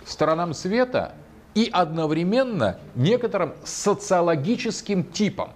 сторонам 0.06 0.54
света 0.54 1.14
и 1.54 1.68
одновременно 1.72 2.78
некоторым 2.94 3.54
социологическим 3.64 5.04
типам. 5.04 5.52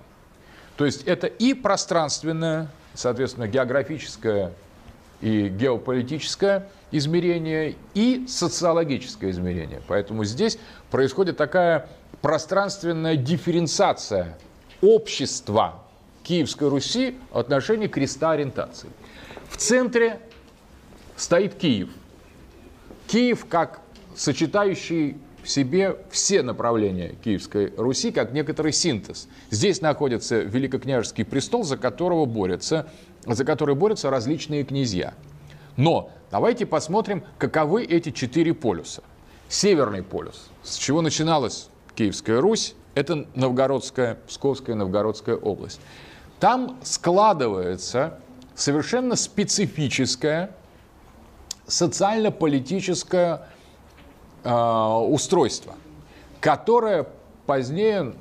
То 0.76 0.86
есть 0.86 1.04
это 1.04 1.26
и 1.26 1.54
пространственное, 1.54 2.68
соответственно, 2.94 3.46
географическое 3.48 4.52
и 5.20 5.48
геополитическое 5.48 6.68
измерение, 6.90 7.76
и 7.94 8.26
социологическое 8.26 9.30
измерение. 9.30 9.82
Поэтому 9.86 10.24
здесь 10.24 10.58
происходит 10.90 11.36
такая 11.36 11.88
пространственная 12.22 13.16
дифференциация 13.16 14.38
общества 14.80 15.82
Киевской 16.22 16.68
Руси 16.68 17.18
в 17.30 17.38
отношении 17.38 17.86
креста 17.86 18.32
ориентации. 18.32 18.88
В 19.48 19.56
центре 19.56 20.20
стоит 21.16 21.54
Киев. 21.54 21.90
Киев 23.06 23.46
как 23.46 23.79
сочетающий 24.16 25.16
в 25.42 25.48
себе 25.48 25.96
все 26.10 26.42
направления 26.42 27.14
Киевской 27.24 27.72
Руси, 27.76 28.12
как 28.12 28.32
некоторый 28.32 28.72
синтез. 28.72 29.28
Здесь 29.50 29.80
находится 29.80 30.40
Великокняжеский 30.40 31.24
престол, 31.24 31.64
за 31.64 31.76
которого 31.76 32.26
борются, 32.26 32.90
за 33.26 33.44
который 33.44 33.74
борются 33.74 34.10
различные 34.10 34.64
князья. 34.64 35.14
Но 35.76 36.10
давайте 36.30 36.66
посмотрим, 36.66 37.24
каковы 37.38 37.84
эти 37.84 38.10
четыре 38.10 38.52
полюса. 38.54 39.02
Северный 39.48 40.02
полюс, 40.02 40.50
с 40.62 40.76
чего 40.76 41.00
начиналась 41.00 41.68
Киевская 41.94 42.40
Русь, 42.40 42.74
это 42.94 43.26
Новгородская, 43.34 44.18
Псковская, 44.28 44.76
Новгородская 44.76 45.36
область. 45.36 45.80
Там 46.38 46.78
складывается 46.82 48.20
совершенно 48.54 49.16
специфическое 49.16 50.50
социально-политическое 51.66 53.34
э, 53.36 53.59
устройство, 54.44 55.74
которое 56.40 57.06
позднее 57.46 58.14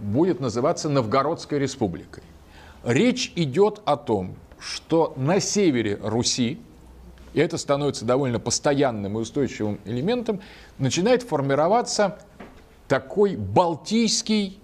будет 0.00 0.40
называться 0.40 0.88
Новгородской 0.88 1.58
республикой. 1.58 2.22
Речь 2.84 3.32
идет 3.36 3.82
о 3.84 3.96
том, 3.96 4.36
что 4.58 5.12
на 5.16 5.40
севере 5.40 5.98
Руси, 6.02 6.58
и 7.34 7.40
это 7.40 7.58
становится 7.58 8.04
довольно 8.04 8.40
постоянным 8.40 9.18
и 9.18 9.20
устойчивым 9.20 9.78
элементом, 9.84 10.40
начинает 10.78 11.22
формироваться 11.22 12.18
такой 12.88 13.36
балтийский, 13.36 14.60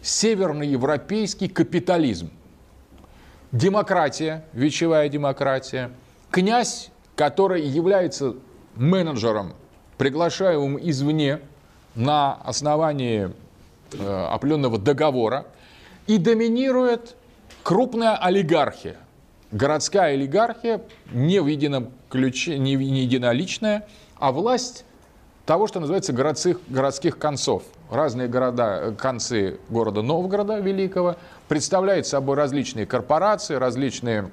северноевропейский 0.00 1.48
капитализм. 1.48 2.30
Демократия, 3.52 4.44
вечевая 4.52 5.08
демократия, 5.08 5.90
князь, 6.30 6.90
который 7.16 7.62
является 7.62 8.36
менеджером, 8.74 9.54
приглашаемым 9.98 10.78
извне 10.80 11.40
на 11.94 12.34
основании 12.34 13.30
э, 13.92 14.26
определенного 14.30 14.78
договора, 14.78 15.46
и 16.06 16.16
доминирует 16.16 17.16
крупная 17.62 18.16
олигархия. 18.16 18.96
Городская 19.50 20.14
олигархия 20.14 20.80
не 21.12 21.40
в 21.40 21.46
едином 21.46 21.90
ключе, 22.08 22.58
не, 22.58 22.76
не 22.76 23.02
единоличная, 23.02 23.86
а 24.18 24.32
власть 24.32 24.84
того, 25.44 25.66
что 25.66 25.80
называется 25.80 26.12
городских, 26.12 26.60
городских 26.68 27.18
концов. 27.18 27.62
Разные 27.90 28.28
города, 28.28 28.94
концы 28.98 29.58
города 29.70 30.02
Новгорода 30.02 30.58
Великого 30.58 31.16
представляют 31.48 32.06
собой 32.06 32.36
различные 32.36 32.84
корпорации, 32.84 33.54
различные 33.54 34.30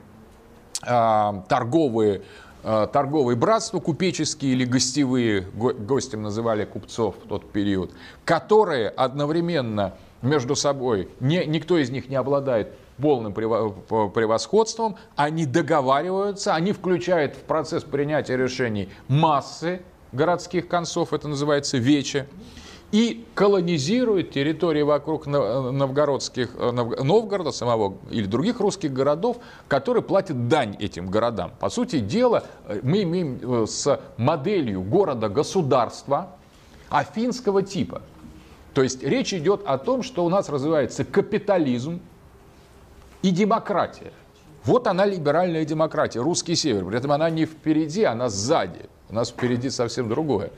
э, 0.86 1.34
торговые, 1.48 2.16
э, 2.16 2.22
торговые 2.66 3.36
братства, 3.36 3.80
купеческие 3.80 4.54
или 4.54 4.66
гостевые, 4.66 5.42
го, 5.54 5.72
гостем 5.74 6.24
называли 6.24 6.66
купцов 6.66 7.16
в 7.24 7.28
тот 7.28 7.52
период, 7.52 7.92
которые 8.24 8.90
одновременно 8.90 9.94
между 10.24 10.56
собой, 10.56 11.10
не, 11.20 11.46
никто 11.46 11.78
из 11.78 11.92
них 11.92 12.10
не 12.10 12.16
обладает 12.16 12.74
полным 12.98 13.34
превосходством, 13.34 14.98
они 15.16 15.46
договариваются, 15.46 16.56
они 16.56 16.72
включают 16.72 17.36
в 17.36 17.42
процесс 17.42 17.84
принятия 17.84 18.36
решений 18.36 18.90
массы 19.08 19.82
городских 20.12 20.68
концов, 20.68 21.14
это 21.14 21.28
называется 21.28 21.78
Вече, 21.78 22.28
и 22.92 23.26
колонизирует 23.34 24.32
территории 24.32 24.82
вокруг 24.82 25.26
новгородских, 25.26 26.52
э, 26.56 26.72
Новгорода 26.72 27.52
самого 27.52 27.98
или 28.10 28.26
других 28.26 28.60
русских 28.60 28.94
городов, 28.94 29.38
которые 29.68 30.04
платят 30.04 30.48
дань 30.48 30.76
этим 30.80 31.10
городам. 31.10 31.52
По 31.60 31.70
сути 31.70 32.00
дела, 32.00 32.46
э, 32.68 32.80
мы 32.84 33.04
имеем 33.04 33.64
э, 33.64 33.68
с 33.68 34.00
моделью 34.18 34.82
города-государства 34.82 36.36
афинского 36.90 37.64
типа. 37.64 38.02
То 38.74 38.84
есть 38.84 39.04
речь 39.04 39.34
идет 39.34 39.62
о 39.66 39.78
том, 39.78 40.04
что 40.04 40.26
у 40.26 40.30
нас 40.30 40.50
развивается 40.50 41.04
капитализм 41.04 42.02
и 43.22 43.32
демократия. 43.32 44.12
Вот 44.64 44.88
она 44.88 45.06
либеральная 45.06 45.64
демократия, 45.64 46.20
русский 46.20 46.56
север. 46.56 46.86
При 46.86 46.98
этом 46.98 47.12
она 47.12 47.30
не 47.30 47.46
впереди, 47.46 48.04
она 48.04 48.30
сзади. 48.30 48.90
У 49.10 49.14
нас 49.14 49.30
впереди 49.30 49.70
совсем 49.70 50.10
другое. 50.10 50.52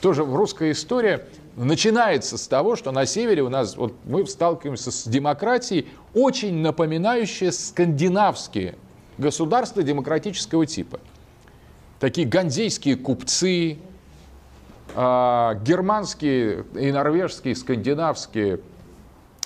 Тоже 0.00 0.24
в 0.24 0.34
русской 0.34 0.70
истории 0.72 1.20
начинается 1.56 2.38
с 2.38 2.46
того, 2.46 2.76
что 2.76 2.92
на 2.92 3.06
севере 3.06 3.42
у 3.42 3.48
нас 3.48 3.76
вот 3.76 3.94
мы 4.04 4.26
сталкиваемся 4.26 4.90
с 4.90 5.06
демократией, 5.06 5.88
очень 6.14 6.56
напоминающей 6.56 7.52
скандинавские 7.52 8.76
государства 9.18 9.82
демократического 9.82 10.66
типа. 10.66 11.00
Такие 11.98 12.26
ганзейские 12.26 12.96
купцы, 12.96 13.78
э, 14.94 15.60
германские 15.62 16.64
и 16.74 16.90
норвежские, 16.92 17.54
скандинавские 17.54 18.60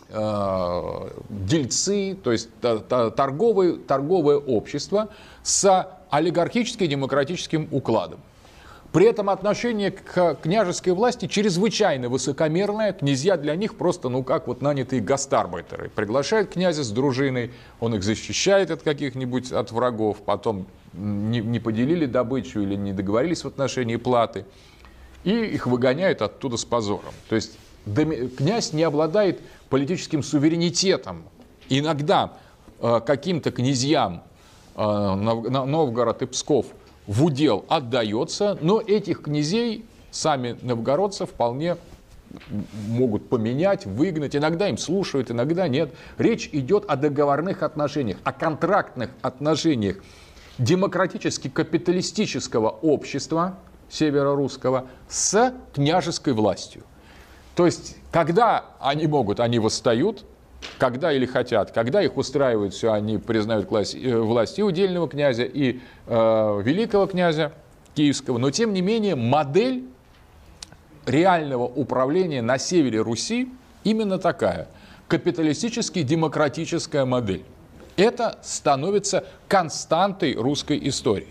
э, 0.08 1.08
дельцы, 1.28 2.16
то 2.22 2.30
есть 2.30 2.48
торговые, 2.60 3.78
торговое 3.78 4.36
общество 4.36 5.08
с 5.42 5.88
олигархическим 6.10 6.88
демократическим 6.88 7.68
укладом. 7.72 8.20
При 8.94 9.06
этом 9.06 9.28
отношение 9.28 9.90
к 9.90 10.36
княжеской 10.40 10.92
власти 10.92 11.26
чрезвычайно 11.26 12.08
высокомерное. 12.08 12.92
Князья 12.92 13.36
для 13.36 13.56
них 13.56 13.74
просто, 13.74 14.08
ну 14.08 14.22
как 14.22 14.46
вот 14.46 14.62
нанятые 14.62 15.02
гастарбайтеры. 15.02 15.88
Приглашают 15.88 16.52
князя 16.52 16.84
с 16.84 16.92
дружиной, 16.92 17.50
он 17.80 17.96
их 17.96 18.04
защищает 18.04 18.70
от 18.70 18.82
каких-нибудь 18.82 19.50
от 19.50 19.72
врагов, 19.72 20.18
потом 20.24 20.66
не, 20.92 21.40
не 21.40 21.58
поделили 21.58 22.06
добычу 22.06 22.60
или 22.60 22.76
не 22.76 22.92
договорились 22.92 23.42
в 23.42 23.48
отношении 23.48 23.96
платы, 23.96 24.46
и 25.24 25.32
их 25.32 25.66
выгоняют 25.66 26.22
оттуда 26.22 26.56
с 26.56 26.64
позором. 26.64 27.14
То 27.28 27.34
есть 27.34 27.58
князь 27.84 28.72
не 28.72 28.84
обладает 28.84 29.40
политическим 29.70 30.22
суверенитетом. 30.22 31.24
Иногда 31.68 32.34
э, 32.80 33.00
каким-то 33.04 33.50
князьям 33.50 34.22
э, 34.76 34.80
Новгород 34.84 36.22
и 36.22 36.26
Псков– 36.26 36.66
в 37.06 37.24
удел 37.24 37.64
отдается, 37.68 38.58
но 38.60 38.80
этих 38.80 39.22
князей 39.22 39.86
сами 40.10 40.58
новгородцы 40.62 41.26
вполне 41.26 41.76
могут 42.88 43.28
поменять, 43.28 43.86
выгнать. 43.86 44.34
Иногда 44.34 44.68
им 44.68 44.78
слушают, 44.78 45.30
иногда 45.30 45.68
нет. 45.68 45.94
Речь 46.18 46.48
идет 46.52 46.84
о 46.86 46.96
договорных 46.96 47.62
отношениях, 47.62 48.16
о 48.24 48.32
контрактных 48.32 49.10
отношениях 49.22 49.98
демократически-капиталистического 50.58 52.70
общества 52.70 53.56
северо-русского 53.88 54.86
с 55.08 55.54
княжеской 55.74 56.32
властью. 56.32 56.82
То 57.54 57.66
есть, 57.66 57.96
когда 58.10 58.64
они 58.80 59.06
могут, 59.06 59.40
они 59.40 59.58
восстают, 59.58 60.24
когда 60.78 61.12
или 61.12 61.26
хотят, 61.26 61.70
когда 61.70 62.02
их 62.02 62.16
устраивает 62.16 62.74
все, 62.74 62.92
они 62.92 63.18
признают 63.18 63.70
власть, 63.70 63.94
э, 63.94 64.16
власть 64.16 64.58
и 64.58 64.62
удельного 64.62 65.08
князя, 65.08 65.44
и 65.44 65.80
э, 66.06 66.60
великого 66.64 67.06
князя 67.06 67.52
киевского. 67.94 68.38
Но 68.38 68.50
тем 68.50 68.72
не 68.72 68.80
менее 68.80 69.14
модель 69.14 69.84
реального 71.06 71.64
управления 71.64 72.42
на 72.42 72.58
севере 72.58 73.00
Руси 73.00 73.48
именно 73.84 74.18
такая. 74.18 74.68
Капиталистически 75.08 76.02
демократическая 76.02 77.04
модель. 77.04 77.44
Это 77.96 78.38
становится 78.42 79.24
константой 79.48 80.34
русской 80.34 80.80
истории. 80.88 81.28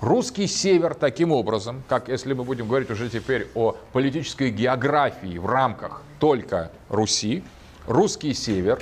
Русский 0.00 0.48
север 0.48 0.94
таким 0.94 1.30
образом, 1.30 1.84
как 1.88 2.08
если 2.08 2.32
мы 2.32 2.42
будем 2.42 2.66
говорить 2.66 2.90
уже 2.90 3.08
теперь 3.08 3.46
о 3.54 3.76
политической 3.92 4.50
географии 4.50 5.38
в 5.38 5.46
рамках 5.46 6.02
только 6.18 6.72
Руси, 6.88 7.44
русский 7.86 8.34
север 8.34 8.80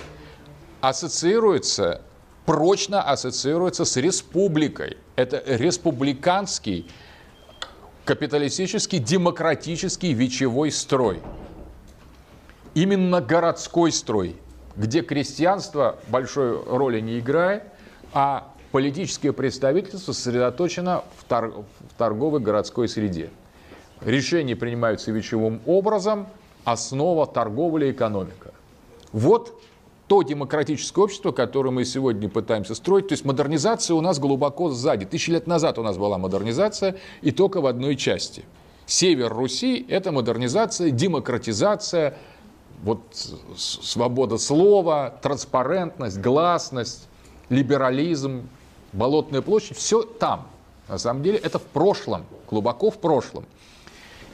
ассоциируется, 0.80 2.02
прочно 2.46 3.02
ассоциируется 3.02 3.84
с 3.84 3.96
республикой. 3.96 4.96
Это 5.16 5.42
республиканский, 5.46 6.90
капиталистический, 8.04 8.98
демократический 8.98 10.12
вечевой 10.12 10.70
строй. 10.70 11.20
Именно 12.74 13.20
городской 13.20 13.92
строй, 13.92 14.36
где 14.76 15.02
крестьянство 15.02 15.98
большой 16.08 16.62
роли 16.62 17.00
не 17.00 17.18
играет, 17.18 17.64
а 18.12 18.54
политическое 18.72 19.32
представительство 19.32 20.12
сосредоточено 20.12 21.04
в, 21.18 21.24
тор- 21.24 21.64
в 21.90 21.94
торговой 21.98 22.40
городской 22.40 22.88
среде. 22.88 23.30
Решения 24.00 24.56
принимаются 24.56 25.10
вечевым 25.10 25.60
образом, 25.66 26.28
основа 26.64 27.26
торговля 27.26 27.88
и 27.88 27.92
экономика. 27.92 28.49
Вот 29.12 29.60
то 30.06 30.22
демократическое 30.22 31.02
общество, 31.02 31.30
которое 31.30 31.70
мы 31.70 31.84
сегодня 31.84 32.28
пытаемся 32.28 32.74
строить. 32.74 33.08
То 33.08 33.12
есть 33.12 33.24
модернизация 33.24 33.94
у 33.94 34.00
нас 34.00 34.18
глубоко 34.18 34.70
сзади. 34.70 35.06
Тысячи 35.06 35.30
лет 35.30 35.46
назад 35.46 35.78
у 35.78 35.82
нас 35.82 35.96
была 35.96 36.18
модернизация, 36.18 36.96
и 37.22 37.30
только 37.30 37.60
в 37.60 37.66
одной 37.66 37.94
части. 37.94 38.44
Север 38.86 39.32
Руси– 39.32 39.86
это 39.88 40.10
модернизация, 40.10 40.90
демократизация, 40.90 42.16
вот 42.82 43.00
свобода 43.56 44.36
слова, 44.36 45.14
транспарентность, 45.22 46.18
гласность, 46.18 47.08
либерализм 47.48 48.48
Болотная 48.92 49.40
площадь, 49.40 49.76
все 49.76 50.02
там. 50.02 50.48
На 50.88 50.98
самом 50.98 51.22
деле 51.22 51.38
это 51.38 51.58
в 51.58 51.62
прошлом, 51.62 52.26
глубоко 52.48 52.90
в 52.90 52.98
прошлом. 52.98 53.44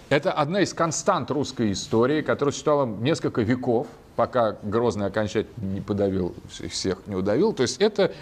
Это 0.09 0.33
одна 0.33 0.62
из 0.62 0.72
констант 0.72 1.31
русской 1.31 1.72
истории, 1.72 2.22
которая 2.22 2.53
существовала 2.53 2.87
несколько 2.87 3.43
веков, 3.43 3.87
пока 4.16 4.56
Грозный 4.62 5.06
окончательно 5.06 5.66
не 5.74 5.80
подавил, 5.80 6.34
всех 6.48 7.06
не 7.06 7.14
удавил. 7.14 7.52
То 7.52 7.62
есть 7.62 7.80
это 7.80 8.12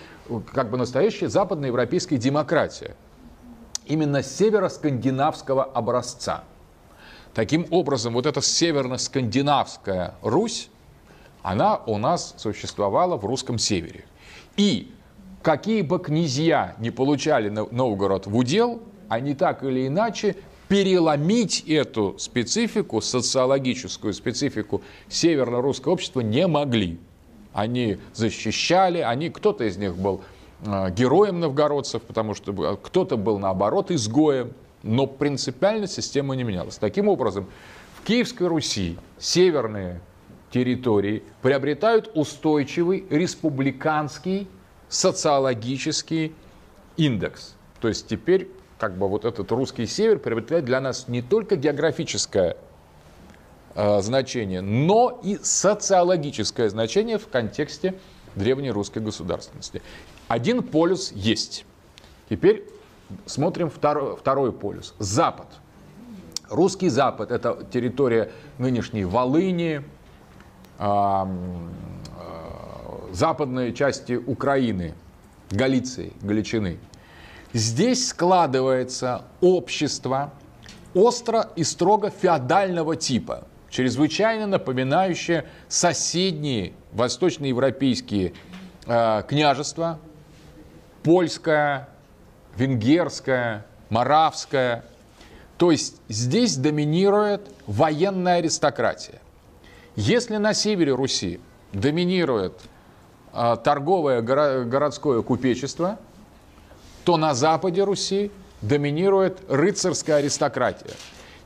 как 0.53 0.71
бы 0.71 0.77
настоящая 0.77 1.29
западноевропейская 1.29 2.19
демократия. 2.19 2.97
Именно 3.87 4.23
северо-скандинавского 4.23 5.63
образца. 5.65 6.45
Таким 7.33 7.67
образом, 7.71 8.15
вот 8.15 8.27
эта 8.27 8.41
северно-скандинавская 8.41 10.15
Русь, 10.23 10.71
она 11.43 11.77
у 11.87 11.99
нас 11.99 12.35
существовала 12.39 13.17
в 13.17 13.25
русском 13.25 13.59
севере. 13.59 14.05
И 14.57 14.93
какие 15.43 15.83
бы 15.83 15.99
князья 15.99 16.75
не 16.79 16.91
получали 16.91 17.49
Новгород 17.49 18.27
в 18.27 18.37
удел, 18.37 18.83
они 19.09 19.35
так 19.35 19.63
или 19.63 19.87
иначе 19.87 20.37
переломить 20.69 21.61
эту 21.69 22.17
специфику, 22.19 23.01
социологическую 23.01 24.13
специфику 24.13 24.83
северно-русского 25.09 25.93
общества 25.93 26.21
не 26.21 26.47
могли. 26.47 26.99
Они 27.53 27.99
защищали, 28.13 28.99
они, 28.99 29.31
кто-то 29.31 29.65
из 29.65 29.77
них 29.77 29.97
был 29.97 30.23
э, 30.65 30.91
героем 30.91 31.41
новгородцев, 31.41 32.03
потому 32.03 32.35
что 32.35 32.77
кто-то 32.83 33.17
был, 33.17 33.39
наоборот, 33.39 33.91
изгоем, 33.91 34.53
но 34.83 35.07
принципиально 35.07 35.87
система 35.87 36.35
не 36.35 36.43
менялась. 36.45 36.77
Таким 36.77 37.09
образом, 37.09 37.47
в 38.01 38.07
Киевской 38.07 38.49
Руси 38.49 38.99
северные 39.19 40.01
территории 40.51 41.23
приобретают 41.43 42.11
устойчивый 42.15 43.05
республиканский 43.11 44.49
социологический 44.89 46.35
индекс. 46.97 47.55
То 47.81 47.89
есть 47.89 48.07
теперь 48.07 48.49
как 48.79 48.97
бы 48.97 49.09
вот 49.09 49.25
этот 49.25 49.51
русский 49.53 49.87
север 49.87 50.19
приобретает 50.19 50.65
для 50.65 50.81
нас 50.81 51.09
не 51.09 51.23
только 51.23 51.57
географическое 51.57 52.57
э, 53.75 54.01
значение, 54.03 54.61
но 54.61 55.21
и 55.23 55.39
социологическое 55.43 56.69
значение 56.69 57.19
в 57.19 57.29
контексте 57.29 57.95
древней 58.35 58.71
русской 58.71 58.99
государственности. 59.01 59.83
Один 60.29 60.63
полюс 60.63 61.13
есть. 61.13 61.65
Теперь 62.29 62.65
смотрим 63.27 63.71
второй, 63.71 64.17
второй 64.17 64.53
полюс. 64.53 64.95
Запад. 64.99 65.47
Русский 66.51 66.89
Запад– 66.89 67.31
это 67.33 67.67
территория 67.73 68.31
нынешней 68.59 69.05
Волыни, 69.05 69.83
э, 70.79 71.27
западной 73.13 73.73
части 73.73 74.15
Украины, 74.15 74.95
Галиции, 75.51 76.13
Галичины. 76.21 76.79
Здесь 77.55 78.09
складывается 78.09 79.23
общество 79.41 80.33
остро 80.93 81.51
и 81.55 81.63
строго 81.63 82.11
феодального 82.11 82.97
типа, 82.97 83.47
чрезвычайно 83.71 84.49
напоминающее 84.49 85.47
соседние 85.69 86.73
восточноевропейские 86.91 88.33
э, 88.87 89.23
княжества, 89.29 90.01
польское, 91.05 91.89
венгерское, 92.57 93.65
моравское. 93.89 94.85
То 95.57 95.71
есть 95.71 96.01
здесь 96.09 96.57
доминирует 96.57 97.49
военная 97.69 98.39
аристократия. 98.39 99.21
Если 99.95 100.39
на 100.39 100.55
севере 100.55 100.93
Руси 100.93 101.39
доминирует 101.73 102.61
э, 103.33 103.57
торговое 103.63 104.23
горо- 104.23 104.65
городское 104.65 105.23
купечество– 105.23 106.01
то 107.05 107.17
на 107.17 107.35
западе 107.35 107.85
Руси 107.85 108.31
доминирует 108.63 109.41
рыцарская 109.49 110.17
аристократия. 110.17 110.95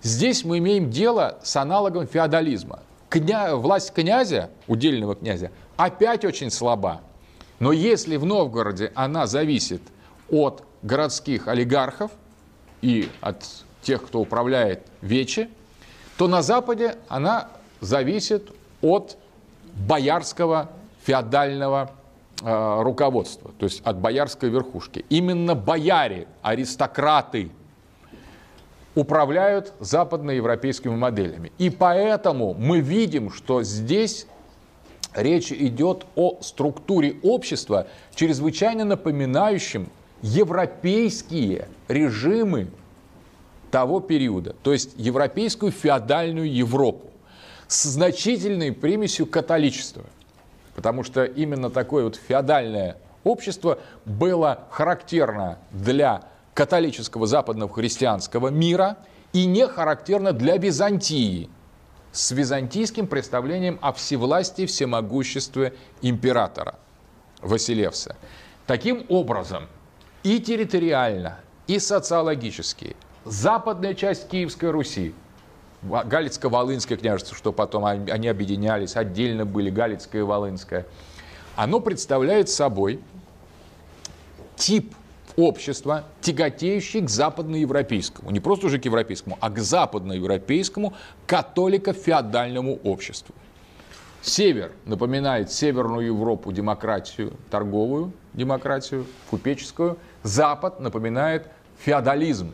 Здесь 0.03 0.45
мы 0.45 0.59
имеем 0.59 0.91
дело 0.91 1.39
с 1.43 1.57
аналогом 1.57 2.07
феодализма. 2.07 2.81
Кня... 3.09 3.57
Власть 3.57 3.93
князя, 3.93 4.51
удельного 4.69 5.17
князя, 5.17 5.51
опять 5.77 6.25
очень 6.25 6.51
слаба. 6.51 7.01
Но 7.59 7.73
если 7.73 8.17
в 8.17 8.25
Новгороде 8.25 8.93
она 8.95 9.27
зависит 9.27 9.83
от 10.31 10.63
городских 10.83 11.49
олигархов 11.49 12.13
и 12.81 13.09
от 13.21 13.45
тех, 13.83 14.07
кто 14.07 14.21
управляет 14.21 14.87
Вечи, 15.01 15.49
то 16.17 16.29
на 16.29 16.43
Западе 16.43 16.97
она 17.09 17.49
зависит 17.81 18.51
от 18.81 19.17
боярского 19.75 20.71
феодального 21.05 21.91
руководства, 22.43 23.51
то 23.59 23.65
есть 23.65 23.81
от 23.83 23.99
боярской 23.99 24.49
верхушки. 24.49 25.05
Именно 25.09 25.55
бояре, 25.55 26.29
аристократы 26.43 27.51
управляют 28.95 29.73
западноевропейскими 29.81 30.95
моделями. 30.95 31.53
И 31.59 31.71
поэтому 31.71 32.55
мы 32.55 32.81
видим, 32.81 33.33
что 33.33 33.63
здесь 33.63 34.27
речь 35.15 35.53
идет 35.53 36.07
о 36.15 36.39
структуре 36.41 37.17
общества, 37.23 37.87
чрезвычайно 38.15 38.85
напоминающем 38.85 39.89
европейские 40.23 41.69
режимы 41.89 42.69
того 43.71 44.01
периода, 44.01 44.55
то 44.63 44.73
есть 44.73 44.93
европейскую 44.97 45.73
феодальную 45.73 46.53
Европу 46.53 47.11
с 47.67 47.85
значительной 47.85 48.73
примесью 48.73 49.27
католичества. 49.27 50.05
Потому 50.79 51.03
что 51.03 51.25
именно 51.25 51.71
такое 51.71 52.05
вот 52.05 52.15
феодальное 52.15 52.99
общество 53.25 53.81
было 54.05 54.61
характерно 54.71 55.59
для 55.73 56.23
католического 56.55 57.27
западного 57.27 57.75
христианского 57.75 58.47
мира 58.47 58.97
и 59.33 59.47
не 59.47 59.67
характерно 59.67 60.33
для 60.33 60.57
Византии 60.57 61.51
с 62.13 62.31
византийским 62.31 63.09
представлением 63.09 63.81
о 63.83 63.93
всевластии, 63.93 64.67
всемогуществе 64.67 65.75
императора 66.01 66.77
Василевса. 67.43 68.15
Таким 68.69 69.05
образом, 69.09 69.67
и 70.23 70.39
территориально, 70.39 71.41
и 71.67 71.81
социологически 71.81 72.95
западная 73.25 73.95
часть 73.95 74.29
Киевской 74.29 74.71
Руси 74.71 75.13
Галицко-Волынское 75.83 76.97
княжество, 76.97 77.37
что 77.37 77.53
потом 77.53 77.85
они 77.85 78.29
объединялись, 78.29 78.97
отдельно 78.97 79.45
были 79.45 79.71
Галицкое 79.71 80.23
и 80.23 80.25
Волынское, 80.25 80.87
оно 81.57 81.81
представляет 81.81 82.49
собой 82.49 83.01
тип 84.57 84.95
общества, 85.37 86.05
тяготеющий 86.21 87.01
к 87.01 87.09
западноевропейскому, 87.09 88.31
не 88.31 88.41
просто 88.41 88.67
уже 88.67 88.79
к 88.81 88.85
европейскому, 88.85 89.39
а 89.41 89.51
к 89.51 89.59
западноевропейскому 89.59 90.95
католико-феодальному 91.27 92.81
обществу. 92.83 93.35
Север 94.21 94.73
напоминает 94.85 95.53
Северную 95.53 96.07
Европу 96.07 96.51
демократию, 96.51 97.35
торговую 97.51 98.13
демократию, 98.35 99.07
купеческую. 99.31 99.97
Запад 100.25 100.81
напоминает 100.81 101.47
феодализм, 101.79 102.53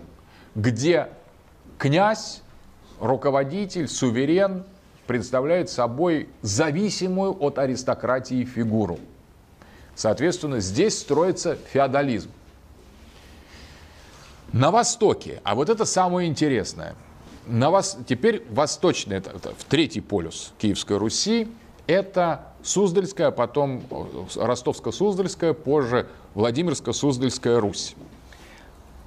где 0.55 1.09
князь 1.79 2.43
руководитель, 3.05 3.87
суверен 3.89 4.65
представляет 5.07 5.69
собой 5.69 6.29
зависимую 6.43 7.37
от 7.39 7.59
аристократии 7.59 8.45
фигуру. 8.45 8.99
Соответственно, 9.95 10.61
здесь 10.61 10.99
строится 10.99 11.57
феодализм. 11.73 12.31
На 14.53 14.71
Востоке, 14.71 15.41
а 15.45 15.55
вот 15.55 15.69
это 15.69 15.85
самое 15.85 16.29
интересное, 16.29 16.95
на 17.47 17.71
вос... 17.71 17.99
теперь 18.07 18.45
восточный, 18.51 19.17
это, 19.17 19.31
это, 19.31 19.55
в 19.55 19.65
третий 19.65 20.01
полюс 20.01 20.53
Киевской 20.59 20.97
Руси, 20.97 21.49
это 21.87 22.47
Суздальская, 22.63 23.31
потом 23.31 23.83
Ростовско-Суздальская, 24.35 25.53
позже 25.53 26.07
Владимирско-Суздальская 26.35 27.59
Русь. 27.59 27.95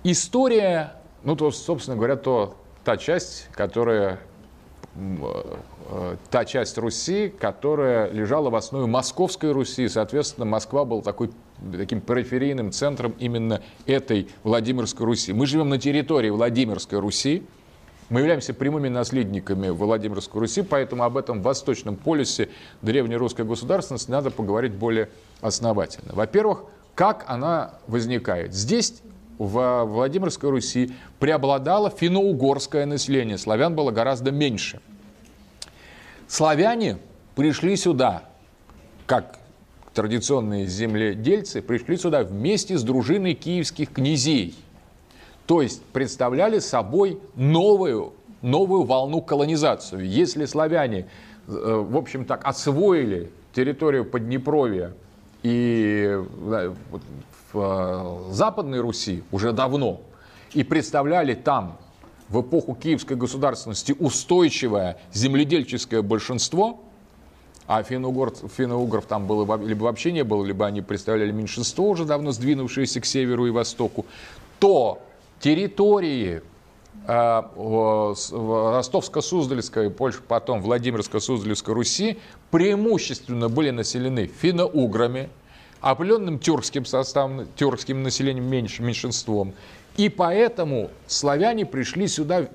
История, 0.04 0.94
ну 1.24 1.36
то, 1.36 1.50
собственно 1.50 1.98
говоря, 1.98 2.18
то 2.18 2.56
та 2.88 2.96
часть, 2.96 3.50
которая 3.52 4.18
э, 4.96 6.16
та 6.32 6.46
часть 6.46 6.78
Руси, 6.78 7.28
которая 7.28 8.10
лежала 8.12 8.50
в 8.50 8.56
основе 8.56 8.86
Московской 8.86 9.52
Руси. 9.52 9.90
Соответственно, 9.90 10.46
Москва 10.46 10.86
был 10.86 11.02
такой, 11.02 11.32
таким 11.74 12.00
периферийным 12.00 12.72
центром 12.72 13.14
именно 13.20 13.62
этой 13.88 14.30
Владимирской 14.44 15.06
Руси. 15.06 15.34
Мы 15.34 15.48
живем 15.48 15.68
на 15.68 15.78
территории 15.78 16.30
Владимирской 16.30 17.00
Руси, 17.00 17.44
мы 18.08 18.22
являемся 18.22 18.54
прямыми 18.54 18.88
наследниками 18.88 19.68
Владимирской 19.68 20.40
Руси, 20.40 20.62
поэтому 20.62 21.04
об 21.04 21.18
этом 21.18 21.42
восточном 21.42 21.98
полюсе 21.98 22.48
древней 22.82 23.18
русской 23.18 23.44
государственности 23.44 24.10
надо 24.10 24.32
поговорить 24.32 24.72
более 24.72 25.10
основательно. 25.42 26.14
Во-первых, 26.14 26.64
как 26.96 27.26
она 27.28 27.74
возникает? 27.88 28.54
Здесь 28.54 29.02
в 29.38 29.84
Владимирской 29.86 30.50
Руси 30.50 30.92
преобладало 31.20 31.90
финно-угорское 31.90 32.86
население. 32.86 33.38
Славян 33.38 33.76
было 33.76 33.92
гораздо 33.92 34.32
меньше. 34.32 34.80
Славяне 36.28 36.98
пришли 37.36 37.76
сюда, 37.76 38.24
как 39.06 39.40
традиционные 39.94 40.68
земледельцы, 40.68 41.62
пришли 41.62 41.98
сюда 41.98 42.24
вместе 42.24 42.78
с 42.78 42.84
дружиной 42.84 43.34
киевских 43.34 43.92
князей. 43.94 44.56
То 45.46 45.62
есть 45.62 45.82
представляли 45.86 46.60
собой 46.60 47.20
новую, 47.36 48.14
новую 48.42 48.84
волну 48.84 49.22
колонизацию. 49.22 50.06
Если 50.06 50.46
славяне, 50.46 51.08
э, 51.48 51.52
в 51.52 51.96
общем 51.96 52.26
так, 52.26 52.46
освоили 52.46 53.32
территорию 53.54 54.04
Поднепровья 54.04 54.94
и 55.42 56.22
э, 57.54 58.32
Западной 58.32 58.80
Руси 58.80 59.24
уже 59.32 59.52
давно, 59.52 60.02
и 60.54 60.64
представляли 60.64 61.34
там 61.34 61.78
в 62.30 62.42
эпоху 62.42 62.76
киевской 62.76 63.16
государственности 63.16 63.96
устойчивое 63.98 64.98
земледельческое 65.14 66.02
большинство, 66.02 66.82
а 67.68 67.84
финно-угров 67.84 69.06
там 69.06 69.28
было, 69.28 69.62
либо 69.62 69.84
вообще 69.84 70.12
не 70.12 70.24
было, 70.24 70.44
либо 70.46 70.66
они 70.66 70.82
представляли 70.82 71.32
меньшинство, 71.32 71.88
уже 71.90 72.06
давно 72.06 72.32
сдвинувшееся 72.32 73.02
к 73.02 73.06
северу 73.06 73.46
и 73.46 73.52
востоку, 73.52 74.08
то 74.60 75.00
территории 75.40 76.42
э, 77.08 77.42
Ростовско-Суздальской, 77.56 79.90
Польша, 79.90 80.20
потом 80.26 80.62
Владимирско-Суздальской 80.62 81.74
Руси 81.74 82.20
преимущественно 82.52 83.50
были 83.50 83.72
населены 83.72 84.28
финно-уграми, 84.28 85.30
определенным 85.82 86.40
тюркским 86.40 86.86
составом, 86.86 87.48
тюркским 87.56 88.04
населением 88.04 88.50
меньше, 88.50 88.82
меньшинством. 88.84 89.54
И 89.96 90.10
поэтому 90.10 90.92
славяне 91.08 91.66
пришли 91.66 92.08
сюда 92.08 92.48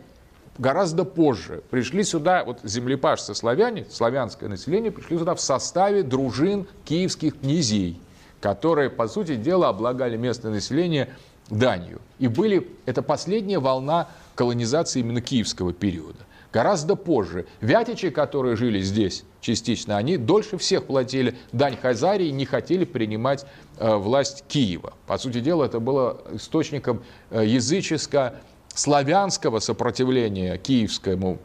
гораздо 0.58 1.04
позже. 1.04 1.62
Пришли 1.70 2.04
сюда, 2.04 2.44
вот 2.44 2.60
землепашцы 2.62 3.34
славяне, 3.34 3.86
славянское 3.90 4.48
население, 4.48 4.90
пришли 4.92 5.18
сюда 5.18 5.34
в 5.34 5.40
составе 5.40 6.02
дружин 6.02 6.66
киевских 6.84 7.40
князей, 7.40 8.00
которые, 8.40 8.90
по 8.90 9.08
сути 9.08 9.36
дела, 9.36 9.68
облагали 9.68 10.16
местное 10.16 10.52
население 10.52 11.08
данью. 11.48 12.00
И 12.18 12.28
были, 12.28 12.68
это 12.86 13.02
последняя 13.02 13.58
волна 13.58 14.08
колонизации 14.34 15.00
именно 15.00 15.20
киевского 15.20 15.72
периода. 15.72 16.18
Гораздо 16.52 16.96
позже. 16.96 17.46
Вятичи, 17.60 18.10
которые 18.10 18.56
жили 18.56 18.82
здесь 18.82 19.24
частично, 19.40 19.96
они 19.96 20.18
дольше 20.18 20.58
всех 20.58 20.84
платили 20.84 21.38
дань 21.52 21.78
Хазарии 21.78 22.26
и 22.26 22.32
не 22.32 22.44
хотели 22.44 22.84
принимать 22.84 23.46
э, 23.78 23.96
власть 23.96 24.44
Киева. 24.48 24.92
По 25.06 25.16
сути 25.16 25.40
дела, 25.40 25.64
это 25.64 25.80
было 25.80 26.20
источником 26.34 27.02
э, 27.30 27.46
языческо-славянского 27.46 29.60
сопротивления 29.60 30.58
киевскому, 30.58 31.38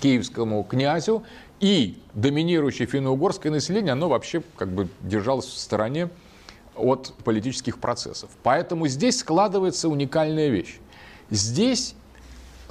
киевскому 0.00 0.64
князю. 0.64 1.24
И 1.60 1.98
доминирующее 2.14 2.88
финно-угорское 2.88 3.52
население, 3.52 3.92
оно 3.92 4.08
вообще 4.08 4.42
как 4.56 4.70
бы 4.70 4.88
держалось 5.02 5.44
в 5.46 5.58
стороне 5.58 6.08
от 6.74 7.12
политических 7.22 7.78
процессов. 7.78 8.30
Поэтому 8.42 8.88
здесь 8.88 9.20
складывается 9.20 9.88
уникальная 9.88 10.48
вещь. 10.48 10.80
Здесь 11.30 11.94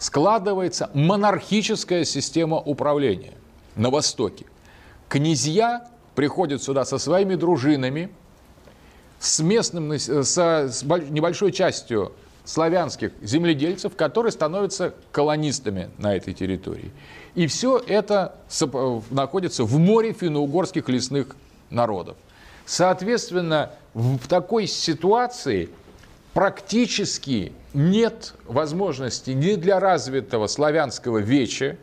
складывается 0.02 0.90
монархическая 0.96 2.06
система 2.06 2.58
управления 2.58 3.36
на 3.76 3.92
Востоке. 3.92 4.46
Князья 5.08 5.88
приходят 6.16 6.64
сюда 6.64 6.86
со 6.86 6.98
своими 6.98 7.36
дружинами, 7.36 8.10
с 9.20 9.40
местным, 9.42 9.92
с, 9.94 10.10
с 10.10 10.84
небольшой 10.84 11.52
частью 11.52 12.14
славянских 12.46 13.12
земледельцев, 13.22 13.96
которые 13.96 14.32
становятся 14.32 14.96
колонистами 15.12 15.92
на 16.00 16.16
этой 16.16 16.34
территории. 16.34 16.92
И 17.36 17.46
все 17.46 17.78
это 17.78 18.36
находится 19.12 19.66
в 19.66 19.78
море 19.78 20.14
финно-угорских 20.14 20.90
лесных 20.90 21.36
народов. 21.70 22.18
Соответственно, 22.66 23.74
в 23.94 24.28
такой 24.28 24.66
ситуации 24.66 25.70
практически 26.34 27.54
нет 27.74 28.34
возможности 28.46 29.32
ни 29.32 29.56
для 29.56 29.80
развитого 29.80 30.48
славянского 30.48 31.20
веча, 31.20 31.78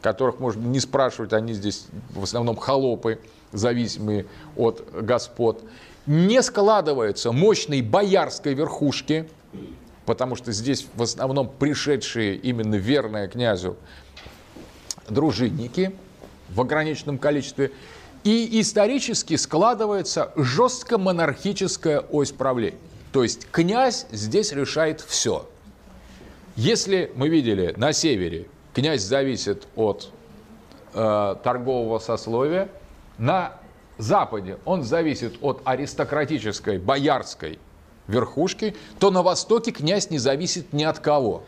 которых 0.00 0.38
можно 0.38 0.64
не 0.66 0.80
спрашивать, 0.80 1.32
они 1.32 1.52
здесь 1.54 1.86
в 2.10 2.22
основном 2.22 2.56
холопы, 2.56 3.20
зависимые 3.52 4.26
от 4.56 4.86
господ, 4.92 5.62
не 6.06 6.42
складывается 6.42 7.32
мощной 7.32 7.82
боярской 7.82 8.54
верхушки, 8.54 9.28
потому 10.06 10.36
что 10.36 10.52
здесь 10.52 10.86
в 10.94 11.02
основном 11.02 11.50
пришедшие 11.50 12.36
именно 12.36 12.76
верные 12.76 13.28
князю 13.28 13.76
дружинники 15.08 15.94
в 16.48 16.60
ограниченном 16.60 17.18
количестве, 17.18 17.72
и 18.24 18.60
исторически 18.60 19.36
складывается 19.36 20.32
жестко 20.36 20.98
монархическая 20.98 22.00
ось 22.00 22.32
правления. 22.32 22.78
То 23.12 23.22
есть 23.22 23.46
князь 23.50 24.06
здесь 24.10 24.52
решает 24.52 25.00
все. 25.00 25.48
Если 26.56 27.12
мы 27.14 27.28
видели 27.28 27.72
на 27.76 27.92
севере, 27.92 28.48
князь 28.74 29.02
зависит 29.02 29.66
от 29.76 30.10
э, 30.92 31.36
торгового 31.42 31.98
сословия, 31.98 32.68
на 33.16 33.54
западе 33.96 34.58
он 34.64 34.82
зависит 34.82 35.36
от 35.40 35.60
аристократической, 35.64 36.78
боярской 36.78 37.58
верхушки, 38.06 38.74
то 38.98 39.10
на 39.10 39.22
востоке 39.22 39.70
князь 39.70 40.10
не 40.10 40.18
зависит 40.18 40.72
ни 40.72 40.84
от 40.84 40.98
кого. 40.98 41.44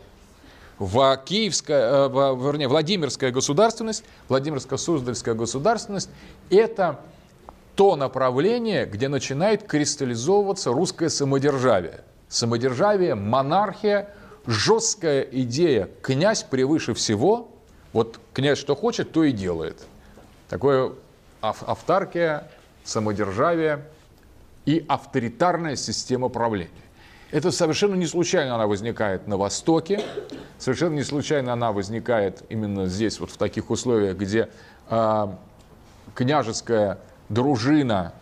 В 0.79 1.21
Киевская, 1.25 2.07
э, 2.07 2.09
вернее, 2.09 2.67
Владимирская 2.67 3.31
государственность, 3.31 4.03
Владимирско-Суздальская 4.29 5.35
государственность– 5.35 6.09
это 6.49 7.01
то 7.75 7.95
направление, 7.95 8.85
где 8.85 9.07
начинает 9.07 9.63
кристаллизовываться 9.63 10.71
русское 10.71 11.09
самодержавие. 11.09 12.01
Самодержавие, 12.27 13.15
монархия, 13.15 14.09
жесткая 14.45 15.21
идея 15.21 15.89
«князь 16.01 16.43
превыше 16.43 16.93
всего», 16.93 17.49
вот 17.93 18.19
князь 18.33 18.57
что 18.57 18.75
хочет, 18.75 19.11
то 19.11 19.23
и 19.23 19.31
делает. 19.31 19.81
Такое 20.49 20.93
автаркия, 21.41 22.47
самодержавие 22.83 23.85
и 24.65 24.85
авторитарная 24.87 25.75
система 25.75 26.29
правления. 26.29 26.69
Это 27.31 27.51
совершенно 27.51 27.95
не 27.95 28.07
случайно 28.07 28.55
она 28.55 28.67
возникает 28.67 29.27
на 29.27 29.37
Востоке, 29.37 30.03
совершенно 30.57 30.95
не 30.95 31.03
случайно 31.03 31.53
она 31.53 31.71
возникает 31.71 32.43
именно 32.49 32.87
здесь, 32.87 33.19
вот 33.19 33.31
в 33.31 33.37
таких 33.37 33.69
условиях, 33.69 34.17
где 34.17 34.49
э, 34.89 35.27
княжеская 36.13 36.99
дружина 37.31 38.13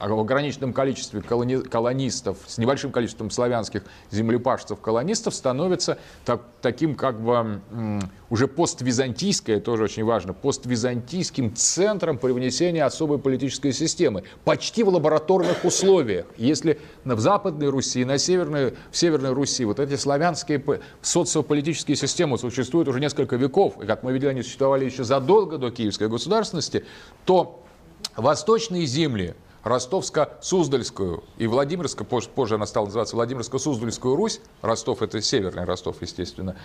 в 0.00 0.20
ограниченном 0.20 0.72
количестве 0.72 1.20
колони, 1.22 1.56
колонистов, 1.56 2.36
с 2.46 2.56
небольшим 2.58 2.92
количеством 2.92 3.32
славянских 3.32 3.82
землепашцев-колонистов 4.12 5.34
становится 5.34 5.98
так, 6.24 6.42
таким 6.62 6.94
как 6.94 7.20
бы 7.20 7.60
уже 8.30 8.46
поствизантийское, 8.46 9.58
тоже 9.58 9.84
очень 9.84 10.04
важно, 10.04 10.34
поствизантийским 10.34 11.56
центром 11.56 12.16
привнесения 12.18 12.86
особой 12.86 13.18
политической 13.18 13.72
системы, 13.72 14.22
почти 14.44 14.84
в 14.84 14.88
лабораторных 14.90 15.64
условиях. 15.64 16.26
Если 16.36 16.78
в 17.04 17.18
Западной 17.18 17.68
Руси, 17.68 18.04
на 18.04 18.18
Северной, 18.18 18.74
в 18.92 18.96
Северной 18.96 19.32
Руси 19.32 19.64
вот 19.64 19.80
эти 19.80 19.96
славянские 19.96 20.62
социополитические 21.02 21.96
системы 21.96 22.38
существуют 22.38 22.86
уже 22.86 23.00
несколько 23.00 23.34
веков, 23.34 23.82
и, 23.82 23.86
как 23.86 24.04
мы 24.04 24.12
видели, 24.12 24.28
они 24.28 24.42
существовали 24.42 24.84
еще 24.84 25.02
задолго 25.02 25.58
до 25.58 25.72
киевской 25.72 26.08
государственности, 26.08 26.84
то 27.24 27.64
восточные 28.16 28.86
земли, 28.86 29.34
Ростовско-Суздальскую 29.64 31.24
и 31.36 31.46
Владимирско, 31.46 32.04
позже, 32.04 32.28
позже 32.28 32.54
она 32.54 32.66
стала 32.66 32.86
называться 32.86 33.16
Владимирско-Суздальскую 33.16 34.14
Русь, 34.16 34.40
Ростов 34.62 35.02
это 35.02 35.20
северный 35.20 35.64
Ростов, 35.64 36.00
естественно, 36.00 36.56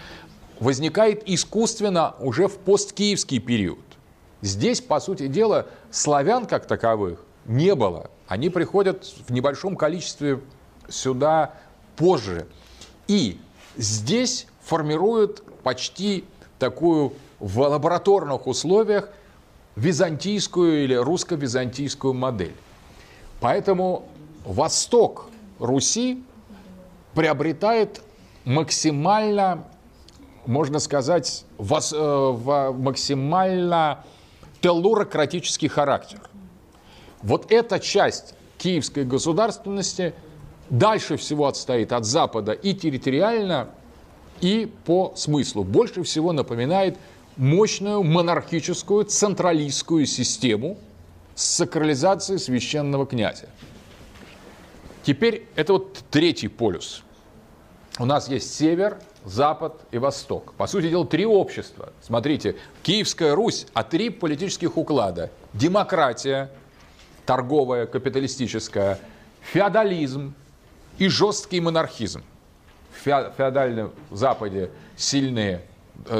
возникает 0.59 1.27
искусственно 1.27 2.15
уже 2.19 2.47
в 2.47 2.57
посткиевский 2.57 3.39
период. 3.39 3.79
Здесь, 4.41 4.81
по 4.81 4.99
сути 4.99 5.27
дела, 5.27 5.67
славян 5.91 6.45
как 6.45 6.65
таковых 6.65 7.23
не 7.45 7.75
было. 7.75 8.09
Они 8.27 8.49
приходят 8.49 9.05
в 9.27 9.31
небольшом 9.31 9.75
количестве 9.75 10.41
сюда 10.87 11.55
позже. 11.95 12.47
И 13.07 13.39
здесь 13.75 14.47
формируют 14.61 15.43
почти 15.63 16.25
такую 16.59 17.13
в 17.39 17.59
лабораторных 17.59 18.47
условиях 18.47 19.09
византийскую 19.75 20.83
или 20.83 20.95
русско-византийскую 20.95 22.13
модель. 22.13 22.55
Поэтому 23.39 24.07
восток 24.45 25.29
Руси 25.59 26.23
приобретает 27.13 28.01
максимально, 28.45 29.65
можно 30.45 30.79
сказать, 30.79 31.45
вос, 31.57 31.93
э, 31.95 32.71
максимально 32.77 34.03
теллурократический 34.61 35.67
характер. 35.67 36.21
Вот 37.21 37.51
эта 37.51 37.79
часть 37.79 38.35
киевской 38.57 39.05
государственности 39.05 40.13
дальше 40.69 41.17
всего 41.17 41.47
отстоит 41.47 41.91
от 41.91 42.05
Запада 42.05 42.51
и 42.53 42.73
территориально, 42.73 43.69
и 44.41 44.71
по 44.85 45.13
смыслу. 45.15 45.63
Больше 45.63 46.03
всего 46.03 46.33
напоминает 46.33 46.97
мощную 47.37 48.03
монархическую 48.03 49.05
централистскую 49.05 50.05
систему– 50.05 50.77
с 51.35 51.43
сакрализацией 51.43 52.39
священного 52.39 53.05
князя. 53.05 53.49
Теперь 55.03 55.47
это 55.55 55.73
вот 55.73 55.99
третий 56.09 56.47
полюс. 56.47 57.03
У 57.99 58.05
нас 58.05 58.27
есть 58.27 58.55
север, 58.55 58.99
запад 59.25 59.81
и 59.91 59.97
восток. 59.97 60.53
По 60.53 60.65
сути 60.67 60.89
дела, 60.89 61.05
три 61.05 61.25
общества. 61.25 61.93
Смотрите, 62.01 62.55
Киевская 62.81 63.35
Русь, 63.35 63.67
а 63.73 63.83
три 63.83 64.09
политических 64.09 64.77
уклада. 64.77 65.29
Демократия, 65.53 66.49
торговая, 67.25 67.85
капиталистическая, 67.85 68.99
феодализм 69.41 70.33
и 70.97 71.07
жесткий 71.07 71.59
монархизм. 71.59 72.23
В 72.93 73.03
феодальном 73.03 73.91
Западе 74.11 74.69
сильные, 74.95 75.61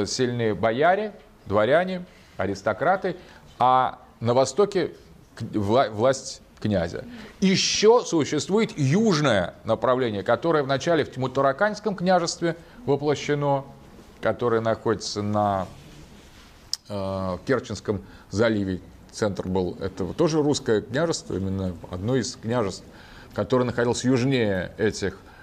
сильные 0.06 0.54
бояре, 0.54 1.12
дворяне, 1.46 2.04
аристократы, 2.36 3.16
а 3.58 3.98
на 4.20 4.34
Востоке 4.34 4.92
власть 5.40 6.40
князя. 6.60 7.04
Еще 7.40 8.02
существует 8.06 8.76
южное 8.78 9.54
направление, 9.64 10.22
которое 10.22 10.62
вначале 10.62 11.04
в 11.04 11.12
Тимутараканском 11.12 11.94
княжестве 11.94 12.56
воплощено, 12.86 13.64
которое 14.22 14.62
находится 14.62 15.20
на 15.20 15.66
э, 16.88 17.38
Керченском 17.46 18.02
заливе. 18.30 18.80
Центр 19.12 19.46
был 19.46 19.76
этого 19.80 20.14
тоже 20.14 20.42
русское 20.42 20.80
княжество, 20.80 21.34
именно 21.34 21.74
одно 21.90 22.16
из 22.16 22.34
княжеств, 22.36 22.84
которое 23.34 23.64
находилось 23.64 24.02
южнее 24.04 24.72
этих 24.78 25.14
э, 25.14 25.33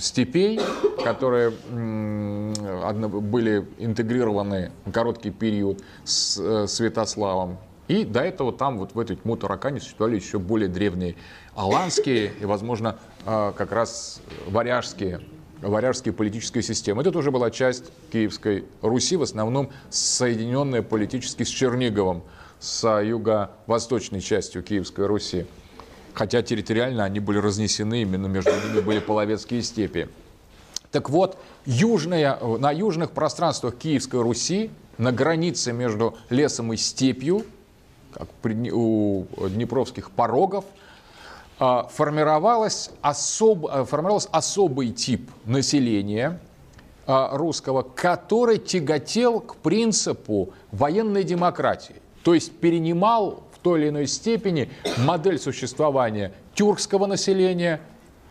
степей, 0.00 0.60
которые 1.02 1.50
были 1.50 3.66
интегрированы 3.78 4.70
в 4.84 4.92
короткий 4.92 5.30
период 5.30 5.82
с 6.04 6.38
э, 6.38 6.68
Святославом 6.68 7.58
и 7.88 8.04
до 8.04 8.20
этого 8.20 8.52
там, 8.52 8.78
вот 8.78 8.94
в 8.94 8.98
этой 8.98 9.16
Тьму-Таракане, 9.16 9.80
существовали 9.80 10.16
еще 10.16 10.38
более 10.38 10.68
древние 10.68 11.16
аланские 11.54 12.32
и, 12.40 12.44
возможно, 12.44 12.98
а, 13.26 13.52
как 13.52 13.72
раз 13.72 14.20
варяжские, 14.46 15.20
варяжские 15.60 16.14
политические 16.14 16.62
системы. 16.62 17.02
Это 17.02 17.12
тоже 17.12 17.30
была 17.30 17.50
часть 17.50 17.84
Киевской 18.10 18.64
Руси, 18.80 19.16
в 19.16 19.22
основном 19.22 19.70
соединенная 19.90 20.82
политически 20.82 21.42
с 21.42 21.48
Черниговым, 21.48 22.22
с 22.58 23.02
юго-восточной 23.02 24.20
частью 24.20 24.62
Киевской 24.62 25.06
Руси. 25.06 25.46
Хотя 26.14 26.42
территориально 26.42 27.04
они 27.04 27.18
были 27.20 27.38
разнесены, 27.38 28.02
именно 28.02 28.26
между 28.26 28.52
ними 28.52 28.80
были 28.80 29.00
половецкие 29.00 29.62
степи. 29.62 30.08
Так 30.92 31.10
вот, 31.10 31.36
южная, 31.66 32.38
на 32.38 32.70
южных 32.70 33.10
пространствах 33.10 33.76
Киевской 33.76 34.22
Руси, 34.22 34.70
на 34.96 35.10
границе 35.10 35.72
между 35.72 36.16
лесом 36.30 36.72
и 36.72 36.76
степью, 36.76 37.44
как 38.12 38.28
у 38.44 39.24
днепровских 39.48 40.12
порогов, 40.12 40.64
а, 41.58 41.88
формировалось 41.92 42.90
особ, 43.00 43.66
а, 43.66 43.84
формировался 43.84 44.28
особый 44.30 44.90
тип 44.90 45.28
населения 45.44 46.40
а, 47.06 47.36
русского, 47.36 47.82
который 47.82 48.58
тяготел 48.58 49.40
к 49.40 49.56
принципу 49.56 50.52
военной 50.70 51.24
демократии, 51.24 51.96
то 52.22 52.34
есть 52.34 52.52
перенимал 52.52 53.42
той 53.64 53.80
или 53.80 53.88
иной 53.88 54.06
степени 54.06 54.70
модель 54.98 55.40
существования 55.40 56.32
тюркского 56.54 57.06
населения, 57.06 57.80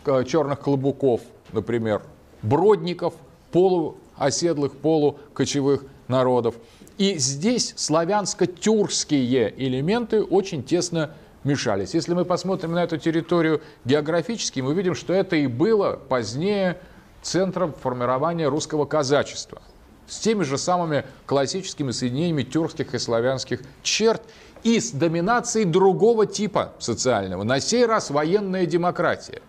черных 0.06 0.62
клобуков, 0.62 1.22
например, 1.52 2.04
бродников, 2.42 3.16
полуоседлых, 3.52 4.78
полукочевых 4.78 5.84
народов– 6.08 6.56
и 6.98 7.18
здесь 7.18 7.74
славянско-тюркские 7.76 9.54
элементы 9.58 10.24
очень 10.24 10.64
тесно 10.64 11.16
мешались. 11.44 11.94
Если 11.94 12.14
мы 12.14 12.24
посмотрим 12.24 12.74
на 12.74 12.84
эту 12.84 12.98
территорию 12.98 13.62
географически, 13.84 14.60
мы 14.60 14.74
видим, 14.76 14.94
что 14.94 15.14
это 15.14 15.36
и 15.36 15.48
было 15.48 16.00
позднее 16.08 16.80
центром 17.22 17.74
формирования 17.74 18.48
русского 18.48 18.86
казачества 18.86 19.62
с 20.08 20.20
теми 20.20 20.44
же 20.44 20.58
самыми 20.58 21.06
классическими 21.26 21.92
соединениями 21.92 22.44
тюркских 22.44 22.94
и 22.94 23.00
славянских 23.00 23.62
черт 23.82 24.22
и 24.64 24.80
с 24.80 24.92
доминацией 24.92 25.66
другого 25.66 26.26
типа 26.26 26.74
социального, 26.80 27.44
на 27.44 27.60
сей 27.60 27.86
раз 27.86 28.10
военная 28.10 28.66
демократия, 28.66 29.42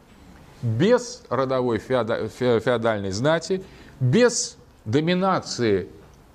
без 0.62 1.23
родовой 1.28 1.78
феодальной 1.78 3.11
знати, 3.11 3.62
без 4.01 4.57
доминации 4.85 5.89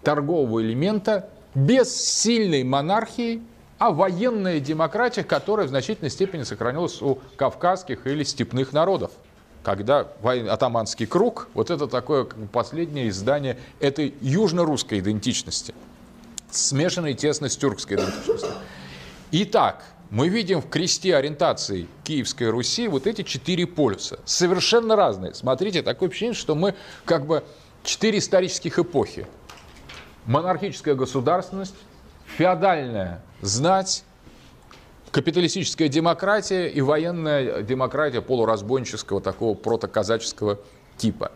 торгового 0.04 0.62
элемента 0.62 1.30
без 1.56 1.94
сильной 1.96 2.64
монархии, 2.64 3.42
а 3.80 3.92
военная 3.92 4.60
демократия, 4.60 5.24
которая 5.24 5.66
в 5.68 5.70
значительной 5.70 6.12
степени 6.12 6.44
сохранилась 6.44 7.02
у 7.02 7.20
кавказских 7.38 8.06
или 8.08 8.24
степных 8.24 8.72
народов. 8.74 9.12
Когда 9.64 10.08
атаманский 10.24 11.06
круг, 11.06 11.50
вот 11.54 11.70
это 11.70 11.88
такое 11.88 12.26
последнее 12.52 13.10
издание 13.10 13.58
этой 13.80 14.14
южно-русской 14.22 15.00
идентичности, 15.00 15.74
смешанной 16.52 17.14
тесно 17.14 17.50
с 17.50 17.58
тюркской 17.58 17.98
идентичностью. 17.98 18.52
Итак, 19.32 19.86
мы 20.10 20.28
видим 20.28 20.62
в 20.62 20.70
кресте 20.70 21.16
ориентации 21.16 21.88
Киевской 22.04 22.50
Руси 22.50 22.88
вот 22.88 23.06
эти 23.06 23.22
четыре 23.22 23.68
полюса, 23.68 24.20
совершенно 24.26 24.96
разные. 24.96 25.34
Смотрите, 25.34 25.84
такое 25.84 26.10
ощущение, 26.10 26.34
что 26.34 26.56
мы 26.56 26.76
как 27.06 27.26
бы 27.28 27.44
четыре 27.84 28.20
исторических 28.20 28.80
эпохи 28.80 29.28
монархическая 30.26 30.96
государственность, 30.96 31.76
феодальная 32.38 33.22
знать, 33.42 34.04
капиталистическая 35.12 35.90
демократия 35.90 36.68
и 36.68 36.82
военная 36.82 37.64
демократия 37.64 38.22
полуразбойнического 38.22 39.22
такого 39.22 39.56
протоказаческого 39.56 40.60
типа. 40.98 41.32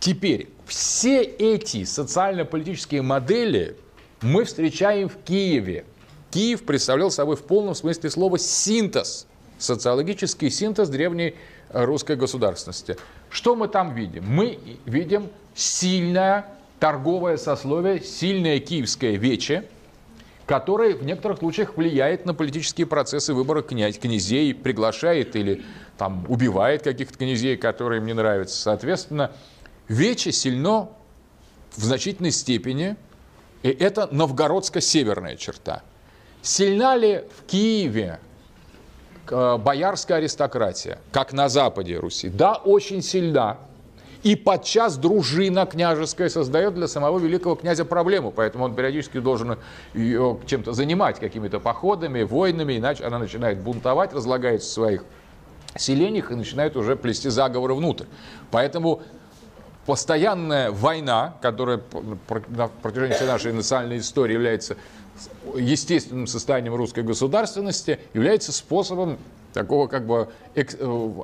Теперь, 0.00 0.48
все 0.64 1.22
эти 1.22 1.84
социально-политические 1.84 3.02
модели 3.02 3.76
мы 4.22 4.44
встречаем 4.44 5.10
в 5.10 5.16
Киеве. 5.18 5.84
Киев 6.30 6.64
представлял 6.64 7.10
собой 7.10 7.36
в 7.36 7.42
полном 7.42 7.74
смысле 7.74 8.08
слова 8.08 8.38
синтез, 8.38 9.26
социологический 9.58 10.50
синтез 10.50 10.88
древней 10.88 11.34
русской 11.68 12.16
государственности. 12.16 12.96
Что 13.28 13.54
мы 13.54 13.68
там 13.68 13.94
видим? 13.94 14.24
Мы 14.26 14.58
видим 14.86 15.28
сильное 15.54 16.46
торговое 16.78 17.36
сословие, 17.36 18.02
сильное 18.02 18.58
киевское 18.58 19.16
вече, 19.16 19.64
которое 20.46 20.94
в 20.94 21.04
некоторых 21.04 21.40
случаях 21.40 21.76
влияет 21.76 22.24
на 22.24 22.32
политические 22.32 22.86
процессы 22.86 23.34
выбора 23.34 23.60
князь, 23.60 23.98
князей, 23.98 24.54
приглашает 24.54 25.36
или 25.36 25.62
там, 25.98 26.24
убивает 26.28 26.82
каких-то 26.82 27.18
князей, 27.18 27.58
которые 27.58 28.00
им 28.00 28.06
не 28.06 28.14
нравятся. 28.14 28.56
Соответственно, 28.56 29.32
вече 29.90 30.30
сильно 30.32 30.88
в 31.76 31.82
значительной 31.82 32.30
степени, 32.30 32.96
и 33.62 33.68
это 33.68 34.08
новгородско-северная 34.10 35.36
черта. 35.36 35.82
Сильна 36.42 36.96
ли 36.96 37.24
в 37.36 37.44
Киеве 37.46 38.20
э, 39.28 39.56
боярская 39.58 40.18
аристократия, 40.18 40.98
как 41.12 41.32
на 41.32 41.48
западе 41.48 41.98
Руси? 41.98 42.28
Да, 42.28 42.54
очень 42.54 43.02
сильна. 43.02 43.58
И 44.22 44.36
подчас 44.36 44.96
дружина 44.96 45.66
княжеская 45.66 46.28
создает 46.28 46.74
для 46.74 46.86
самого 46.86 47.18
великого 47.18 47.56
князя 47.56 47.84
проблему, 47.84 48.30
поэтому 48.30 48.64
он 48.64 48.74
периодически 48.74 49.18
должен 49.18 49.58
ее 49.94 50.38
чем-то 50.46 50.72
занимать, 50.72 51.18
какими-то 51.18 51.58
походами, 51.58 52.22
войнами, 52.22 52.76
иначе 52.76 53.04
она 53.04 53.18
начинает 53.18 53.60
бунтовать, 53.60 54.12
разлагается 54.12 54.68
в 54.68 54.72
своих 54.72 55.04
селениях 55.76 56.30
и 56.30 56.34
начинает 56.34 56.76
уже 56.76 56.96
плести 56.96 57.30
заговоры 57.30 57.74
внутрь. 57.74 58.04
Поэтому 58.50 59.02
постоянная 59.86 60.70
война, 60.70 61.34
которая 61.40 61.80
на 62.48 62.68
протяжении 62.68 63.14
всей 63.14 63.26
нашей 63.26 63.52
национальной 63.52 63.98
истории 63.98 64.34
является 64.34 64.76
естественным 65.54 66.26
состоянием 66.26 66.74
русской 66.74 67.02
государственности, 67.02 67.98
является 68.14 68.52
способом 68.52 69.18
такого 69.52 69.88
как 69.88 70.06
бы 70.06 70.28
э, 70.54 70.62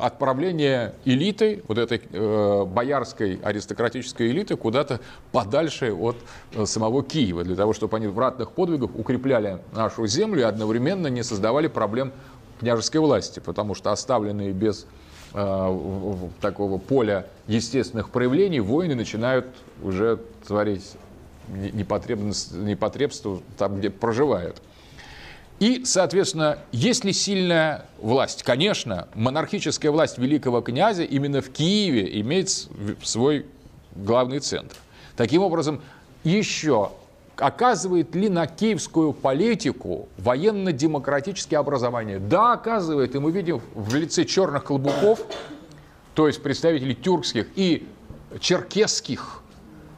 отправления 0.00 0.94
элиты, 1.04 1.62
вот 1.68 1.78
этой 1.78 2.02
э, 2.10 2.64
боярской 2.64 3.38
аристократической 3.42 4.30
элиты 4.30 4.56
куда-то 4.56 5.00
подальше 5.32 5.92
от 5.92 6.16
э, 6.52 6.66
самого 6.66 7.04
Киева, 7.04 7.44
для 7.44 7.56
того, 7.56 7.72
чтобы 7.72 7.96
они 7.96 8.08
в 8.08 8.18
ратных 8.18 8.52
подвигах 8.52 8.90
укрепляли 8.94 9.60
нашу 9.72 10.06
землю 10.06 10.40
и 10.40 10.44
одновременно 10.44 11.06
не 11.06 11.22
создавали 11.22 11.68
проблем 11.68 12.12
княжеской 12.58 13.00
власти, 13.00 13.40
потому 13.40 13.74
что 13.74 13.92
оставленные 13.92 14.52
без 14.52 14.86
такого 15.36 16.78
поля 16.78 17.26
естественных 17.46 18.08
проявлений, 18.08 18.60
войны 18.60 18.94
начинают 18.94 19.46
уже 19.82 20.18
творить 20.46 20.92
непотребство 21.48 23.42
там, 23.58 23.78
где 23.78 23.90
проживают. 23.90 24.62
И, 25.58 25.84
соответственно, 25.84 26.58
есть 26.72 27.04
ли 27.04 27.12
сильная 27.12 27.84
власть? 27.98 28.42
Конечно, 28.42 29.08
монархическая 29.14 29.90
власть 29.90 30.16
великого 30.18 30.62
князя 30.62 31.02
именно 31.02 31.42
в 31.42 31.50
Киеве 31.50 32.20
имеет 32.20 32.50
свой 33.02 33.46
главный 33.94 34.40
центр. 34.40 34.76
Таким 35.16 35.42
образом, 35.42 35.82
еще 36.24 36.92
оказывает 37.36 38.14
ли 38.14 38.28
на 38.28 38.46
киевскую 38.46 39.12
политику 39.12 40.08
военно-демократические 40.18 41.58
образования? 41.58 42.18
Да, 42.18 42.52
оказывает. 42.52 43.14
И 43.14 43.18
мы 43.18 43.30
видим 43.30 43.60
в 43.74 43.94
лице 43.94 44.24
черных 44.24 44.64
колбуков, 44.64 45.20
то 46.14 46.26
есть 46.26 46.42
представителей 46.42 46.94
тюркских 46.94 47.48
и 47.56 47.86
черкесских 48.40 49.42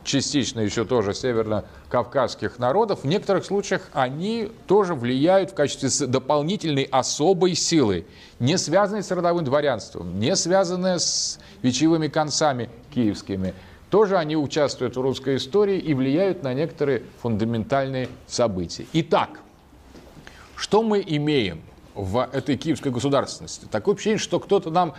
частично 0.08 0.60
еще 0.60 0.84
тоже 0.84 1.12
северно-кавказских 1.12 2.58
народов, 2.58 3.00
в 3.02 3.04
некоторых 3.04 3.44
случаях 3.44 3.82
они 3.92 4.50
тоже 4.66 4.94
влияют 4.94 5.50
в 5.50 5.54
качестве 5.54 6.06
дополнительной 6.06 6.84
особой 6.84 7.54
силы, 7.54 8.06
не 8.40 8.56
связанной 8.56 9.02
с 9.02 9.10
родовым 9.10 9.44
дворянством, 9.44 10.18
не 10.18 10.34
связанной 10.34 10.98
с 10.98 11.38
вечевыми 11.62 12.08
концами 12.08 12.70
киевскими. 12.92 13.54
Тоже 13.90 14.18
они 14.18 14.36
участвуют 14.36 14.96
в 14.96 15.00
русской 15.00 15.36
истории 15.36 15.78
и 15.78 15.94
влияют 15.94 16.42
на 16.42 16.52
некоторые 16.52 17.04
фундаментальные 17.22 18.08
события. 18.26 18.86
Итак, 18.92 19.40
что 20.56 20.82
мы 20.82 21.02
имеем? 21.06 21.62
в 21.98 22.28
этой 22.32 22.56
киевской 22.56 22.92
государственности. 22.92 23.66
Такое 23.68 23.96
ощущение, 23.96 24.18
что 24.18 24.38
кто-то 24.38 24.70
нам 24.70 24.94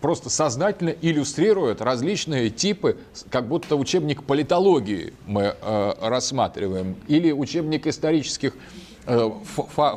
просто 0.00 0.30
сознательно 0.30 0.90
иллюстрирует 0.90 1.80
различные 1.80 2.50
типы, 2.50 2.98
как 3.30 3.46
будто 3.46 3.76
учебник 3.76 4.24
политологии 4.24 5.14
мы 5.26 5.54
э, 5.60 5.92
рассматриваем, 6.00 6.96
или 7.06 7.30
учебник 7.30 7.86
исторических 7.86 8.56
э, 9.06 9.30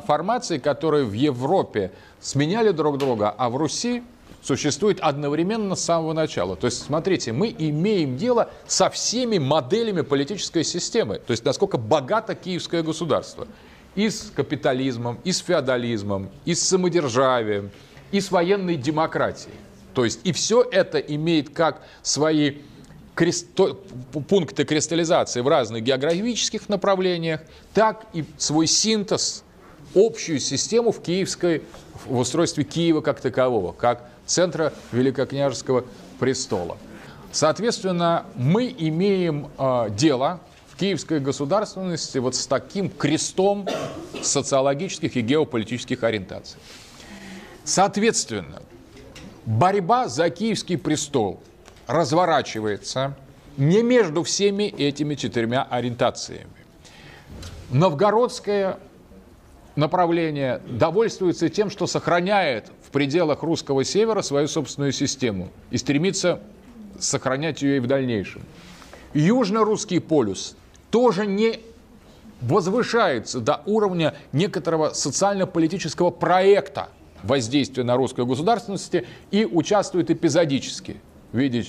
формаций, 0.06 0.60
которые 0.60 1.04
в 1.04 1.12
Европе 1.12 1.90
сменяли 2.20 2.70
друг 2.70 2.98
друга, 2.98 3.34
а 3.36 3.50
в 3.50 3.56
Руси 3.56 4.04
существует 4.44 5.00
одновременно 5.00 5.74
с 5.74 5.84
самого 5.84 6.12
начала. 6.12 6.54
То 6.56 6.66
есть, 6.66 6.82
смотрите, 6.84 7.32
мы 7.32 7.54
имеем 7.56 8.16
дело 8.16 8.50
со 8.66 8.90
всеми 8.90 9.38
моделями 9.38 10.02
политической 10.02 10.64
системы. 10.64 11.18
То 11.18 11.30
есть, 11.30 11.44
насколько 11.44 11.78
богато 11.78 12.34
киевское 12.34 12.82
государство 12.82 13.48
и 13.94 14.10
с 14.10 14.30
капитализмом, 14.34 15.18
и 15.24 15.32
с 15.32 15.38
феодализмом, 15.38 16.30
и 16.44 16.54
с 16.54 16.62
самодержавием, 16.62 17.70
и 18.12 18.20
с 18.20 18.30
военной 18.30 18.76
демократией. 18.76 19.54
То 19.94 20.04
есть 20.04 20.20
и 20.24 20.32
все 20.32 20.62
это 20.62 20.98
имеет 20.98 21.50
как 21.50 21.82
свои 22.02 22.58
кресто... 23.14 23.74
пункты 24.28 24.64
кристаллизации 24.64 25.40
в 25.40 25.48
разных 25.48 25.84
географических 25.84 26.68
направлениях, 26.68 27.40
так 27.72 28.06
и 28.12 28.24
свой 28.36 28.66
синтез, 28.66 29.44
общую 29.94 30.40
систему 30.40 30.90
в 30.90 31.00
киевской, 31.00 31.62
в 32.04 32.18
устройстве 32.18 32.64
Киева 32.64 33.00
как 33.00 33.20
такового, 33.20 33.72
как 33.72 34.10
центра 34.26 34.72
Великокняжеского 34.92 35.84
престола. 36.18 36.78
Соответственно, 37.32 38.26
мы 38.36 38.74
имеем 38.76 39.48
э, 39.58 39.90
дело 39.90 40.40
в 40.68 40.76
киевской 40.76 41.20
государственности 41.20 42.18
вот 42.18 42.34
с 42.34 42.46
таким 42.46 42.88
крестом 42.88 43.66
социологических 44.22 45.16
и 45.16 45.20
геополитических 45.20 46.02
ориентаций. 46.04 46.58
Соответственно, 47.64 48.62
борьба 49.46 50.08
за 50.08 50.30
киевский 50.30 50.78
престол 50.78 51.40
разворачивается 51.86 53.16
не 53.56 53.82
между 53.82 54.22
всеми 54.22 54.64
этими 54.64 55.14
четырьмя 55.14 55.62
ориентациями. 55.62 56.48
Новгородское 57.70 58.78
направление 59.76 60.60
довольствуется 60.68 61.48
тем, 61.48 61.70
что 61.70 61.86
сохраняет 61.86 62.70
пределах 62.94 63.42
русского 63.42 63.82
севера 63.82 64.22
свою 64.22 64.46
собственную 64.46 64.92
систему 64.92 65.50
и 65.72 65.78
стремится 65.78 66.40
сохранять 67.00 67.60
ее 67.60 67.78
и 67.78 67.80
в 67.80 67.88
дальнейшем. 67.88 68.42
Южно-русский 69.14 69.98
полюс 69.98 70.54
тоже 70.92 71.26
не 71.26 71.58
возвышается 72.40 73.40
до 73.40 73.62
уровня 73.66 74.14
некоторого 74.30 74.90
социально-политического 74.90 76.10
проекта 76.10 76.88
воздействия 77.24 77.82
на 77.82 77.96
русскую 77.96 78.26
государственность 78.26 78.94
и 79.32 79.44
участвует 79.44 80.12
эпизодически 80.12 80.98
в 81.32 81.38
виде 81.38 81.64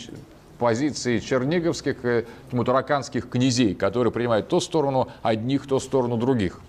позиции 0.59 1.17
черниговских 1.17 2.05
и 2.05 2.25
мутараканских 2.51 3.29
князей, 3.29 3.73
которые 3.73 4.13
принимают 4.13 4.47
то 4.47 4.59
сторону 4.59 5.07
одних, 5.23 5.65
то 5.65 5.79
сторону 5.79 6.17
других. 6.17 6.61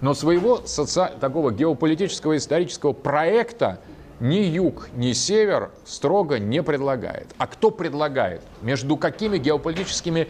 Но 0.00 0.14
своего 0.14 0.62
соци... 0.66 1.10
такого 1.20 1.52
геополитического 1.52 2.36
исторического 2.36 2.92
проекта 2.92 3.80
ни 4.20 4.36
юг, 4.36 4.88
ни 4.94 5.12
север 5.12 5.70
строго 5.84 6.38
не 6.38 6.62
предлагает. 6.62 7.28
А 7.38 7.46
кто 7.46 7.70
предлагает? 7.70 8.42
Между 8.62 8.96
какими 8.96 9.38
геополитическими 9.38 10.28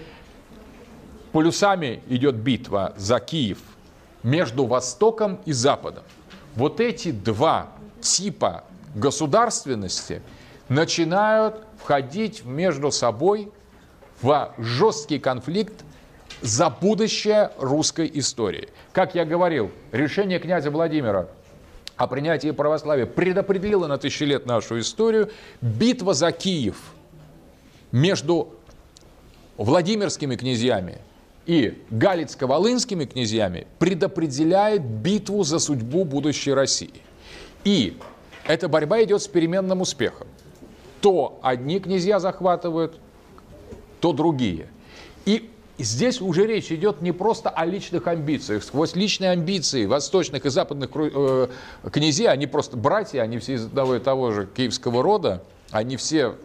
полюсами 1.32 2.02
идет 2.08 2.36
битва 2.36 2.94
за 2.96 3.20
Киев 3.20 3.58
между 4.22 4.66
Востоком 4.66 5.40
и 5.44 5.52
Западом. 5.52 6.02
Вот 6.54 6.80
эти 6.80 7.10
два 7.10 7.68
типа 8.00 8.64
государственности 8.94 10.22
начинают 10.68 11.64
входить 11.78 12.44
между 12.44 12.90
собой 12.90 13.52
в 14.22 14.52
жесткий 14.58 15.18
конфликт 15.18 15.84
за 16.42 16.70
будущее 16.70 17.50
русской 17.58 18.10
истории. 18.14 18.68
Как 18.92 19.14
я 19.14 19.24
говорил, 19.24 19.70
решение 19.92 20.38
князя 20.38 20.70
Владимира 20.70 21.28
о 21.96 22.06
принятии 22.06 22.50
православия 22.50 23.06
предопределило 23.06 23.86
на 23.86 23.98
тысячи 23.98 24.24
лет 24.24 24.46
нашу 24.46 24.78
историю. 24.78 25.30
Битва 25.60 26.14
за 26.14 26.30
Киев 26.30 26.76
между 27.90 28.54
Владимирскими 29.56 30.36
князьями 30.36 30.98
и 31.46 31.82
Галицко-Волынскими 31.90 33.06
князьями 33.06 33.66
предопределяет 33.78 34.82
битву 34.82 35.42
за 35.44 35.58
судьбу 35.58 36.04
будущей 36.04 36.52
России. 36.52 37.02
И 37.64 37.96
эта 38.46 38.68
борьба 38.68 39.02
идет 39.02 39.22
с 39.22 39.28
переменным 39.28 39.80
успехом. 39.80 40.26
То 41.00 41.38
одни 41.42 41.80
князья 41.80 42.20
захватывают, 42.20 42.98
то 44.00 44.12
другие. 44.12 44.68
И 45.24 45.50
здесь 45.84 46.20
уже 46.20 46.46
речь 46.46 46.72
идет 46.72 47.02
не 47.02 47.12
просто 47.12 47.50
о 47.50 47.64
личных 47.66 48.06
амбициях. 48.06 48.64
Сквозь 48.64 48.94
личные 48.94 49.30
амбиции 49.30 49.86
восточных 49.86 50.46
и 50.46 50.50
западных 50.50 50.90
э, 50.94 51.48
князей, 51.90 52.28
они 52.28 52.46
просто 52.46 52.76
братья, 52.76 53.22
они 53.22 53.38
все 53.38 53.54
из 53.54 53.66
одного 53.66 53.96
и 53.96 53.98
того 53.98 54.32
же 54.32 54.48
киевского 54.54 55.02
рода, 55.02 55.42
они 55.70 55.96
все 55.96 56.36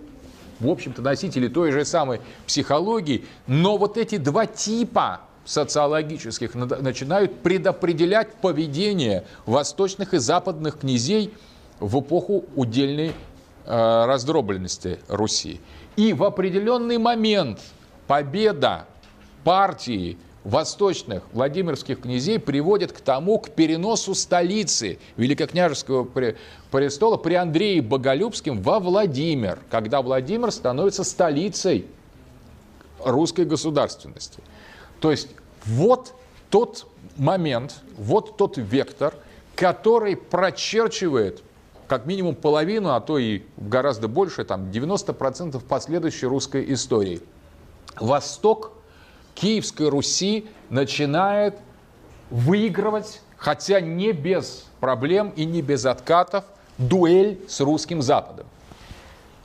в 0.62 0.70
общем-то, 0.70 1.02
носители 1.02 1.48
той 1.48 1.72
же 1.72 1.84
самой 1.86 2.22
психологии, 2.46 3.26
но 3.48 3.78
вот 3.78 3.98
эти 3.98 4.18
два 4.18 4.46
типа 4.46 5.22
социологических 5.44 6.54
начинают 6.54 7.40
предопределять 7.40 8.36
поведение 8.36 9.26
восточных 9.48 10.14
и 10.14 10.20
западных 10.20 10.80
князей 10.80 11.34
в 11.80 12.00
эпоху 12.00 12.46
удельной 12.56 13.14
э, 13.66 14.06
раздробленности 14.06 15.00
Руси. 15.08 15.60
И 15.96 16.14
в 16.14 16.24
определенный 16.24 17.00
момент 17.00 17.60
победа 18.06 18.86
партии 19.44 20.18
восточных 20.44 21.24
Владимирских 21.34 22.02
князей 22.02 22.40
приводит 22.40 22.92
к 22.92 23.02
тому, 23.02 23.38
к 23.40 23.52
переносу 23.52 24.16
столицы 24.16 24.98
Великокняжеского 25.18 26.08
престола 26.72 27.18
при 27.18 27.36
Андрее 27.36 27.82
Боголюбском 27.82 28.62
во 28.62 28.80
Владимир, 28.80 29.60
когда 29.70 30.02
Владимир 30.02 30.52
становится 30.52 31.04
столицей 31.04 31.86
русской 33.04 33.46
государственности. 33.46 34.42
То 35.00 35.12
есть 35.12 35.30
вот 35.66 36.14
тот 36.50 36.88
момент, 37.18 37.82
вот 37.98 38.38
тот 38.38 38.58
вектор, 38.58 39.14
который 39.56 40.16
прочерчивает 40.16 41.44
как 41.88 42.06
минимум 42.06 42.36
половину, 42.36 42.92
а 42.92 43.02
то 43.02 43.18
и 43.18 43.44
гораздо 43.58 44.08
больше, 44.08 44.44
там 44.46 44.72
90% 44.72 45.62
последующей 45.66 46.26
русской 46.26 46.74
истории. 46.74 47.22
Восток 48.00 48.72
Киевской 49.36 49.90
Руси 49.90 50.46
начинает 50.70 51.58
выигрывать, 52.30 53.22
хотя 53.38 53.82
не 53.82 54.12
без 54.12 54.68
проблем 54.80 55.32
и 55.36 55.46
не 55.46 55.62
без 55.62 55.86
откатов, 55.86 56.46
дуэль 56.78 57.40
с 57.48 57.60
русским 57.60 58.02
Западом. 58.02 58.48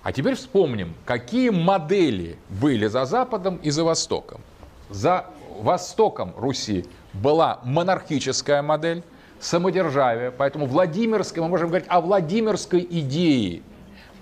А 0.02 0.12
теперь 0.12 0.34
вспомним, 0.34 0.94
какие 1.04 1.50
модели 1.50 2.38
были 2.48 2.86
за 2.86 3.04
Западом 3.04 3.56
и 3.56 3.70
за 3.70 3.84
Востоком. 3.84 4.40
За 4.88 5.26
Востоком 5.60 6.32
Руси 6.36 6.86
была 7.12 7.60
монархическая 7.64 8.62
модель, 8.62 9.02
самодержавие, 9.40 10.30
поэтому 10.30 10.66
Владимирская, 10.66 11.42
мы 11.42 11.50
можем 11.50 11.68
говорить 11.68 11.88
о 11.88 12.00
Владимирской 12.00 12.86
идее, 12.88 13.62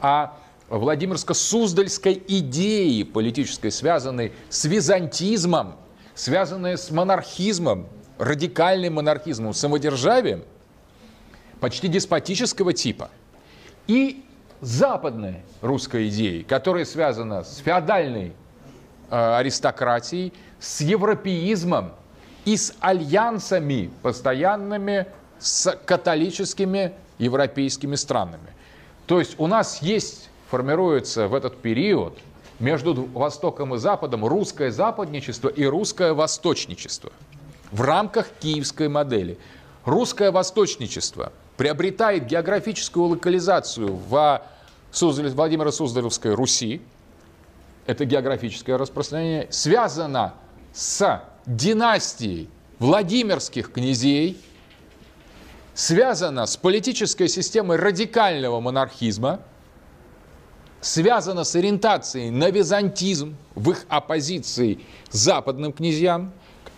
о 0.00 0.32
Владимирско-Суздальской 0.68 2.22
идеи 2.26 3.02
политической, 3.02 3.70
связанной 3.70 4.32
с 4.48 4.64
византизмом, 4.64 5.76
связанной 6.14 6.78
с 6.78 6.90
монархизмом, 6.90 7.88
радикальным 8.18 8.94
монархизмом, 8.94 9.52
самодержавием, 9.52 10.44
почти 11.60 11.88
деспотического 11.88 12.72
типа, 12.72 13.10
и 13.86 14.24
западной 14.60 15.42
русской 15.60 16.08
идеей, 16.08 16.44
которая 16.44 16.84
связана 16.84 17.44
с 17.44 17.58
феодальной 17.58 18.32
э, 19.10 19.36
аристократией, 19.36 20.32
с 20.58 20.80
европеизмом 20.80 21.92
и 22.44 22.56
с 22.56 22.74
альянсами 22.80 23.90
постоянными 24.02 25.06
с 25.38 25.76
католическими 25.84 26.94
европейскими 27.18 27.96
странами. 27.96 28.48
То 29.06 29.18
есть 29.18 29.34
у 29.38 29.46
нас 29.46 29.82
есть, 29.82 30.30
формируется 30.54 31.26
в 31.26 31.34
этот 31.34 31.56
период 31.56 32.16
между 32.60 32.94
Востоком 32.94 33.74
и 33.74 33.78
Западом 33.78 34.24
русское 34.24 34.70
западничество 34.70 35.48
и 35.48 35.64
русское 35.64 36.12
восточничество 36.12 37.10
в 37.72 37.80
рамках 37.80 38.28
киевской 38.38 38.88
модели. 38.88 39.36
Русское 39.84 40.30
восточничество 40.30 41.32
приобретает 41.56 42.26
географическую 42.26 43.06
локализацию 43.06 43.98
в 44.08 44.42
Суздаль, 44.92 45.28
Владимира 45.30 45.72
Суздалевской 45.72 46.34
Руси, 46.34 46.80
это 47.86 48.04
географическое 48.04 48.78
распространение, 48.78 49.48
связано 49.50 50.34
с 50.72 51.20
династией 51.46 52.48
Владимирских 52.78 53.72
князей, 53.72 54.40
связано 55.74 56.46
с 56.46 56.56
политической 56.56 57.26
системой 57.26 57.76
радикального 57.76 58.60
монархизма, 58.60 59.40
связано 60.84 61.44
с 61.44 61.56
ориентацией 61.56 62.30
на 62.30 62.50
византизм 62.50 63.36
в 63.54 63.70
их 63.70 63.86
оппозиции 63.88 64.80
западным 65.10 65.72
князьям, 65.72 66.32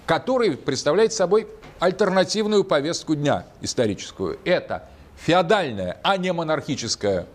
который 0.06 0.56
представляет 0.56 1.12
собой 1.12 1.48
альтернативную 1.80 2.62
повестку 2.62 3.16
дня 3.16 3.46
историческую. 3.62 4.38
Это 4.44 4.88
феодальное, 5.16 5.98
а 6.04 6.16
не 6.18 6.32
монархическое 6.32 7.26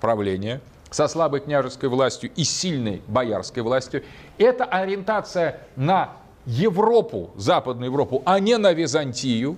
правление 0.00 0.60
со 0.90 1.08
слабой 1.08 1.40
княжеской 1.40 1.88
властью 1.88 2.30
и 2.36 2.44
сильной 2.44 3.02
боярской 3.08 3.64
властью. 3.64 4.04
Это 4.38 4.64
ориентация 4.64 5.60
на 5.74 6.12
Европу, 6.46 7.32
Западную 7.34 7.90
Европу, 7.90 8.22
а 8.24 8.38
не 8.38 8.56
на 8.56 8.72
Византию. 8.72 9.56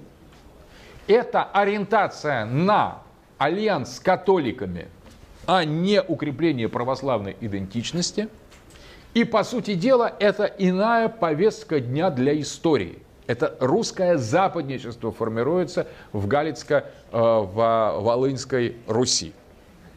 Это 1.07 1.45
ориентация 1.45 2.47
на 2.47 3.03
альянс 3.37 3.97
с 3.97 4.01
католиками, 4.01 4.89
а 5.47 5.65
не 5.65 6.03
укрепление 6.03 6.69
православной 6.69 7.37
идентичности. 7.41 8.29
И, 9.15 9.25
по 9.25 9.43
сути 9.45 9.75
дела, 9.75 10.15
это 10.19 10.45
иная 10.45 11.09
повестка 11.09 11.81
дня 11.81 12.11
для 12.11 12.39
истории. 12.41 12.99
Это 13.27 13.57
русское 13.61 14.19
западничество 14.19 15.13
формируется 15.13 15.87
в 16.13 16.27
Галицко-Волынской 16.27 18.69
э, 18.69 18.75
Руси. 18.87 19.33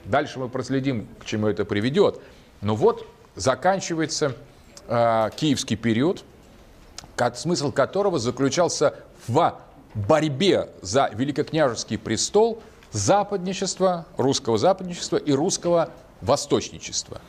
Дальше 0.06 0.40
мы 0.40 0.48
проследим, 0.50 1.08
к 1.20 1.26
чему 1.26 1.48
это 1.48 1.66
приведет. 1.66 2.20
Но 2.62 2.76
вот 2.76 3.08
заканчивается 3.36 4.36
э, 4.88 5.30
киевский 5.36 5.78
период, 5.78 6.24
смысл 7.38 7.72
которого 7.72 8.20
заключался 8.20 8.94
в 9.28 9.60
борьбе 9.96 10.70
за 10.82 11.10
великокняжеский 11.14 11.98
престол 11.98 12.62
западничества, 12.96 14.08
русского 14.16 14.58
западничества 14.58 15.18
и 15.18 15.34
русского 15.34 15.90
восточничества. 16.22 17.20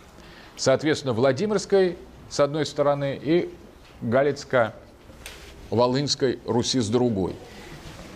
Соответственно, 0.57 1.13
Владимирской 1.13 1.99
с 2.31 2.41
одной 2.41 2.65
стороны 2.65 3.21
и 3.21 3.53
Галицко-Волынской 4.01 6.39
Руси 6.47 6.81
с 6.81 6.89
другой. 6.89 7.37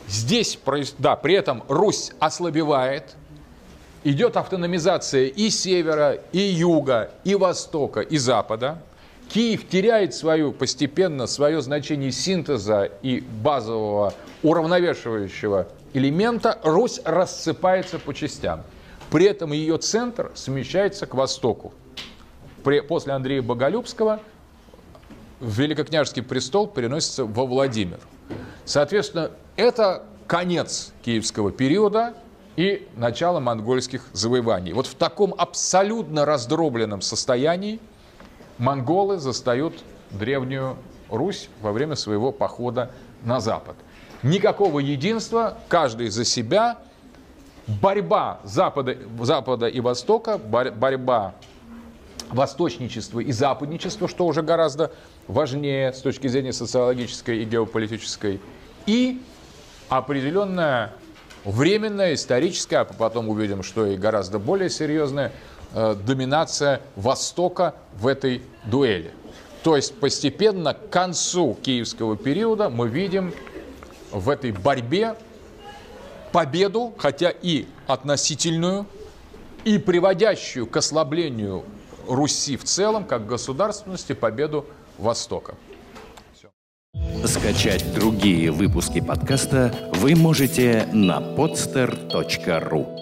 Здесь, 0.06 0.58
да, 0.98 1.16
при 1.16 1.34
этом 1.34 1.64
Русь 1.68 2.12
ослабевает, 2.20 3.16
идет 4.04 4.36
автономизация 4.36 5.26
и 5.26 5.50
севера, 5.50 6.20
и 6.32 6.38
юга, 6.38 7.10
и 7.24 7.34
востока, 7.34 8.00
и 8.00 8.16
запада. 8.16 8.80
Киев 9.32 9.68
теряет 9.68 10.14
свою, 10.14 10.52
постепенно 10.52 11.26
свое 11.26 11.62
значение 11.62 12.10
синтеза 12.10 12.90
и 13.02 13.20
базового 13.20 14.12
уравновешивающего 14.42 15.68
элемента. 15.94 16.58
Русь 16.64 17.00
рассыпается 17.04 17.98
по 17.98 18.12
частям. 18.12 18.62
При 19.10 19.26
этом 19.26 19.52
ее 19.52 19.78
центр 19.78 20.32
смещается 20.34 21.06
к 21.06 21.14
востоку. 21.14 21.72
При, 22.64 22.80
после 22.80 23.12
Андрея 23.12 23.42
Боголюбского 23.42 24.20
Великокняжеский 25.40 26.22
престол 26.22 26.66
переносится 26.66 27.24
во 27.24 27.46
Владимир. 27.46 27.98
Соответственно, 28.64 29.30
это 29.56 30.04
конец 30.26 30.92
киевского 31.02 31.50
периода– 31.50 32.14
и 32.56 32.86
начало 32.96 33.40
монгольских 33.40 34.02
завоеваний. 34.12 34.74
Вот 34.74 34.86
в 34.86 34.94
таком 34.94 35.34
абсолютно 35.38 36.26
раздробленном 36.26 37.00
состоянии 37.00 37.80
монголы 38.60 39.18
застают 39.18 39.82
древнюю 40.10 40.76
Русь 41.08 41.48
во 41.60 41.72
время 41.72 41.96
своего 41.96 42.30
похода 42.30 42.92
на 43.24 43.40
запад. 43.40 43.74
Никакого 44.22 44.78
единства, 44.78 45.58
каждый 45.68 46.08
за 46.10 46.24
себя, 46.24 46.78
борьба 47.66 48.40
Запада, 48.44 48.96
Запада 49.22 49.66
и 49.66 49.80
Востока, 49.80 50.38
борьба 50.38 51.34
восточничества 52.28 53.20
и 53.20 53.32
западничества, 53.32 54.06
что 54.06 54.26
уже 54.26 54.42
гораздо 54.42 54.92
важнее 55.26 55.92
с 55.92 56.00
точки 56.00 56.28
зрения 56.28 56.52
социологической 56.52 57.42
и 57.42 57.44
геополитической, 57.44 58.40
и 58.86 59.20
определенная 59.88 60.92
временная, 61.44 62.14
историческая, 62.14 62.78
а 62.78 62.84
потом 62.84 63.28
увидим, 63.28 63.62
что 63.62 63.86
и 63.86 63.96
гораздо 63.96 64.38
более 64.38 64.70
серьезная 64.70 65.32
доминация 65.74 66.80
Востока 66.96 67.74
в 67.94 68.06
этой 68.06 68.42
дуэли. 68.64 69.12
То 69.62 69.76
есть 69.76 69.98
постепенно 70.00 70.74
к 70.74 70.90
концу 70.90 71.56
киевского 71.62 72.16
периода 72.16 72.70
мы 72.70 72.88
видим 72.88 73.32
в 74.10 74.28
этой 74.30 74.52
борьбе 74.52 75.16
победу, 76.32 76.94
хотя 76.96 77.30
и 77.30 77.66
относительную, 77.86 78.86
и 79.64 79.78
приводящую 79.78 80.66
к 80.66 80.76
ослаблению 80.76 81.64
Руси 82.08 82.56
в 82.56 82.64
целом, 82.64 83.04
как 83.04 83.26
государственности, 83.26 84.14
победу 84.14 84.66
Востока. 84.98 85.54
Скачать 87.24 87.94
другие 87.94 88.50
выпуски 88.50 89.00
подкаста 89.00 89.72
вы 89.94 90.16
можете 90.16 90.88
на 90.92 91.20
podster.ru 91.20 92.99